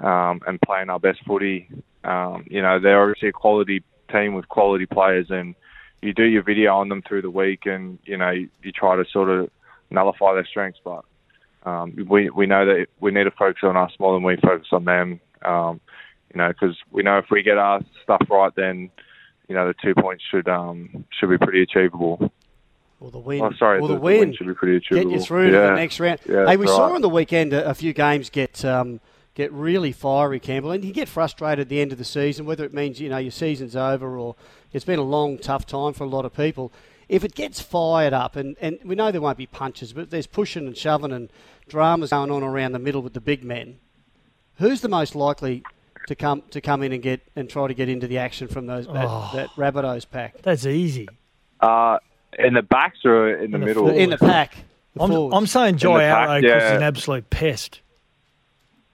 um, 0.00 0.40
and 0.46 0.60
playing 0.60 0.90
our 0.90 1.00
best 1.00 1.20
footy. 1.26 1.68
Um, 2.04 2.44
you 2.48 2.60
know, 2.60 2.78
they're 2.78 3.02
obviously 3.02 3.30
a 3.30 3.32
quality 3.32 3.82
team 4.12 4.34
with 4.34 4.48
quality 4.48 4.86
players, 4.86 5.26
and 5.30 5.54
you 6.02 6.12
do 6.12 6.24
your 6.24 6.42
video 6.42 6.76
on 6.76 6.88
them 6.88 7.02
through 7.02 7.22
the 7.22 7.30
week, 7.30 7.64
and 7.64 7.98
you 8.04 8.18
know, 8.18 8.30
you, 8.30 8.48
you 8.62 8.70
try 8.70 8.96
to 8.96 9.04
sort 9.10 9.30
of 9.30 9.50
nullify 9.90 10.34
their 10.34 10.46
strengths, 10.46 10.80
but. 10.84 11.04
Um, 11.64 11.96
we 12.08 12.30
we 12.30 12.46
know 12.46 12.64
that 12.64 12.86
we 13.00 13.10
need 13.10 13.24
to 13.24 13.32
focus 13.32 13.62
on 13.64 13.76
us 13.76 13.90
more 13.98 14.14
than 14.14 14.22
we 14.22 14.36
focus 14.36 14.68
on 14.70 14.84
them. 14.84 15.20
Um, 15.44 15.80
you 16.32 16.38
know, 16.38 16.48
because 16.48 16.76
we 16.90 17.02
know 17.02 17.18
if 17.18 17.26
we 17.30 17.42
get 17.42 17.58
our 17.58 17.80
stuff 18.02 18.22
right, 18.30 18.52
then 18.54 18.90
you 19.48 19.54
know 19.54 19.68
the 19.68 19.74
two 19.82 19.94
points 19.94 20.24
should 20.30 20.48
um, 20.48 21.04
should 21.18 21.30
be 21.30 21.38
pretty 21.38 21.62
achievable. 21.62 22.32
Or 22.98 23.10
the 23.10 23.18
win. 23.18 23.42
Oh, 23.42 23.52
sorry, 23.58 23.78
or 23.78 23.88
the, 23.88 23.94
the, 23.94 23.98
the 23.98 24.00
win. 24.00 24.20
win 24.20 24.34
should 24.34 24.46
be 24.46 24.54
pretty 24.54 24.76
achievable. 24.76 25.10
Get 25.10 25.20
you 25.20 25.24
through 25.24 25.50
to 25.50 25.56
the 25.56 25.74
next 25.74 26.00
round. 26.00 26.20
Yeah, 26.26 26.46
hey, 26.46 26.56
we 26.56 26.66
that's 26.66 26.76
saw 26.76 26.86
right. 26.86 26.94
on 26.94 27.02
the 27.02 27.08
weekend 27.08 27.52
a, 27.52 27.70
a 27.70 27.74
few 27.74 27.92
games 27.92 28.30
get 28.30 28.64
um, 28.64 29.00
get 29.34 29.52
really 29.52 29.92
fiery, 29.92 30.40
Campbell, 30.40 30.72
and 30.72 30.84
you 30.84 30.92
get 30.92 31.08
frustrated 31.08 31.60
at 31.60 31.68
the 31.68 31.80
end 31.80 31.92
of 31.92 31.98
the 31.98 32.04
season, 32.04 32.46
whether 32.46 32.64
it 32.64 32.72
means 32.72 33.00
you 33.00 33.08
know 33.08 33.18
your 33.18 33.30
season's 33.30 33.76
over 33.76 34.18
or 34.18 34.34
it's 34.72 34.84
been 34.84 34.98
a 34.98 35.02
long, 35.02 35.38
tough 35.38 35.66
time 35.66 35.92
for 35.92 36.04
a 36.04 36.08
lot 36.08 36.24
of 36.24 36.34
people. 36.34 36.72
If 37.08 37.22
it 37.22 37.34
gets 37.34 37.60
fired 37.60 38.12
up, 38.12 38.34
and, 38.34 38.56
and 38.60 38.78
we 38.84 38.96
know 38.96 39.12
there 39.12 39.20
won't 39.20 39.38
be 39.38 39.46
punches, 39.46 39.92
but 39.92 40.10
there's 40.10 40.26
pushing 40.26 40.66
and 40.66 40.76
shoving 40.76 41.12
and 41.12 41.30
dramas 41.68 42.10
going 42.10 42.30
on 42.30 42.42
around 42.42 42.72
the 42.72 42.78
middle 42.80 43.00
with 43.00 43.14
the 43.14 43.20
big 43.20 43.44
men. 43.44 43.78
Who's 44.56 44.80
the 44.80 44.88
most 44.88 45.14
likely 45.14 45.62
to 46.06 46.14
come 46.14 46.42
to 46.50 46.60
come 46.60 46.82
in 46.82 46.92
and 46.92 47.02
get 47.02 47.20
and 47.34 47.48
try 47.48 47.66
to 47.68 47.74
get 47.74 47.88
into 47.88 48.06
the 48.06 48.18
action 48.18 48.48
from 48.48 48.66
those 48.66 48.86
that, 48.86 49.06
Oh. 49.08 49.30
that 49.34 49.48
Rabbitohs 49.50 50.08
pack 50.10 50.40
That's 50.42 50.66
easy. 50.66 51.08
Uh, 51.60 51.98
in 52.38 52.54
the 52.54 52.62
backs 52.62 52.98
or 53.04 53.30
in 53.30 53.50
the 53.50 53.56
In 53.56 53.60
the 53.60 53.66
middle? 53.66 53.88
in 53.90 54.10
the 54.10 54.18
pack? 54.18 54.56
The 54.94 55.02
I'm, 55.02 55.10
forwards. 55.10 55.36
I'm 55.36 55.46
saying 55.46 55.74
the 55.74 55.80
Jai 55.80 56.00
pack, 56.00 56.28
Arrow 56.28 56.40
because 56.40 56.62
yeah. 56.62 56.68
he's 56.70 56.76
an 56.76 56.82
absolute 56.82 57.30
pest. 57.30 57.80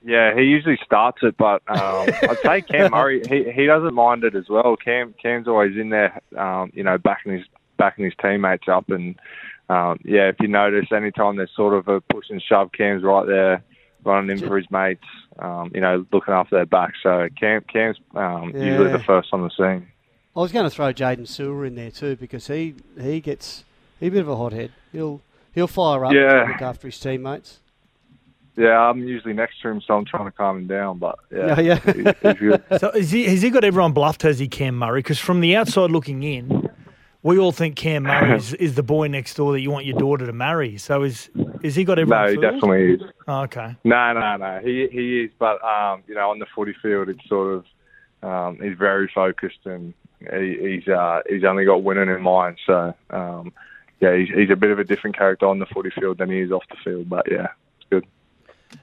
Yeah, 0.05 0.35
he 0.35 0.43
usually 0.43 0.79
starts 0.85 1.19
it, 1.23 1.37
but 1.37 1.63
um, 1.69 1.79
I'd 2.23 2.39
say 2.45 2.63
Cam 2.63 2.91
Murray 2.91 3.23
he 3.29 3.51
he 3.53 3.67
doesn't 3.67 3.95
mind 3.95 4.25
it 4.25 4.35
as 4.35 4.49
well. 4.49 4.77
Cam 4.77 5.15
Cam's 5.23 5.47
always 5.47 5.77
in 5.77 5.91
there, 5.91 6.21
um, 6.37 6.73
you 6.75 6.83
know, 6.83 6.99
backing 6.99 7.35
his 7.35 7.45
backing 7.77 8.05
his 8.05 8.15
teammates 8.21 8.69
up, 8.69 8.91
and 8.91 9.15
um, 9.69 9.99
yeah, 10.05 10.29
if 10.29 10.37
you 10.41 10.49
notice, 10.49 10.87
anytime 10.93 11.37
there's 11.37 11.55
sort 11.55 11.75
of 11.75 11.87
a 11.89 12.01
push 12.01 12.27
and 12.31 12.43
shove, 12.43 12.71
Cam's 12.73 13.05
right 13.05 13.27
there 13.27 13.63
running 14.05 14.31
in 14.39 14.47
for 14.47 14.57
his 14.57 14.71
mates, 14.71 15.05
um, 15.39 15.71
you 15.75 15.81
know, 15.81 16.05
looking 16.13 16.35
after 16.35 16.57
their 16.57 16.67
back. 16.67 16.93
So 17.03 17.29
Cam 17.39 17.63
Cam's 17.73 17.99
um, 18.15 18.53
usually 18.55 18.91
the 18.93 18.99
first 18.99 19.29
on 19.33 19.43
the 19.43 19.51
scene. 19.51 19.87
I 20.37 20.41
was 20.41 20.51
going 20.53 20.65
to 20.65 20.71
throw 20.71 20.93
Jaydn 20.93 21.23
Su'A 21.27 21.67
in 21.67 21.75
there 21.75 21.91
too 21.91 22.17
because 22.17 22.47
he 22.47 22.75
he 23.01 23.21
gets 23.21 23.65
he's 24.01 24.09
a 24.09 24.13
bit 24.13 24.21
of 24.23 24.29
a 24.29 24.37
hothead. 24.37 24.73
He'll 24.93 25.21
he'll 25.55 25.67
fire 25.67 26.05
up 26.05 26.13
Yeah. 26.13 26.45
to 26.45 26.53
look 26.53 26.63
after 26.63 26.89
his 26.89 26.99
teammates. 26.99 27.59
Yeah, 28.57 28.79
I'm 28.79 28.99
usually 29.01 29.33
next 29.33 29.63
to 29.63 29.69
him, 29.71 29.81
so 29.81 29.95
I'm 29.97 30.05
trying 30.05 30.27
to 30.27 30.31
calm 30.31 30.59
him 30.59 30.67
down. 30.67 30.99
But 30.99 31.19
yeah, 31.31 31.59
Yeah, 31.59 31.81
yeah. 31.87 31.93
he- 31.93 32.29
he's 32.29 32.39
good. 32.39 32.63
So 32.81 32.91
is 32.91 33.11
he, 33.11 33.25
has 33.25 33.41
he 33.41 33.49
got 33.49 33.65
everyone 33.65 33.93
bluffed, 33.93 34.23
has 34.23 34.39
he, 34.41 34.47
Cam 34.49 34.77
Murray? 34.77 34.99
Because 34.99 35.19
from 35.19 35.41
the 35.41 35.57
outside 35.57 35.91
looking 35.91 36.23
in, 36.23 36.62
we 37.23 37.39
all 37.39 37.53
think 37.53 37.77
Cam 37.77 38.05
Murray 38.05 38.37
is, 38.37 38.55
is 38.55 38.75
the 38.75 38.83
boy 38.83 39.07
next 39.09 39.35
door 39.35 39.53
that 39.53 39.61
you 39.61 39.71
want 39.71 39.87
your 39.87 39.99
daughter 39.99 40.27
to 40.27 40.33
marry. 40.33 40.77
So 40.79 41.03
is 41.03 41.31
is 41.63 41.75
he 41.75 41.85
got 41.85 41.99
everyone 41.99 42.25
No, 42.25 42.29
he 42.29 42.35
fooled? 42.35 42.43
definitely 42.43 42.93
is. 42.95 43.03
Oh, 43.29 43.41
okay. 43.43 43.77
No, 43.85 44.13
no, 44.13 44.37
no. 44.37 44.61
He 44.63 44.89
he 44.91 45.23
is, 45.23 45.31
but 45.39 45.63
um, 45.65 46.03
you 46.07 46.15
know, 46.15 46.31
on 46.31 46.39
the 46.39 46.47
footy 46.55 46.75
field, 46.83 47.09
it's 47.09 47.27
sort 47.29 47.55
of 47.55 47.65
um, 48.23 48.59
he's 48.63 48.77
very 48.77 49.11
focused 49.15 49.65
and 49.65 49.95
he, 50.21 50.57
he's 50.61 50.89
uh, 50.89 51.21
he's 51.29 51.45
only 51.45 51.65
got 51.65 51.83
winning 51.83 52.09
in 52.09 52.23
mind. 52.23 52.59
So 52.67 52.95
um, 53.11 53.53
yeah, 54.01 54.17
he's 54.17 54.29
he's 54.29 54.51
a 54.51 54.57
bit 54.57 54.71
of 54.71 54.79
a 54.79 54.85
different 54.85 55.17
character 55.17 55.47
on 55.47 55.59
the 55.59 55.67
footy 55.67 55.91
field 55.91 56.19
than 56.19 56.31
he 56.31 56.41
is 56.41 56.51
off 56.53 56.65
the 56.71 56.77
field. 56.85 57.09
But 57.09 57.31
yeah. 57.31 57.49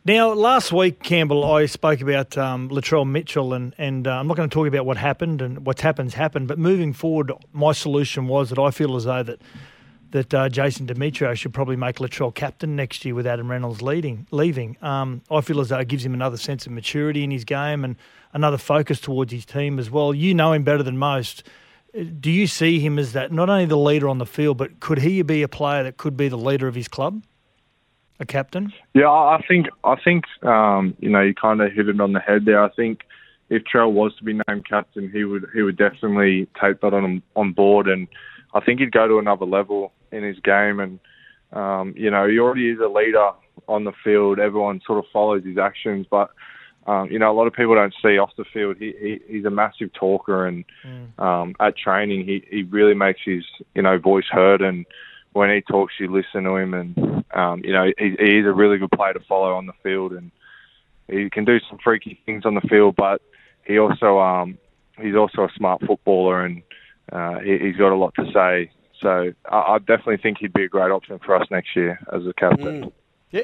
Now, 0.06 0.34
last 0.34 0.72
week, 0.72 1.04
Campbell, 1.04 1.44
I 1.44 1.66
spoke 1.66 2.02
about 2.02 2.38
um, 2.38 2.70
Latrell 2.70 3.08
Mitchell, 3.08 3.54
and, 3.54 3.76
and 3.78 4.08
uh, 4.08 4.20
I'm 4.20 4.28
not 4.28 4.38
going 4.38 4.50
to 4.50 4.54
talk 4.54 4.68
about 4.68 4.86
what 4.86 4.98
happened 4.98 5.42
and 5.42 5.66
what's 5.66 5.82
happened's 5.82 6.14
happened. 6.14 6.48
But 6.48 6.58
moving 6.58 6.94
forward, 6.94 7.32
my 7.54 7.72
solution 7.74 8.28
was 8.28 8.50
that 8.50 8.60
I 8.60 8.72
feel 8.72 8.96
as 8.96 9.04
though 9.06 9.24
that 9.24 9.42
that 10.12 10.34
uh, 10.34 10.50
Jason 10.50 10.88
Demetriou 10.88 11.36
should 11.36 11.54
probably 11.54 11.76
make 11.76 11.98
Latrell 11.98 12.34
captain 12.34 12.76
next 12.76 13.06
year 13.06 13.14
with 13.14 13.28
Adam 13.28 13.50
Reynolds 13.50 13.82
leading 13.82 14.26
leaving. 14.32 14.76
Um, 14.82 15.22
I 15.30 15.42
feel 15.42 15.60
as 15.60 15.70
though 15.70 15.78
it 15.78 15.88
gives 15.88 16.04
him 16.04 16.14
another 16.14 16.38
sense 16.38 16.66
of 16.66 16.72
maturity 16.72 17.24
in 17.24 17.32
his 17.32 17.46
game 17.46 17.84
and 17.84 17.96
another 18.34 18.58
focus 18.58 19.00
towards 19.00 19.32
his 19.32 19.46
team 19.46 19.78
as 19.78 19.92
well. 19.92 20.14
You 20.14 20.34
know 20.34 20.54
him 20.54 20.64
better 20.64 20.82
than 20.82 20.98
most. 20.98 21.44
Uh, 21.96 22.06
Do 22.20 22.32
you 22.32 22.48
see 22.48 22.80
him 22.80 22.98
as 22.98 23.14
that 23.14 23.32
not 23.32 23.50
only 23.50 23.66
the 23.66 23.78
leader 23.78 24.10
on 24.10 24.18
the 24.18 24.26
field, 24.26 24.58
but 24.58 24.80
could 24.80 25.00
he 25.00 25.22
be 25.22 25.44
a 25.44 25.48
player 25.48 25.84
that 25.84 25.98
could 25.98 26.18
be 26.18 26.28
the 26.28 26.38
leader 26.38 26.68
of 26.68 26.74
his 26.74 26.88
club, 26.88 27.24
a 28.20 28.26
captain? 28.26 28.74
Yeah, 28.94 29.10
I 29.10 29.44
think 29.48 29.68
I 29.84 29.96
think 30.04 30.26
um, 30.44 30.96
you 31.00 31.10
know 31.10 31.22
you 31.22 31.34
kind 31.34 31.62
of 31.62 31.72
hit 31.72 31.90
it 31.90 32.02
on 32.02 32.14
the 32.14 32.20
head 32.20 32.46
there. 32.46 32.64
I 32.64 32.70
think 32.70 33.02
if 33.50 33.64
Trell 33.64 33.92
was 33.92 34.16
to 34.18 34.24
be 34.24 34.40
named 34.48 34.68
captain, 34.68 35.10
he 35.12 35.24
would 35.24 35.46
he 35.54 35.62
would 35.62 35.78
definitely 35.78 36.48
take 36.62 36.82
that 36.82 36.94
on 36.94 37.22
on 37.36 37.54
board, 37.54 37.88
and 37.88 38.08
I 38.54 38.60
think 38.60 38.80
he'd 38.80 38.92
go 38.92 39.08
to 39.08 39.20
another 39.20 39.46
level 39.46 39.94
in 40.12 40.24
his 40.24 40.40
game. 40.40 40.80
And 40.80 41.00
um, 41.54 41.94
you 41.98 42.12
know, 42.12 42.28
he 42.28 42.40
already 42.40 42.70
is 42.70 42.80
a 42.80 42.88
leader 42.88 43.32
on 43.68 43.84
the 43.84 43.94
field. 44.04 44.40
Everyone 44.40 44.82
sort 44.86 45.00
of 45.00 45.06
follows 45.12 45.44
his 45.46 45.58
actions, 45.58 46.06
but 46.10 46.30
um, 46.88 47.10
you 47.12 47.20
know, 47.20 47.32
a 47.32 47.34
lot 47.34 47.48
of 47.48 47.54
people 47.54 47.76
don't 47.76 47.94
see 48.02 48.18
off 48.18 48.32
the 48.38 48.46
field. 48.52 48.78
He, 48.78 48.94
he 49.00 49.20
he's 49.28 49.46
a 49.46 49.50
massive 49.50 49.94
talker, 49.94 50.48
and 50.48 50.66
um, 51.18 51.56
at 51.60 51.78
training, 51.78 52.26
he 52.26 52.44
he 52.50 52.64
really 52.64 52.96
makes 52.96 53.22
his 53.24 53.44
you 53.76 53.82
know 53.82 53.98
voice 53.98 54.26
heard 54.32 54.62
and 54.62 54.86
when 55.34 55.50
he 55.50 55.62
talks, 55.62 55.94
you 56.00 56.12
listen 56.12 56.44
to 56.44 56.56
him, 56.56 56.74
and 56.74 57.24
um, 57.34 57.62
you 57.64 57.74
know 57.74 57.92
he, 57.98 58.16
he 58.20 58.38
is 58.40 58.46
a 58.46 58.52
really 58.52 58.78
good 58.78 58.92
player 58.92 59.14
to 59.14 59.20
follow 59.22 59.54
on 59.54 59.66
the 59.66 59.74
field, 59.84 60.14
and 60.14 60.32
he 61.08 61.30
can 61.30 61.46
do 61.46 61.60
some 61.70 61.78
freaky 61.84 62.20
things 62.26 62.46
on 62.46 62.56
the 62.56 62.62
field, 62.62 62.96
but 62.96 63.22
he 63.66 63.78
also 63.80 64.20
um, 64.20 64.58
he's 65.00 65.16
also 65.16 65.44
a 65.44 65.50
smart 65.56 65.82
footballer, 65.86 66.46
and 66.46 66.62
uh, 67.12 67.40
he, 67.40 67.58
he's 67.58 67.78
got 67.78 67.92
a 67.92 67.96
lot 67.96 68.14
to 68.16 68.26
say. 68.34 68.72
So 69.02 69.34
I, 69.50 69.58
I 69.58 69.80
definitely 69.80 70.18
think 70.18 70.40
he'd 70.40 70.54
be 70.54 70.64
a 70.64 70.70
great 70.70 70.92
option 70.92 71.20
for 71.20 71.36
us 71.36 71.48
next 71.50 71.76
year 71.76 72.00
as 72.12 72.26
a 72.26 72.34
captain. 72.34 72.86
Mm. 72.86 72.92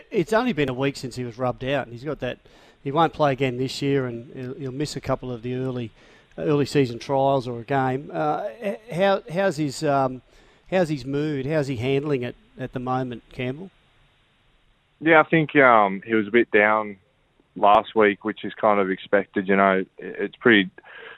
It's 0.10 0.34
only 0.34 0.54
been 0.54 0.70
a 0.70 0.74
week 0.74 0.98
since 0.98 1.16
he 1.16 1.24
was 1.24 1.38
rubbed 1.38 1.64
out, 1.64 1.86
and 1.86 1.94
he's 1.94 2.04
got 2.04 2.20
that. 2.20 2.40
He 2.84 2.92
won't 2.92 3.14
play 3.14 3.32
again 3.32 3.58
this 3.58 3.82
year, 3.82 4.06
and 4.08 4.58
he'll, 4.60 4.72
miss 4.72 4.96
a 4.96 5.02
couple 5.02 5.32
of 5.32 5.42
the 5.42 5.56
early 5.56 5.92
early 6.38 6.66
season 6.66 7.00
trials 7.00 7.48
or 7.48 7.60
a 7.60 7.64
game. 7.64 8.12
Uh, 8.14 8.48
how 8.92 9.22
how's 9.32 9.58
his 9.58 9.84
um, 9.84 10.22
how's 10.70 10.90
his 10.90 11.06
mood? 11.06 11.46
How's 11.46 11.68
he 11.68 11.78
handling 11.78 12.24
it 12.24 12.36
at 12.60 12.74
the 12.74 12.80
moment, 12.80 13.24
Campbell? 13.32 13.70
Yeah, 15.00 15.22
I 15.22 15.30
think 15.30 15.56
um, 15.56 16.02
he 16.06 16.14
was 16.14 16.28
a 16.28 16.32
bit 16.32 16.50
down 16.52 16.98
last 17.56 17.96
week, 17.96 18.24
which 18.24 18.44
is 18.44 18.54
kind 18.54 18.80
of 18.80 18.90
expected. 18.90 19.48
You 19.48 19.56
know, 19.56 19.86
it's 19.98 20.36
pretty. 20.38 20.70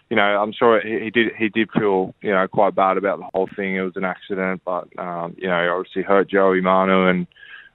You 0.10 0.16
know, 0.16 0.24
I'm 0.24 0.54
sure 0.54 0.80
he, 0.80 1.06
he 1.06 1.10
did. 1.10 1.34
He 1.38 1.50
did 1.50 1.70
feel 1.72 2.16
you 2.22 2.32
know 2.32 2.48
quite 2.48 2.76
bad 2.76 2.98
about 2.98 3.20
the 3.20 3.28
whole 3.34 3.50
thing. 3.56 3.76
It 3.76 3.82
was 3.82 3.96
an 3.96 4.06
accident, 4.06 4.62
but 4.66 4.88
um, 4.98 5.36
you 5.38 5.48
know, 5.48 5.62
he 5.62 5.68
obviously 5.70 6.04
hurt 6.04 6.30
Joey 6.30 6.62
Manu, 6.62 7.08
and 7.08 7.28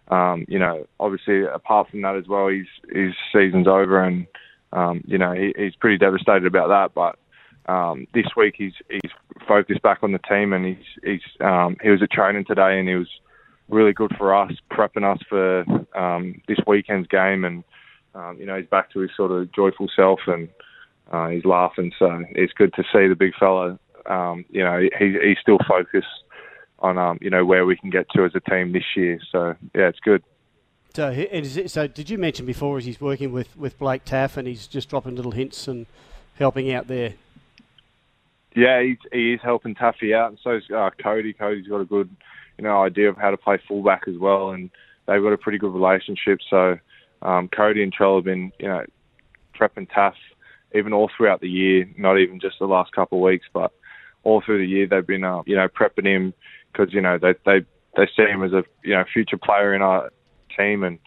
um, 0.09 0.45
you 0.49 0.59
know, 0.59 0.87
obviously 0.99 1.43
apart 1.43 1.91
from 1.91 2.03
that 2.03 2.17
as 2.17 2.27
well, 2.27 2.49
his 2.49 2.67
his 2.91 3.15
season's 3.33 3.67
over, 3.67 4.03
and 4.03 4.27
um, 4.73 5.03
you 5.07 5.19
know, 5.19 5.33
he, 5.33 5.53
he's 5.57 5.77
pretty 5.77 5.99
devastated 5.99 6.47
about 6.47 6.69
that. 6.69 6.95
But 6.95 7.73
um, 7.73 8.07
this 8.13 8.27
week 8.37 8.55
he's 8.57 8.75
he's 8.91 9.13
focused 9.53 9.83
back 9.83 9.99
on 10.03 10.13
the 10.13 10.19
team, 10.19 10.53
and 10.53 10.65
he's 10.65 10.87
he's 11.05 11.21
um, 11.41 11.77
he 11.83 11.91
was 11.91 12.03
at 12.03 12.11
training 12.11 12.45
today, 12.47 12.79
and 12.79 12.89
he 12.89 12.95
was 12.95 13.09
really 13.69 13.93
good 13.93 14.13
for 14.17 14.35
us, 14.35 14.53
prepping 14.71 15.05
us 15.05 15.21
for 15.29 15.65
um, 15.99 16.41
this 16.49 16.59
weekend's 16.67 17.09
game, 17.09 17.45
and 17.45 17.65
um, 18.15 18.39
you 18.39 18.47
know 18.47 18.57
he's 18.57 18.69
back 18.69 18.91
to 18.93 19.01
his 19.01 19.11
sort 19.17 19.31
of 19.31 19.53
joyful 19.53 19.89
self, 19.95 20.21
and 20.27 20.49
uh, 21.13 21.29
he's 21.29 21.45
laughing. 21.45 21.93
So 21.99 22.25
it's 22.31 22.55
good 22.55 22.73
to 22.75 22.83
see 22.93 23.09
the 23.09 23.17
big 23.17 23.35
fella. 23.39 23.79
Um, 24.07 24.45
you 24.49 24.65
know 24.65 24.81
he, 24.99 25.17
he's 25.23 25.39
still 25.41 25.59
focused 25.69 26.07
on 26.79 26.97
um, 26.97 27.19
you 27.21 27.31
know 27.31 27.45
where 27.45 27.67
we 27.67 27.77
can 27.77 27.91
get 27.91 28.07
to 28.15 28.25
as 28.25 28.33
a 28.35 28.41
team 28.41 28.73
this 28.73 28.97
year. 28.97 29.21
So 29.31 29.55
yeah, 29.75 29.89
it's 29.89 30.01
good. 30.01 30.23
So, 30.95 31.09
is 31.09 31.57
it, 31.57 31.71
so 31.71 31.87
did 31.87 32.11
you 32.11 32.19
mention 32.19 32.45
before 32.45 32.77
as 32.77 32.85
he's 32.85 33.01
working 33.01 33.33
with, 33.33 33.57
with 33.57 33.79
Blake 33.79 34.05
Taaffe 34.05 34.37
and 34.37 34.47
he's 34.47 34.67
just 34.67 34.91
dropping 34.91 35.17
little 35.17 35.31
hints 35.31 35.67
and 35.67 35.87
helping 36.35 36.71
out 36.71 36.87
there? 36.87 37.15
Yeah, 38.55 38.83
he's, 38.83 38.99
he 39.13 39.33
is 39.33 39.41
helping 39.43 39.75
Taffy 39.75 40.15
out, 40.15 40.31
and 40.31 40.39
so 40.43 40.57
is 40.57 40.65
uh, 40.75 40.91
Cody. 41.03 41.33
Cody's 41.33 41.67
got 41.67 41.81
a 41.81 41.87
good, 41.87 42.15
you 42.59 42.65
know, 42.65 42.83
idea 42.83 43.09
of 43.09 43.17
how 43.17 43.31
to 43.31 43.37
play 43.37 43.59
fullback 43.67 44.03
as 44.07 44.19
well, 44.19 44.51
and 44.51 44.71
they've 45.07 45.23
got 45.23 45.33
a 45.33 45.39
pretty 45.39 45.59
good 45.59 45.73
relationship. 45.73 46.39
So 46.51 46.77
um, 47.23 47.49
Cody 47.49 47.83
and 47.83 47.95
Trell 47.95 48.17
have 48.17 48.25
been, 48.25 48.53
you 48.59 48.69
know, 48.69 48.85
prepping 49.59 49.89
Taff 49.93 50.15
even 50.75 50.93
all 50.93 51.11
throughout 51.17 51.41
the 51.41 51.49
year, 51.49 51.89
not 51.99 52.19
even 52.19 52.41
just 52.41 52.59
the 52.59 52.67
last 52.67 52.93
couple 52.93 53.19
of 53.19 53.23
weeks, 53.23 53.47
but 53.53 53.73
all 54.25 54.43
through 54.45 54.59
the 54.59 54.71
year 54.71 54.87
they've 54.87 55.07
been, 55.07 55.25
uh, 55.25 55.43
you 55.47 55.57
know, 55.57 55.69
prepping 55.69 56.07
him 56.07 56.35
because 56.73 56.93
you 56.93 57.01
know 57.01 57.19
they 57.19 57.35
they 57.45 57.65
they 57.97 58.07
see 58.17 58.23
him 58.23 58.43
as 58.43 58.53
a 58.53 58.65
you 58.83 58.95
know 58.95 59.05
future 59.13 59.37
player 59.37 59.75
in 59.75 59.83
our 59.83 60.11
team, 60.57 60.83
and 60.83 60.99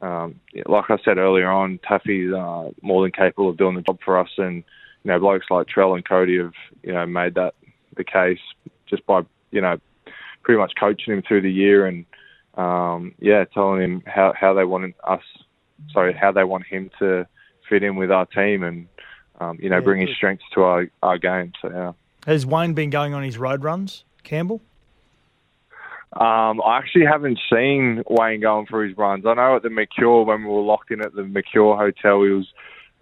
um, 0.00 0.40
like 0.66 0.86
I 0.88 0.96
said 1.04 1.18
earlier 1.18 1.50
on, 1.50 1.78
Taffy's 1.86 2.32
uh, 2.32 2.70
more 2.80 3.02
than 3.02 3.12
capable 3.12 3.50
of 3.50 3.56
doing 3.56 3.76
the 3.76 3.82
job 3.82 3.98
for 4.04 4.18
us, 4.18 4.30
and 4.38 4.64
you 5.04 5.10
know, 5.10 5.18
blokes 5.18 5.46
like 5.50 5.66
Trell 5.66 5.94
and 5.94 6.06
Cody 6.06 6.38
have, 6.38 6.54
you 6.82 6.92
know, 6.92 7.06
made 7.06 7.34
that 7.34 7.54
the 7.96 8.04
case 8.04 8.38
just 8.88 9.04
by, 9.06 9.22
you 9.50 9.60
know, 9.60 9.78
pretty 10.42 10.58
much 10.58 10.72
coaching 10.78 11.14
him 11.14 11.22
through 11.26 11.42
the 11.42 11.52
year 11.52 11.86
and 11.86 12.04
um, 12.54 13.14
yeah, 13.18 13.44
telling 13.44 13.80
him 13.80 14.02
how 14.06 14.34
how 14.38 14.54
they 14.54 14.64
want 14.64 14.94
us, 15.04 15.22
sorry, 15.92 16.12
how 16.12 16.32
they 16.32 16.44
want 16.44 16.66
him 16.66 16.90
to 16.98 17.26
fit 17.68 17.82
in 17.82 17.96
with 17.96 18.10
our 18.10 18.26
team 18.26 18.62
and 18.62 18.86
um, 19.40 19.58
you 19.60 19.70
know 19.70 19.76
Yeah, 19.76 19.84
bring 19.84 20.06
his 20.06 20.14
strengths 20.14 20.44
to 20.54 20.62
our 20.62 20.88
our 21.02 21.18
game. 21.18 21.52
So 21.62 21.70
yeah. 21.70 21.92
Has 22.26 22.44
Wayne 22.46 22.74
been 22.74 22.90
going 22.90 23.14
on 23.14 23.22
his 23.22 23.38
road 23.38 23.64
runs, 23.64 24.04
Campbell? 24.22 24.60
Um, 26.12 26.60
I 26.60 26.76
actually 26.76 27.06
haven't 27.06 27.38
seen 27.50 28.02
Wayne 28.08 28.40
going 28.40 28.66
for 28.66 28.84
his 28.84 28.96
runs. 28.98 29.24
I 29.24 29.32
know 29.32 29.56
at 29.56 29.62
the 29.62 29.70
Mercure 29.70 30.24
when 30.24 30.42
we 30.42 30.50
were 30.50 30.60
locked 30.60 30.90
in 30.90 31.00
at 31.00 31.14
the 31.14 31.24
Mercure 31.24 31.74
Hotel, 31.74 32.22
he 32.22 32.30
was, 32.30 32.52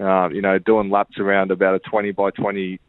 uh, 0.01 0.29
you 0.31 0.41
know, 0.41 0.59
doing 0.59 0.91
laps 0.91 1.19
around 1.19 1.51
about 1.51 1.75
a 1.75 1.79
twenty 1.79 2.13
by 2.13 2.31
twenty 2.31 2.81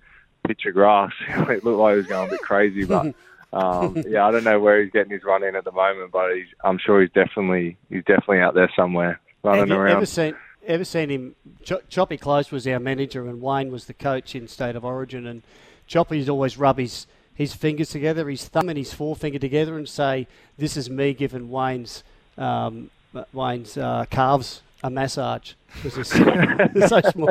pitch 0.48 0.66
of 0.66 0.74
grass. 0.74 1.12
it 1.28 1.64
looked 1.64 1.80
like 1.80 1.94
he 1.94 1.98
was 1.98 2.08
going 2.08 2.28
a 2.28 2.32
bit 2.32 2.42
crazy, 2.42 2.86
but 2.86 3.14
um, 3.54 4.04
yeah, 4.08 4.26
I 4.26 4.32
don't 4.32 4.44
know 4.44 4.60
where 4.60 4.82
he's 4.82 4.92
getting 4.92 5.12
his 5.12 5.24
run 5.24 5.44
in 5.44 5.56
at 5.56 5.66
the 5.66 5.72
moment, 5.72 6.12
but 6.12 6.36
he's, 6.36 6.48
I'm 6.64 6.78
sure 6.78 7.02
he's 7.02 7.12
definitely 7.12 7.78
he's 7.90 8.04
definitely 8.06 8.40
out 8.40 8.54
there 8.54 8.72
somewhere 8.76 9.20
running 9.44 9.60
Have 9.62 9.70
you 9.70 9.76
around. 9.76 9.98
ever 9.98 10.06
seen 10.06 10.36
ever 10.66 10.86
seen 10.86 11.10
him? 11.10 11.36
Ch- 11.64 11.88
Choppy 11.90 12.18
Close 12.18 12.52
was 12.52 12.68
our 12.68 12.80
manager, 12.80 13.28
and 13.28 13.42
Wayne 13.42 13.72
was 13.72 13.86
the 13.86 13.94
coach 13.94 14.36
in 14.36 14.48
State 14.48 14.76
of 14.76 14.86
Origin. 14.86 15.28
And 15.28 15.42
Choppy's 15.88 16.30
always 16.30 16.58
rub 16.58 16.78
his 16.78 17.08
his 17.34 17.54
fingers 17.54 17.90
together, 17.90 18.30
his 18.30 18.48
thumb 18.48 18.70
and 18.70 18.78
his 18.78 18.94
forefinger 18.94 19.40
together, 19.40 19.78
and 19.78 19.88
say, 19.88 20.28
"This 20.58 20.78
is 20.78 20.90
me 20.90 21.14
giving 21.14 21.50
Wayne's 21.50 22.04
um, 22.38 22.90
Wayne's 23.34 23.78
uh, 23.78 24.06
calves 24.10 24.62
a 24.84 24.90
massage 24.90 25.54
because 25.76 25.98
it's, 25.98 26.12
it's 26.16 26.90
so 26.90 27.02
small." 27.12 27.30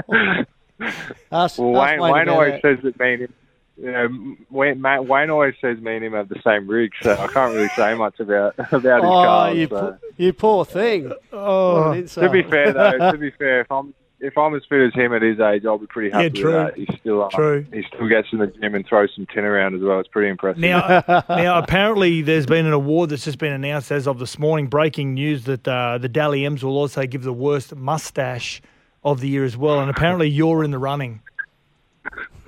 Ask, 1.32 1.58
Well, 1.58 1.80
ask 1.82 1.90
Wayne, 1.92 2.00
Wayne 2.00 2.12
Wayne 2.12 2.28
always 2.30 2.52
that. 2.52 2.62
says 2.62 2.78
that 2.84 2.98
me 2.98 3.12
and 3.14 3.22
him, 3.22 3.34
you 3.76 3.92
know, 3.92 4.36
Wayne, 4.50 4.80
Matt, 4.80 5.06
Wayne 5.06 5.28
always 5.30 5.54
says 5.60 5.78
me 5.78 5.96
and 5.96 6.04
him 6.04 6.12
have 6.14 6.28
the 6.28 6.40
same 6.42 6.66
rig, 6.68 6.92
so 7.02 7.12
I 7.12 7.26
can't 7.28 7.54
really 7.54 7.68
say 7.76 7.94
much 7.94 8.18
about 8.20 8.54
about 8.58 8.72
his 8.72 8.84
Oh, 9.10 9.24
cars. 9.24 9.56
you, 9.58 9.66
so. 9.66 9.80
po- 9.80 9.98
you 10.16 10.32
poor 10.32 10.64
thing. 10.64 11.12
Uh, 11.12 11.14
oh, 11.32 11.88
What 11.88 11.98
an. 11.98 12.06
To 12.06 12.30
be 12.30 12.42
fair, 12.42 12.72
though, 12.72 13.12
to 13.12 13.18
be 13.18 13.30
fair, 13.38 13.60
if 13.60 13.70
I'm 13.70 13.92
if 14.20 14.36
I'm 14.36 14.54
as 14.54 14.62
fit 14.68 14.80
as 14.80 14.92
him 14.94 15.12
at 15.14 15.22
his 15.22 15.40
age, 15.40 15.64
I'll 15.64 15.78
be 15.78 15.86
pretty 15.86 16.10
happy 16.10 16.24
Yeah, 16.24 16.42
true. 16.42 16.52
with 16.64 16.74
that. 16.74 16.76
He 16.78 16.98
still 17.00 17.22
uh, 17.24 17.28
True. 17.30 17.66
he 17.72 17.82
still 17.88 18.08
gets 18.08 18.28
in 18.32 18.38
the 18.38 18.46
gym 18.48 18.74
and 18.74 18.86
throws 18.86 19.10
some 19.16 19.26
tin 19.26 19.44
around 19.44 19.74
as 19.74 19.80
well. 19.82 19.98
It's 20.00 20.08
pretty 20.08 20.28
impressive. 20.28 20.60
Now, 20.60 21.04
now, 21.28 21.58
apparently, 21.58 22.22
there's 22.22 22.46
been 22.46 22.66
an 22.66 22.72
award 22.72 23.10
that's 23.10 23.24
just 23.24 23.38
been 23.38 23.52
announced 23.52 23.90
as 23.90 24.06
of 24.06 24.18
this 24.18 24.38
morning. 24.38 24.66
Breaking 24.66 25.14
news 25.14 25.44
that 25.44 25.66
uh, 25.66 25.98
the 25.98 26.08
Dally 26.08 26.44
M's 26.44 26.62
will 26.62 26.76
also 26.76 27.06
give 27.06 27.22
the 27.22 27.32
worst 27.32 27.74
mustache 27.74 28.60
of 29.02 29.20
the 29.20 29.28
year 29.28 29.44
as 29.44 29.56
well, 29.56 29.80
and 29.80 29.90
apparently, 29.90 30.28
you're 30.28 30.62
in 30.64 30.70
the 30.70 30.78
running. 30.78 31.20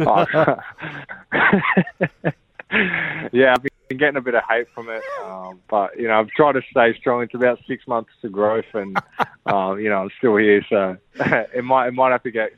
Oh. 0.01 0.25
yeah, 3.33 3.55
been 3.93 3.99
getting 3.99 4.16
a 4.16 4.22
bit 4.22 4.34
of 4.34 4.43
hate 4.49 4.68
from 4.74 4.88
it, 4.88 5.03
um, 5.24 5.61
but 5.68 5.99
you 5.99 6.09
know 6.09 6.18
I've 6.18 6.28
tried 6.30 6.53
to 6.53 6.62
stay 6.70 6.97
strong. 6.99 7.22
It's 7.22 7.34
about 7.34 7.59
six 7.66 7.86
months 7.86 8.11
to 8.22 8.28
growth, 8.28 8.64
and 8.72 8.97
um, 9.47 9.78
you 9.78 9.88
know 9.90 10.03
I'm 10.03 10.11
still 10.18 10.36
here, 10.36 10.64
so 10.68 10.97
it 11.14 11.64
might 11.64 11.88
it 11.88 11.95
might 11.95 12.11
have 12.12 12.22
to 12.22 12.30
get 12.30 12.53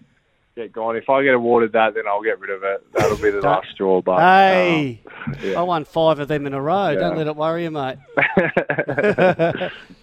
get 0.55 0.73
gone. 0.73 0.97
If 0.97 1.11
I 1.11 1.25
get 1.25 1.35
awarded 1.35 1.73
that, 1.73 1.95
then 1.95 2.05
I'll 2.07 2.23
get 2.23 2.39
rid 2.39 2.51
of 2.51 2.63
it. 2.63 2.87
That'll 2.93 3.17
be 3.17 3.31
the 3.31 3.41
last 3.41 3.69
straw. 3.73 4.01
But 4.01 4.21
Hey, 4.21 5.01
um, 5.27 5.35
yeah. 5.43 5.59
I 5.59 5.63
won 5.63 5.85
five 5.85 6.21
of 6.21 6.29
them 6.29 6.47
in 6.47 6.55
a 6.55 6.61
row. 6.61 6.95
Don't 6.95 7.17
let 7.17 7.27
it 7.27 7.35
worry 7.35 7.65
you, 7.65 7.73
mate. 7.73 7.99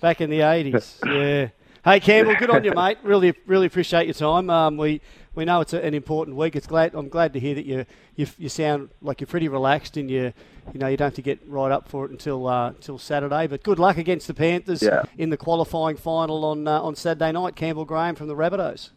Back 0.01 0.19
in 0.19 0.29
the 0.29 0.41
80s. 0.41 0.99
Yeah. 1.05 1.49
Hey, 1.85 2.01
Campbell, 2.01 2.35
good 2.35 2.49
on 2.49 2.65
you, 2.65 2.73
mate. 2.75 2.97
Really, 3.01 3.33
really 3.47 3.67
appreciate 3.67 4.07
your 4.07 4.13
time. 4.13 4.49
Um, 4.49 4.75
we 4.75 4.99
we 5.33 5.45
know 5.45 5.61
it's 5.61 5.73
a, 5.73 5.83
an 5.83 5.93
important 5.93 6.35
week. 6.35 6.55
It's 6.55 6.67
glad 6.67 6.93
I'm 6.93 7.09
glad 7.09 7.33
to 7.33 7.39
hear 7.39 7.55
that 7.55 7.65
you 7.65 7.85
you, 8.15 8.27
you 8.37 8.49
sound 8.49 8.89
like 9.01 9.21
you're 9.21 9.27
pretty 9.27 9.47
relaxed 9.47 9.97
and 9.97 10.09
you 10.09 10.33
you 10.73 10.79
know 10.79 10.87
you 10.87 10.97
don't 10.97 11.07
have 11.07 11.15
to 11.15 11.21
get 11.21 11.39
right 11.47 11.71
up 11.71 11.87
for 11.87 12.05
it 12.05 12.11
until 12.11 12.47
uh, 12.47 12.69
until 12.69 12.97
Saturday. 12.97 13.47
But 13.47 13.63
good 13.63 13.79
luck 13.79 13.97
against 13.97 14.27
the 14.27 14.33
Panthers 14.33 14.81
Yeah. 14.81 15.03
in 15.17 15.29
the 15.29 15.37
qualifying 15.37 15.97
final 15.97 16.43
on 16.45 16.67
uh, 16.67 16.81
on 16.81 16.95
Saturday 16.95 17.31
night. 17.31 17.55
Campbell 17.55 17.85
Graham 17.85 18.15
from 18.15 18.27
the 18.27 18.35
Rabbitohs. 18.35 18.89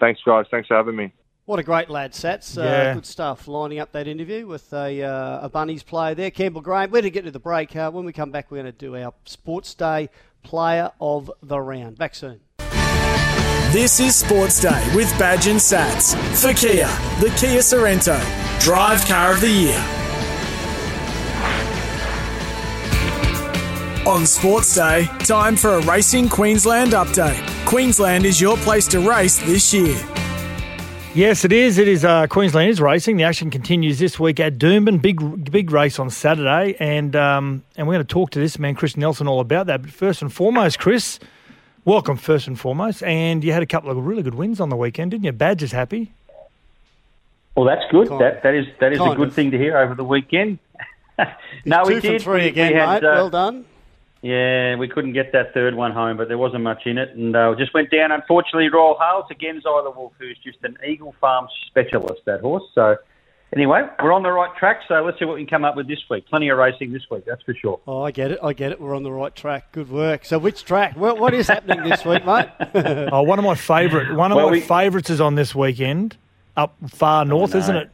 Thanks, 0.00 0.20
guys. 0.24 0.46
Thanks 0.50 0.68
for 0.68 0.76
having 0.76 0.96
me. 0.96 1.12
What 1.46 1.58
a 1.58 1.62
great 1.62 1.88
lad, 1.88 2.12
Sats. 2.12 2.58
Uh, 2.58 2.62
Yeah. 2.62 2.94
Good 2.94 3.06
stuff. 3.06 3.48
Lining 3.48 3.78
up 3.78 3.90
that 3.92 4.06
interview 4.06 4.46
with 4.46 4.70
a, 4.74 5.02
uh, 5.02 5.40
a 5.46 5.48
Bunnies 5.48 5.82
player 5.82 6.14
there, 6.14 6.30
Campbell 6.30 6.60
Graham. 6.60 6.90
We're 6.90 7.00
going 7.00 7.04
to 7.04 7.10
get 7.10 7.24
to 7.24 7.30
the 7.30 7.38
break. 7.40 7.74
Uh, 7.74 7.90
when 7.90 8.04
we 8.04 8.12
come 8.12 8.30
back, 8.30 8.50
we're 8.50 8.62
going 8.62 8.72
to 8.72 8.78
do 8.78 8.94
our 8.96 9.14
Sports 9.24 9.72
Day 9.74 10.10
Player 10.42 10.90
of 11.00 11.30
the 11.42 11.58
Round. 11.58 11.96
Back 11.96 12.14
soon. 12.14 12.40
This 13.70 14.00
is 14.00 14.16
Sports 14.16 14.60
Day 14.60 14.90
with 14.94 15.10
Badge 15.18 15.46
and 15.46 15.60
Sats 15.60 16.16
for 16.34 16.54
Kia, 16.54 16.86
the 17.20 17.28
Kia 17.38 17.60
Sorento, 17.60 18.18
Drive 18.60 19.04
Car 19.04 19.34
of 19.34 19.42
the 19.42 19.50
Year. 19.50 19.78
On 24.10 24.24
Sports 24.24 24.74
Day, 24.74 25.04
time 25.18 25.54
for 25.54 25.74
a 25.74 25.82
Racing 25.82 26.30
Queensland 26.30 26.92
update. 26.92 27.46
Queensland 27.66 28.24
is 28.24 28.40
your 28.40 28.56
place 28.56 28.88
to 28.88 29.00
race 29.06 29.36
this 29.40 29.74
year. 29.74 30.00
Yes, 31.14 31.44
it 31.44 31.52
is. 31.52 31.76
It 31.76 31.88
is. 31.88 32.06
Uh, 32.06 32.26
Queensland 32.26 32.70
is 32.70 32.80
racing. 32.80 33.18
The 33.18 33.24
action 33.24 33.50
continues 33.50 33.98
this 33.98 34.18
week 34.18 34.40
at 34.40 34.56
Doomben. 34.56 35.02
Big, 35.02 35.50
big 35.52 35.70
race 35.72 35.98
on 35.98 36.08
Saturday, 36.08 36.74
and 36.80 37.14
um, 37.14 37.64
and 37.76 37.86
we're 37.86 37.96
going 37.96 38.06
to 38.06 38.10
talk 38.10 38.30
to 38.30 38.38
this 38.38 38.58
man, 38.58 38.74
Chris 38.74 38.96
Nelson, 38.96 39.28
all 39.28 39.40
about 39.40 39.66
that. 39.66 39.82
But 39.82 39.90
first 39.90 40.22
and 40.22 40.32
foremost, 40.32 40.78
Chris, 40.78 41.18
welcome 41.88 42.16
first 42.18 42.46
and 42.46 42.60
foremost. 42.60 43.02
And 43.02 43.42
you 43.42 43.52
had 43.52 43.62
a 43.62 43.66
couple 43.66 43.90
of 43.90 43.96
really 43.96 44.22
good 44.22 44.34
wins 44.34 44.60
on 44.60 44.68
the 44.68 44.76
weekend, 44.76 45.10
didn't 45.12 45.24
you? 45.24 45.32
Badger's 45.32 45.72
happy. 45.72 46.12
Well, 47.56 47.64
that's 47.64 47.90
good. 47.90 48.08
Kind- 48.08 48.20
that 48.20 48.42
that 48.44 48.54
is 48.54 48.66
that 48.80 48.92
is 48.92 49.00
a 49.00 49.14
good 49.16 49.28
of. 49.28 49.34
thing 49.34 49.50
to 49.50 49.58
hear 49.58 49.76
over 49.78 49.94
the 49.94 50.04
weekend. 50.04 50.58
no, 51.64 51.82
we 51.86 51.94
Two 51.94 52.00
did. 52.00 52.22
from 52.22 52.32
three 52.32 52.42
We- 52.42 52.48
again, 52.48 52.72
we 52.72 52.78
had, 52.78 53.02
mate. 53.02 53.08
uh, 53.08 53.14
well 53.14 53.30
done. 53.30 53.64
Yeah, 54.20 54.74
we 54.76 54.88
couldn't 54.88 55.12
get 55.12 55.30
that 55.32 55.54
third 55.54 55.74
one 55.76 55.92
home, 55.92 56.16
but 56.16 56.26
there 56.26 56.38
wasn't 56.38 56.64
much 56.64 56.86
in 56.86 56.98
it, 56.98 57.10
and 57.16 57.36
uh, 57.36 57.54
just 57.56 57.72
went 57.72 57.90
down. 57.90 58.10
Unfortunately, 58.10 58.68
Royal 58.68 58.98
Hales 58.98 59.26
again. 59.30 59.60
Zyla 59.64 59.94
Wolf, 59.94 60.12
who's 60.18 60.36
just 60.44 60.58
an 60.64 60.76
Eagle 60.84 61.14
Farm 61.20 61.46
specialist, 61.68 62.22
that 62.26 62.40
horse. 62.40 62.64
So, 62.74 62.96
anyway, 63.54 63.82
we're 64.02 64.12
on 64.12 64.22
the 64.22 64.30
right 64.32 64.54
track. 64.56 64.80
So 64.88 65.02
let's 65.04 65.18
see 65.18 65.24
what 65.24 65.34
we 65.36 65.40
can 65.44 65.48
come 65.50 65.64
up 65.64 65.76
with 65.76 65.88
this 65.88 65.98
week. 66.10 66.26
Plenty 66.26 66.48
of 66.48 66.58
racing 66.58 66.92
this 66.92 67.02
week, 67.10 67.24
that's 67.26 67.42
for 67.42 67.54
sure. 67.54 67.80
Oh, 67.86 68.02
I 68.02 68.10
get 68.10 68.30
it. 68.32 68.38
I 68.42 68.52
get 68.52 68.72
it. 68.72 68.80
We're 68.80 68.94
on 68.94 69.02
the 69.02 69.12
right 69.12 69.34
track. 69.34 69.72
Good 69.72 69.90
work. 69.90 70.24
So, 70.24 70.38
which 70.38 70.64
track? 70.64 70.96
What, 70.96 71.18
what 71.18 71.34
is 71.34 71.48
happening 71.48 71.88
this 71.88 72.04
week, 72.04 72.24
mate? 72.26 72.48
Oh, 73.12 73.22
one 73.22 73.38
of 73.38 73.44
my 73.44 73.54
favourite. 73.54 74.14
One 74.14 74.32
of 74.32 74.36
Well, 74.36 74.46
my 74.46 74.52
we- 74.52 74.60
favourites 74.60 75.10
is 75.10 75.20
on 75.20 75.34
this 75.34 75.54
weekend, 75.54 76.16
up 76.56 76.74
far 76.88 77.24
north, 77.24 77.54
no. 77.54 77.60
isn't 77.60 77.76
it? 77.76 77.90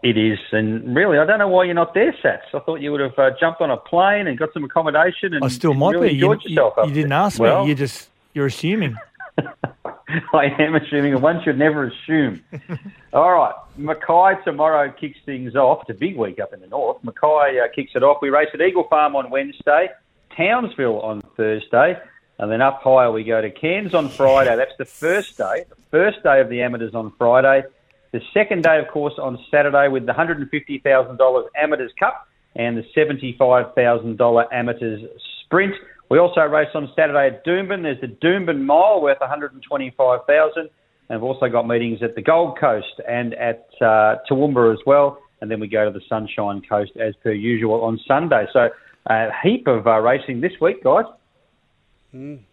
It 0.00 0.16
is, 0.16 0.38
and 0.52 0.94
really, 0.94 1.18
I 1.18 1.26
don't 1.26 1.40
know 1.40 1.48
why 1.48 1.64
you're 1.64 1.74
not 1.74 1.92
there, 1.92 2.12
Sats. 2.22 2.42
I 2.54 2.60
thought 2.60 2.80
you 2.80 2.92
would 2.92 3.00
have 3.00 3.18
uh, 3.18 3.30
jumped 3.40 3.60
on 3.60 3.72
a 3.72 3.76
plane 3.76 4.28
and 4.28 4.38
got 4.38 4.52
some 4.54 4.62
accommodation, 4.62 5.34
and 5.34 5.44
I 5.44 5.48
still 5.48 5.74
might 5.74 5.94
really 5.96 6.10
be. 6.10 6.14
You, 6.14 6.38
you, 6.44 6.70
you 6.84 6.92
didn't 6.94 7.10
ask 7.10 7.40
Well, 7.40 7.64
me. 7.64 7.70
You 7.70 7.74
just 7.74 8.08
you're 8.32 8.46
assuming. 8.46 8.96
I 10.32 10.46
am 10.58 10.74
assuming, 10.74 11.14
and 11.14 11.22
one 11.22 11.42
should 11.42 11.58
never 11.58 11.86
assume. 11.86 12.42
All 13.12 13.32
right, 13.32 13.54
Mackay 13.76 14.42
tomorrow 14.44 14.90
kicks 14.92 15.18
things 15.26 15.54
off. 15.54 15.82
It's 15.82 15.96
a 15.96 15.98
big 15.98 16.16
week 16.16 16.40
up 16.40 16.52
in 16.52 16.60
the 16.60 16.66
north. 16.66 17.02
Mackay 17.04 17.60
uh, 17.60 17.68
kicks 17.74 17.92
it 17.94 18.02
off. 18.02 18.18
We 18.22 18.30
race 18.30 18.48
at 18.54 18.60
Eagle 18.60 18.84
Farm 18.84 19.16
on 19.16 19.30
Wednesday, 19.30 19.88
Townsville 20.36 21.00
on 21.00 21.20
Thursday, 21.36 21.98
and 22.38 22.50
then 22.50 22.62
up 22.62 22.80
higher 22.82 23.12
we 23.12 23.24
go 23.24 23.40
to 23.40 23.50
Cairns 23.50 23.94
on 23.94 24.08
Friday. 24.08 24.56
That's 24.56 24.76
the 24.78 24.86
first 24.86 25.36
day. 25.36 25.64
The 25.68 25.76
first 25.90 26.22
day 26.22 26.40
of 26.40 26.48
the 26.48 26.62
amateurs 26.62 26.94
on 26.94 27.12
Friday. 27.18 27.64
The 28.12 28.22
second 28.32 28.62
day, 28.62 28.78
of 28.78 28.88
course, 28.88 29.14
on 29.18 29.38
Saturday 29.50 29.88
with 29.88 30.06
the 30.06 30.12
$150,000 30.12 31.44
Amateurs 31.56 31.92
Cup 31.98 32.26
and 32.56 32.78
the 32.78 32.84
$75,000 32.96 34.46
Amateurs 34.52 35.02
Sprint. 35.44 35.74
We 36.10 36.18
also 36.18 36.40
race 36.42 36.68
on 36.74 36.90
Saturday 36.96 37.36
at 37.36 37.44
Doomben. 37.44 37.82
There's 37.82 38.00
the 38.00 38.06
Doomben 38.06 38.64
Mile 38.64 39.02
worth 39.02 39.20
125,000, 39.20 40.52
and 40.56 40.70
we've 41.10 41.22
also 41.22 41.48
got 41.48 41.66
meetings 41.66 42.02
at 42.02 42.14
the 42.14 42.22
Gold 42.22 42.58
Coast 42.58 43.00
and 43.06 43.34
at 43.34 43.68
uh, 43.80 44.16
Toowoomba 44.30 44.72
as 44.72 44.78
well. 44.86 45.18
And 45.40 45.50
then 45.50 45.60
we 45.60 45.68
go 45.68 45.84
to 45.84 45.90
the 45.90 46.04
Sunshine 46.08 46.62
Coast 46.68 46.92
as 46.98 47.14
per 47.22 47.32
usual 47.32 47.84
on 47.84 48.00
Sunday. 48.08 48.46
So 48.52 48.70
a 49.06 49.28
heap 49.42 49.66
of 49.66 49.86
uh, 49.86 50.00
racing 50.00 50.40
this 50.40 50.52
week, 50.60 50.82
guys. 50.82 51.04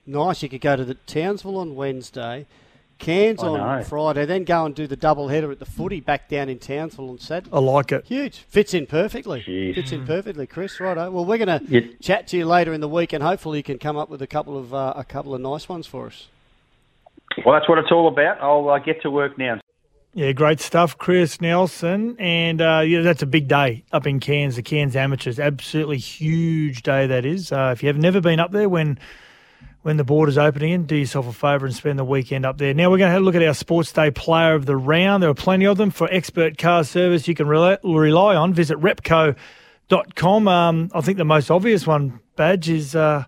nice. 0.06 0.44
You 0.44 0.50
could 0.50 0.62
go 0.62 0.76
to 0.76 0.86
the 0.86 0.96
Townsville 0.96 1.58
on 1.58 1.76
Wednesday, 1.76 2.46
Cairns 2.98 3.44
I 3.44 3.48
on 3.48 3.78
know. 3.80 3.84
Friday, 3.84 4.26
then 4.26 4.46
go 4.46 4.66
and 4.66 4.74
do 4.74 4.88
the 4.88 4.96
double 4.96 5.28
header 5.28 5.52
at 5.52 5.60
the 5.60 5.66
footy 5.66 6.00
back 6.00 6.30
down 6.30 6.48
in 6.50 6.60
Townsville 6.60 7.10
on 7.10 7.20
Saturday. 7.20 7.50
I 7.54 7.60
like 7.60 7.92
it. 7.92 8.06
Huge. 8.06 8.40
Fits 8.48 8.74
in 8.74 8.86
perfectly. 8.88 9.42
Jeez. 9.42 9.76
Fits 9.76 9.92
in 9.92 10.06
perfectly, 10.06 10.48
Chris. 10.48 10.80
Righto. 10.80 11.12
Well, 11.12 11.26
we're 11.26 11.38
going 11.38 11.60
to 11.60 11.66
Yeah. 11.68 11.82
chat 12.02 12.28
to 12.28 12.38
you 12.38 12.46
later 12.46 12.72
in 12.74 12.82
the 12.82 12.88
week, 12.88 13.12
and 13.14 13.22
hopefully 13.22 13.60
you 13.60 13.64
can 13.64 13.78
come 13.80 13.98
up 13.98 14.10
with 14.10 14.22
a 14.22 14.28
couple 14.28 14.58
of 14.58 14.74
uh, 14.74 14.94
a 14.96 15.04
couple 15.04 15.36
of 15.36 15.42
nice 15.42 15.68
ones 15.68 15.86
for 15.88 16.08
us. 16.08 16.28
Well, 17.46 17.54
that's 17.54 17.68
what 17.68 17.78
it's 17.80 17.92
all 17.92 18.08
about. 18.08 18.40
I'll 18.42 18.70
uh, 18.70 18.80
get 18.80 19.02
to 19.02 19.12
work 19.12 19.38
now. 19.38 19.60
Yeah, 20.14 20.32
great 20.32 20.62
stuff, 20.62 20.98
Chris 20.98 21.42
Nelson. 21.42 22.16
And 22.18 22.62
uh, 22.62 22.84
yeah, 22.86 23.02
that's 23.02 23.22
a 23.22 23.26
big 23.26 23.50
day 23.50 23.84
up 23.92 24.08
in 24.08 24.22
Cairns, 24.22 24.56
the 24.56 24.62
Cairns 24.64 24.96
Amateurs. 24.96 25.38
Absolutely 25.42 25.98
huge 25.98 26.84
day 26.84 27.06
that 27.08 27.26
is. 27.26 27.52
Uh, 27.52 27.72
if 27.76 27.84
you 27.84 27.88
have 27.88 27.98
never 27.98 28.22
been 28.22 28.40
up 28.40 28.52
there 28.52 28.70
when 28.70 28.98
when 29.86 29.98
the 29.98 30.04
borders 30.04 30.36
open 30.36 30.64
again, 30.64 30.86
do 30.86 30.96
yourself 30.96 31.28
a 31.28 31.32
favour 31.32 31.68
and 31.68 31.76
spend 31.76 32.00
the 32.00 32.04
weekend 32.04 32.44
up 32.44 32.58
there. 32.58 32.74
Now 32.74 32.90
we're 32.90 32.98
going 32.98 33.10
to 33.10 33.14
have 33.14 33.22
a 33.22 33.24
look 33.24 33.36
at 33.36 33.44
our 33.44 33.54
Sports 33.54 33.92
Day 33.92 34.10
Player 34.10 34.56
of 34.56 34.66
the 34.66 34.76
Round. 34.76 35.22
There 35.22 35.30
are 35.30 35.36
plenty 35.36 35.68
of 35.68 35.78
them 35.78 35.92
for 35.92 36.12
expert 36.12 36.58
car 36.58 36.84
service 36.84 37.28
you 37.28 37.36
can 37.36 37.48
rely, 37.48 37.78
rely 37.84 38.36
on. 38.36 38.52
Visit 38.52 38.80
repco 38.80 39.36
dot 39.88 40.16
com. 40.16 40.48
Um, 40.48 40.90
I 40.92 41.02
think 41.02 41.20
the 41.20 41.24
most 41.24 41.52
obvious 41.52 41.86
one, 41.86 42.20
Badge, 42.36 42.68
is 42.68 42.96
uh, 42.96 43.26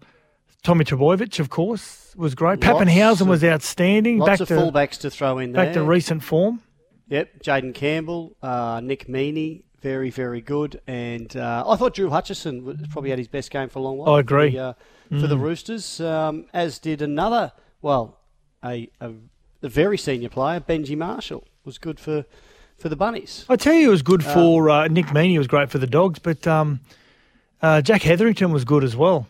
Tommy 0.64 0.84
Trbojevic, 0.84 1.40
of 1.40 1.52
course, 1.52 2.16
was 2.18 2.34
great. 2.34 2.64
Lots 2.64 2.84
Papenhuyzen 2.84 3.28
was 3.28 3.44
outstanding. 3.44 4.18
Lots 4.18 4.32
back 4.32 4.40
of 4.40 4.48
to 4.48 4.56
fullbacks 4.56 4.98
to 5.02 5.12
throw 5.12 5.38
in 5.38 5.52
there. 5.52 5.66
back 5.66 5.74
to 5.76 5.84
recent 5.84 6.24
form. 6.24 6.64
Yep, 7.10 7.44
Jayden 7.44 7.76
Campbell, 7.76 8.36
uh, 8.42 8.82
Nick 8.84 9.08
Meaney, 9.08 9.62
very, 9.88 10.10
very 10.10 10.42
good. 10.42 10.82
And 10.88 11.36
uh, 11.38 11.64
I 11.68 11.76
thought 11.78 11.94
Drew 11.94 12.10
Hutchison 12.10 12.88
probably 12.92 13.10
had 13.10 13.20
his 13.20 13.28
best 13.28 13.52
game 13.52 13.70
for 13.70 13.80
a 13.80 13.82
long 13.82 13.98
while. 13.98 14.16
I 14.16 14.20
agree. 14.20 14.52
For 14.52 14.58
the, 14.58 14.64
uh, 15.18 15.22
for 15.22 15.28
the 15.28 15.38
Mm. 15.38 15.42
Roosters, 15.42 16.02
um, 16.02 16.46
as 16.54 16.80
did 16.80 17.02
another, 17.02 17.52
well, 17.82 18.20
a, 18.64 18.90
a, 19.00 19.12
a 19.62 19.70
very 19.70 19.98
senior 19.98 20.30
player, 20.30 20.60
Benji 20.60 20.98
Marshall, 20.98 21.46
was 21.64 21.78
good 21.78 22.00
for, 22.00 22.26
for 22.78 22.90
the 22.90 22.96
Bunnies. 22.96 23.46
I 23.50 23.56
tell 23.56 23.74
you, 23.74 23.88
it 23.88 23.92
was 23.92 24.02
good 24.02 24.26
Uh, 24.26 24.34
for 24.34 24.70
uh, 24.70 24.88
Nick 24.90 25.06
Meaney. 25.08 25.38
Was 25.38 25.48
great 25.48 25.70
for 25.70 25.78
the 25.78 25.88
Dogs, 25.88 26.20
but 26.20 26.46
um, 26.46 26.82
uh, 27.62 27.82
Jack 27.82 28.02
Hetherington 28.04 28.52
was 28.52 28.66
good 28.66 28.84
as 28.84 28.96
well. 28.96 29.28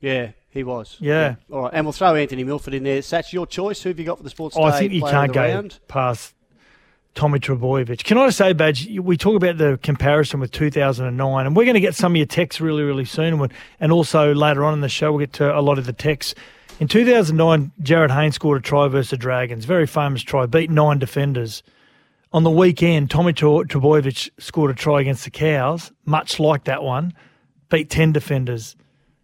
Yeah, 0.00 0.32
he 0.50 0.62
was. 0.64 0.96
Yeah. 1.00 1.36
All 1.50 1.62
right, 1.62 1.70
and 1.72 1.86
we'll 1.86 1.92
throw 1.94 2.14
Anthony 2.14 2.44
Milford 2.44 2.74
in 2.74 2.82
there. 2.84 3.00
That's 3.00 3.32
your 3.32 3.46
choice. 3.46 3.80
Who 3.82 3.88
have 3.88 3.98
you 3.98 4.04
got 4.04 4.18
for 4.18 4.24
the 4.24 4.30
Sports 4.30 4.56
Oh, 4.58 4.68
Day 4.68 4.76
I 4.76 4.78
think 4.78 4.92
you 4.92 5.00
can't 5.02 5.32
go 5.32 5.40
round? 5.42 5.78
past 5.88 6.34
Tommy 7.14 7.38
Trbojevic. 7.38 8.02
Can 8.04 8.18
I 8.18 8.26
just 8.26 8.38
say, 8.38 8.52
Badge, 8.52 8.88
we 8.98 9.16
talk 9.16 9.36
about 9.36 9.56
the 9.58 9.78
comparison 9.82 10.40
with 10.40 10.50
2009, 10.50 11.46
and 11.46 11.54
we're 11.56 11.64
going 11.64 11.74
to 11.74 11.80
get 11.80 11.94
some 11.94 12.12
of 12.12 12.16
your 12.16 12.26
texts 12.26 12.60
really, 12.60 12.82
really 12.82 13.04
soon. 13.04 13.40
And- 13.40 13.52
And 13.80 13.92
also 13.92 14.34
later 14.34 14.64
on 14.64 14.74
in 14.74 14.80
the 14.80 14.88
show, 14.88 15.12
we'll 15.12 15.20
get 15.20 15.32
to 15.34 15.56
a 15.56 15.60
lot 15.60 15.78
of 15.78 15.86
the 15.86 15.92
texts. 15.92 16.34
In 16.80 16.88
2009, 16.88 17.70
Jarryd 17.82 18.10
Haynes 18.10 18.34
scored 18.34 18.58
a 18.58 18.60
try 18.62 18.88
versus 18.88 19.10
the 19.10 19.16
Dragons. 19.16 19.64
Very 19.64 19.86
famous 19.86 20.22
try, 20.22 20.46
beat 20.46 20.70
nine 20.70 20.98
defenders. 20.98 21.62
On 22.32 22.42
the 22.42 22.50
weekend, 22.50 23.10
Tommy 23.10 23.32
Tre- 23.32 23.62
Trbojevic 23.64 24.28
scored 24.38 24.72
a 24.72 24.74
try 24.74 25.00
against 25.00 25.22
the 25.24 25.30
Cows, 25.30 25.92
much 26.04 26.40
like 26.40 26.64
that 26.64 26.82
one, 26.82 27.12
beat 27.70 27.90
10 27.90 28.10
defenders. 28.10 28.74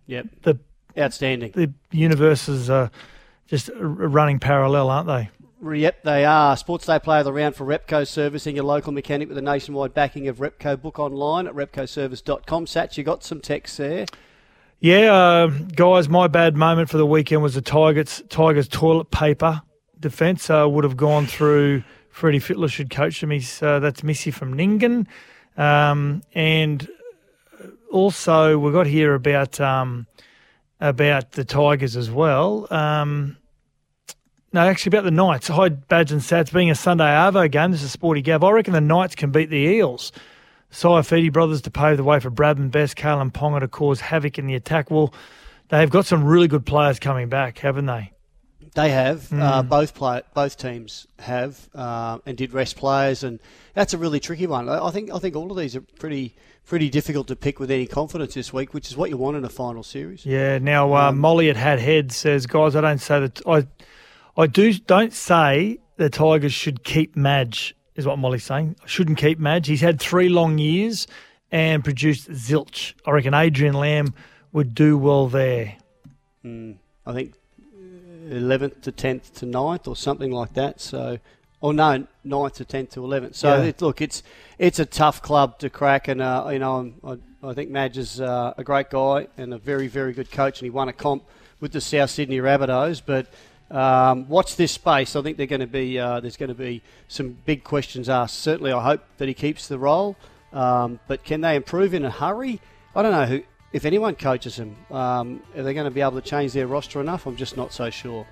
Yep. 0.06 0.26
The 0.42 0.58
Outstanding. 0.96 1.50
the 1.56 1.72
universes 1.90 2.70
are 2.70 2.90
just 3.48 3.68
running 3.76 4.38
parallel, 4.38 4.90
aren't 4.90 5.08
they? 5.08 5.28
Yep, 5.62 6.04
they 6.04 6.24
are. 6.24 6.56
Sports 6.56 6.86
Day 6.86 6.98
Player 6.98 7.18
of 7.18 7.26
the 7.26 7.32
Round 7.34 7.54
for 7.54 7.66
Repco 7.66 8.06
Servicing, 8.06 8.56
your 8.56 8.64
local 8.64 8.92
mechanic 8.92 9.28
with 9.28 9.36
the 9.36 9.42
nationwide 9.42 9.92
backing 9.92 10.26
of 10.26 10.38
Repco. 10.38 10.80
Book 10.80 10.98
online 10.98 11.46
at 11.46 11.54
repcoservice.com. 11.54 12.64
Sats, 12.64 12.96
you 12.96 13.04
got 13.04 13.22
some 13.22 13.40
texts 13.40 13.76
there. 13.76 14.06
Yeah, 14.80 15.12
uh, 15.12 15.48
guys, 15.48 16.08
my 16.08 16.28
bad 16.28 16.56
moment 16.56 16.88
for 16.88 16.96
the 16.96 17.04
weekend 17.04 17.42
was 17.42 17.54
the 17.54 17.60
Tigers 17.60 18.22
Tigers 18.30 18.68
toilet 18.68 19.10
paper 19.10 19.60
defence. 19.98 20.48
Uh, 20.48 20.66
would 20.66 20.84
have 20.84 20.96
gone 20.96 21.26
through. 21.26 21.84
Freddie 22.08 22.40
Fittler 22.40 22.70
should 22.70 22.88
coach 22.88 23.20
them. 23.20 23.30
He's 23.30 23.62
uh, 23.62 23.80
that's 23.80 24.02
Missy 24.02 24.30
from 24.30 24.54
Ningen, 24.54 25.06
um, 25.58 26.22
and 26.34 26.88
also 27.92 28.58
we 28.58 28.72
got 28.72 28.86
here 28.86 29.12
about 29.14 29.60
um, 29.60 30.06
about 30.80 31.32
the 31.32 31.44
Tigers 31.44 31.94
as 31.94 32.10
well. 32.10 32.66
Um, 32.70 33.36
no, 34.52 34.60
actually 34.60 34.90
about 34.90 35.04
the 35.04 35.10
Knights. 35.10 35.48
Hi, 35.48 35.68
Badge 35.68 36.12
and 36.12 36.20
Sats. 36.20 36.52
Being 36.52 36.70
a 36.70 36.74
Sunday 36.74 37.04
Arvo 37.04 37.50
game, 37.50 37.70
this 37.70 37.80
is 37.80 37.86
a 37.86 37.90
Sporty 37.90 38.22
Gav. 38.22 38.42
I 38.42 38.50
reckon 38.50 38.72
the 38.72 38.80
Knights 38.80 39.14
can 39.14 39.30
beat 39.30 39.50
the 39.50 39.56
Eels. 39.56 40.12
Saifiti 40.72 41.32
brothers 41.32 41.60
to 41.62 41.70
pave 41.70 41.96
the 41.96 42.04
way 42.04 42.20
for 42.20 42.30
Bradman 42.30 42.70
Best, 42.70 42.96
Kalyn 42.96 43.32
Ponga 43.32 43.60
to 43.60 43.68
cause 43.68 44.00
havoc 44.00 44.38
in 44.38 44.46
the 44.46 44.54
attack. 44.54 44.90
Well, 44.90 45.12
they've 45.68 45.90
got 45.90 46.06
some 46.06 46.24
really 46.24 46.46
good 46.48 46.64
players 46.64 46.98
coming 46.98 47.28
back, 47.28 47.58
haven't 47.58 47.86
they? 47.86 48.12
They 48.74 48.90
have. 48.90 49.32
Uh, 49.32 49.62
Mm. 49.64 49.68
both 49.68 49.94
play, 49.94 50.22
both 50.32 50.56
teams 50.56 51.08
have, 51.18 51.68
uh, 51.74 52.18
and 52.24 52.36
did 52.36 52.52
rest 52.52 52.76
players, 52.76 53.24
and 53.24 53.40
that's 53.74 53.94
a 53.94 53.98
really 53.98 54.20
tricky 54.20 54.46
one. 54.46 54.68
I 54.68 54.90
think 54.92 55.10
I 55.12 55.18
think 55.18 55.34
all 55.34 55.50
of 55.50 55.56
these 55.56 55.74
are 55.74 55.80
pretty 55.98 56.34
pretty 56.66 56.88
difficult 56.88 57.26
to 57.26 57.34
pick 57.34 57.58
with 57.58 57.68
any 57.68 57.86
confidence 57.86 58.34
this 58.34 58.52
week, 58.52 58.72
which 58.72 58.88
is 58.88 58.96
what 58.96 59.10
you 59.10 59.16
want 59.16 59.36
in 59.36 59.44
a 59.44 59.48
final 59.48 59.82
series. 59.82 60.24
Yeah. 60.24 60.58
Now 60.58 60.92
uh, 60.94 61.10
Molly 61.10 61.50
at 61.50 61.56
Hat 61.56 61.80
Head 61.80 62.12
says, 62.12 62.46
guys, 62.46 62.76
I 62.76 62.80
don't 62.80 62.98
say 63.00 63.18
that 63.18 63.40
I, 63.44 63.66
I 64.40 64.46
do 64.46 64.72
don't 64.72 65.12
say 65.12 65.80
the 65.96 66.08
Tigers 66.08 66.54
should 66.54 66.82
keep 66.82 67.14
Madge. 67.14 67.76
Is 67.94 68.06
what 68.06 68.18
Molly's 68.18 68.44
saying. 68.44 68.76
Shouldn't 68.86 69.18
keep 69.18 69.38
Madge. 69.38 69.66
He's 69.66 69.82
had 69.82 70.00
three 70.00 70.30
long 70.30 70.56
years 70.56 71.06
and 71.52 71.84
produced 71.84 72.30
zilch. 72.30 72.94
I 73.04 73.10
reckon 73.10 73.34
Adrian 73.34 73.74
Lam 73.74 74.14
would 74.52 74.74
do 74.74 74.96
well 74.96 75.26
there. 75.26 75.74
Mm, 76.42 76.76
I 77.04 77.12
think 77.12 77.34
eleventh 78.30 78.80
to 78.82 78.92
tenth 78.92 79.34
to 79.34 79.46
9th 79.46 79.86
or 79.86 79.94
something 79.94 80.32
like 80.32 80.54
that. 80.54 80.80
So, 80.80 81.18
or 81.60 81.74
no, 81.74 82.06
9th 82.24 82.54
to 82.54 82.64
tenth 82.64 82.92
to 82.92 83.04
eleventh. 83.04 83.36
So 83.36 83.56
Yeah. 83.56 83.64
it, 83.64 83.82
look, 83.82 84.00
it's 84.00 84.22
it's 84.58 84.78
a 84.78 84.86
tough 84.86 85.20
club 85.20 85.58
to 85.58 85.68
crack, 85.68 86.08
and 86.08 86.22
uh, 86.22 86.48
you 86.50 86.60
know 86.60 86.76
I'm, 86.76 87.20
I, 87.42 87.48
I 87.50 87.52
think 87.52 87.68
Madge 87.68 87.98
is 87.98 88.22
uh, 88.22 88.54
a 88.56 88.64
great 88.64 88.88
guy 88.88 89.26
and 89.36 89.52
a 89.52 89.58
very 89.58 89.88
very 89.88 90.14
good 90.14 90.30
coach, 90.30 90.60
and 90.60 90.64
he 90.64 90.70
won 90.70 90.88
a 90.88 90.94
comp 90.94 91.24
with 91.60 91.72
the 91.72 91.80
South 91.82 92.08
Sydney 92.08 92.38
Rabbitohs, 92.38 93.02
but. 93.04 93.26
Um, 93.70 94.28
watch 94.28 94.56
this 94.56 94.72
space. 94.72 95.14
I 95.14 95.22
think 95.22 95.36
they're 95.36 95.46
going 95.46 95.60
to 95.60 95.66
be. 95.66 95.98
Uh, 95.98 96.20
there's 96.20 96.36
going 96.36 96.48
to 96.48 96.54
be 96.54 96.82
some 97.08 97.36
big 97.44 97.64
questions 97.64 98.08
asked. 98.08 98.38
Certainly, 98.40 98.72
I 98.72 98.82
hope 98.82 99.02
that 99.18 99.28
he 99.28 99.34
keeps 99.34 99.68
the 99.68 99.78
role. 99.78 100.16
Um, 100.52 100.98
but 101.06 101.22
can 101.22 101.40
they 101.40 101.54
improve 101.56 101.94
in 101.94 102.04
a 102.04 102.10
hurry? 102.10 102.60
I 102.94 103.02
don't 103.02 103.12
know 103.12 103.26
who. 103.26 103.42
If 103.72 103.84
anyone 103.84 104.16
coaches 104.16 104.58
him, 104.58 104.76
um, 104.90 105.40
are 105.56 105.62
they 105.62 105.74
going 105.74 105.84
to 105.84 105.92
be 105.92 106.00
able 106.00 106.20
to 106.20 106.28
change 106.28 106.52
their 106.52 106.66
roster 106.66 107.00
enough? 107.00 107.24
I'm 107.24 107.36
just 107.36 107.56
not 107.56 107.72
so 107.72 107.88
sure. 107.88 108.26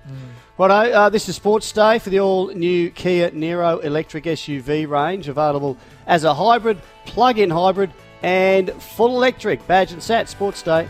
Righto, 0.57 0.91
uh, 0.91 1.09
this 1.09 1.29
is 1.29 1.37
Sports 1.37 1.71
Day 1.71 1.97
for 1.99 2.09
the 2.09 2.19
all 2.19 2.47
new 2.49 2.89
Kia 2.89 3.29
Niro 3.31 3.81
electric 3.81 4.25
SUV 4.25 4.85
range, 4.85 5.29
available 5.29 5.77
as 6.07 6.25
a 6.25 6.33
hybrid, 6.33 6.77
plug 7.05 7.39
in 7.39 7.49
hybrid, 7.49 7.91
and 8.21 8.69
full 8.81 9.15
electric. 9.15 9.65
Badge 9.65 9.93
and 9.93 10.03
Sat, 10.03 10.27
Sports 10.27 10.61
Day. 10.61 10.89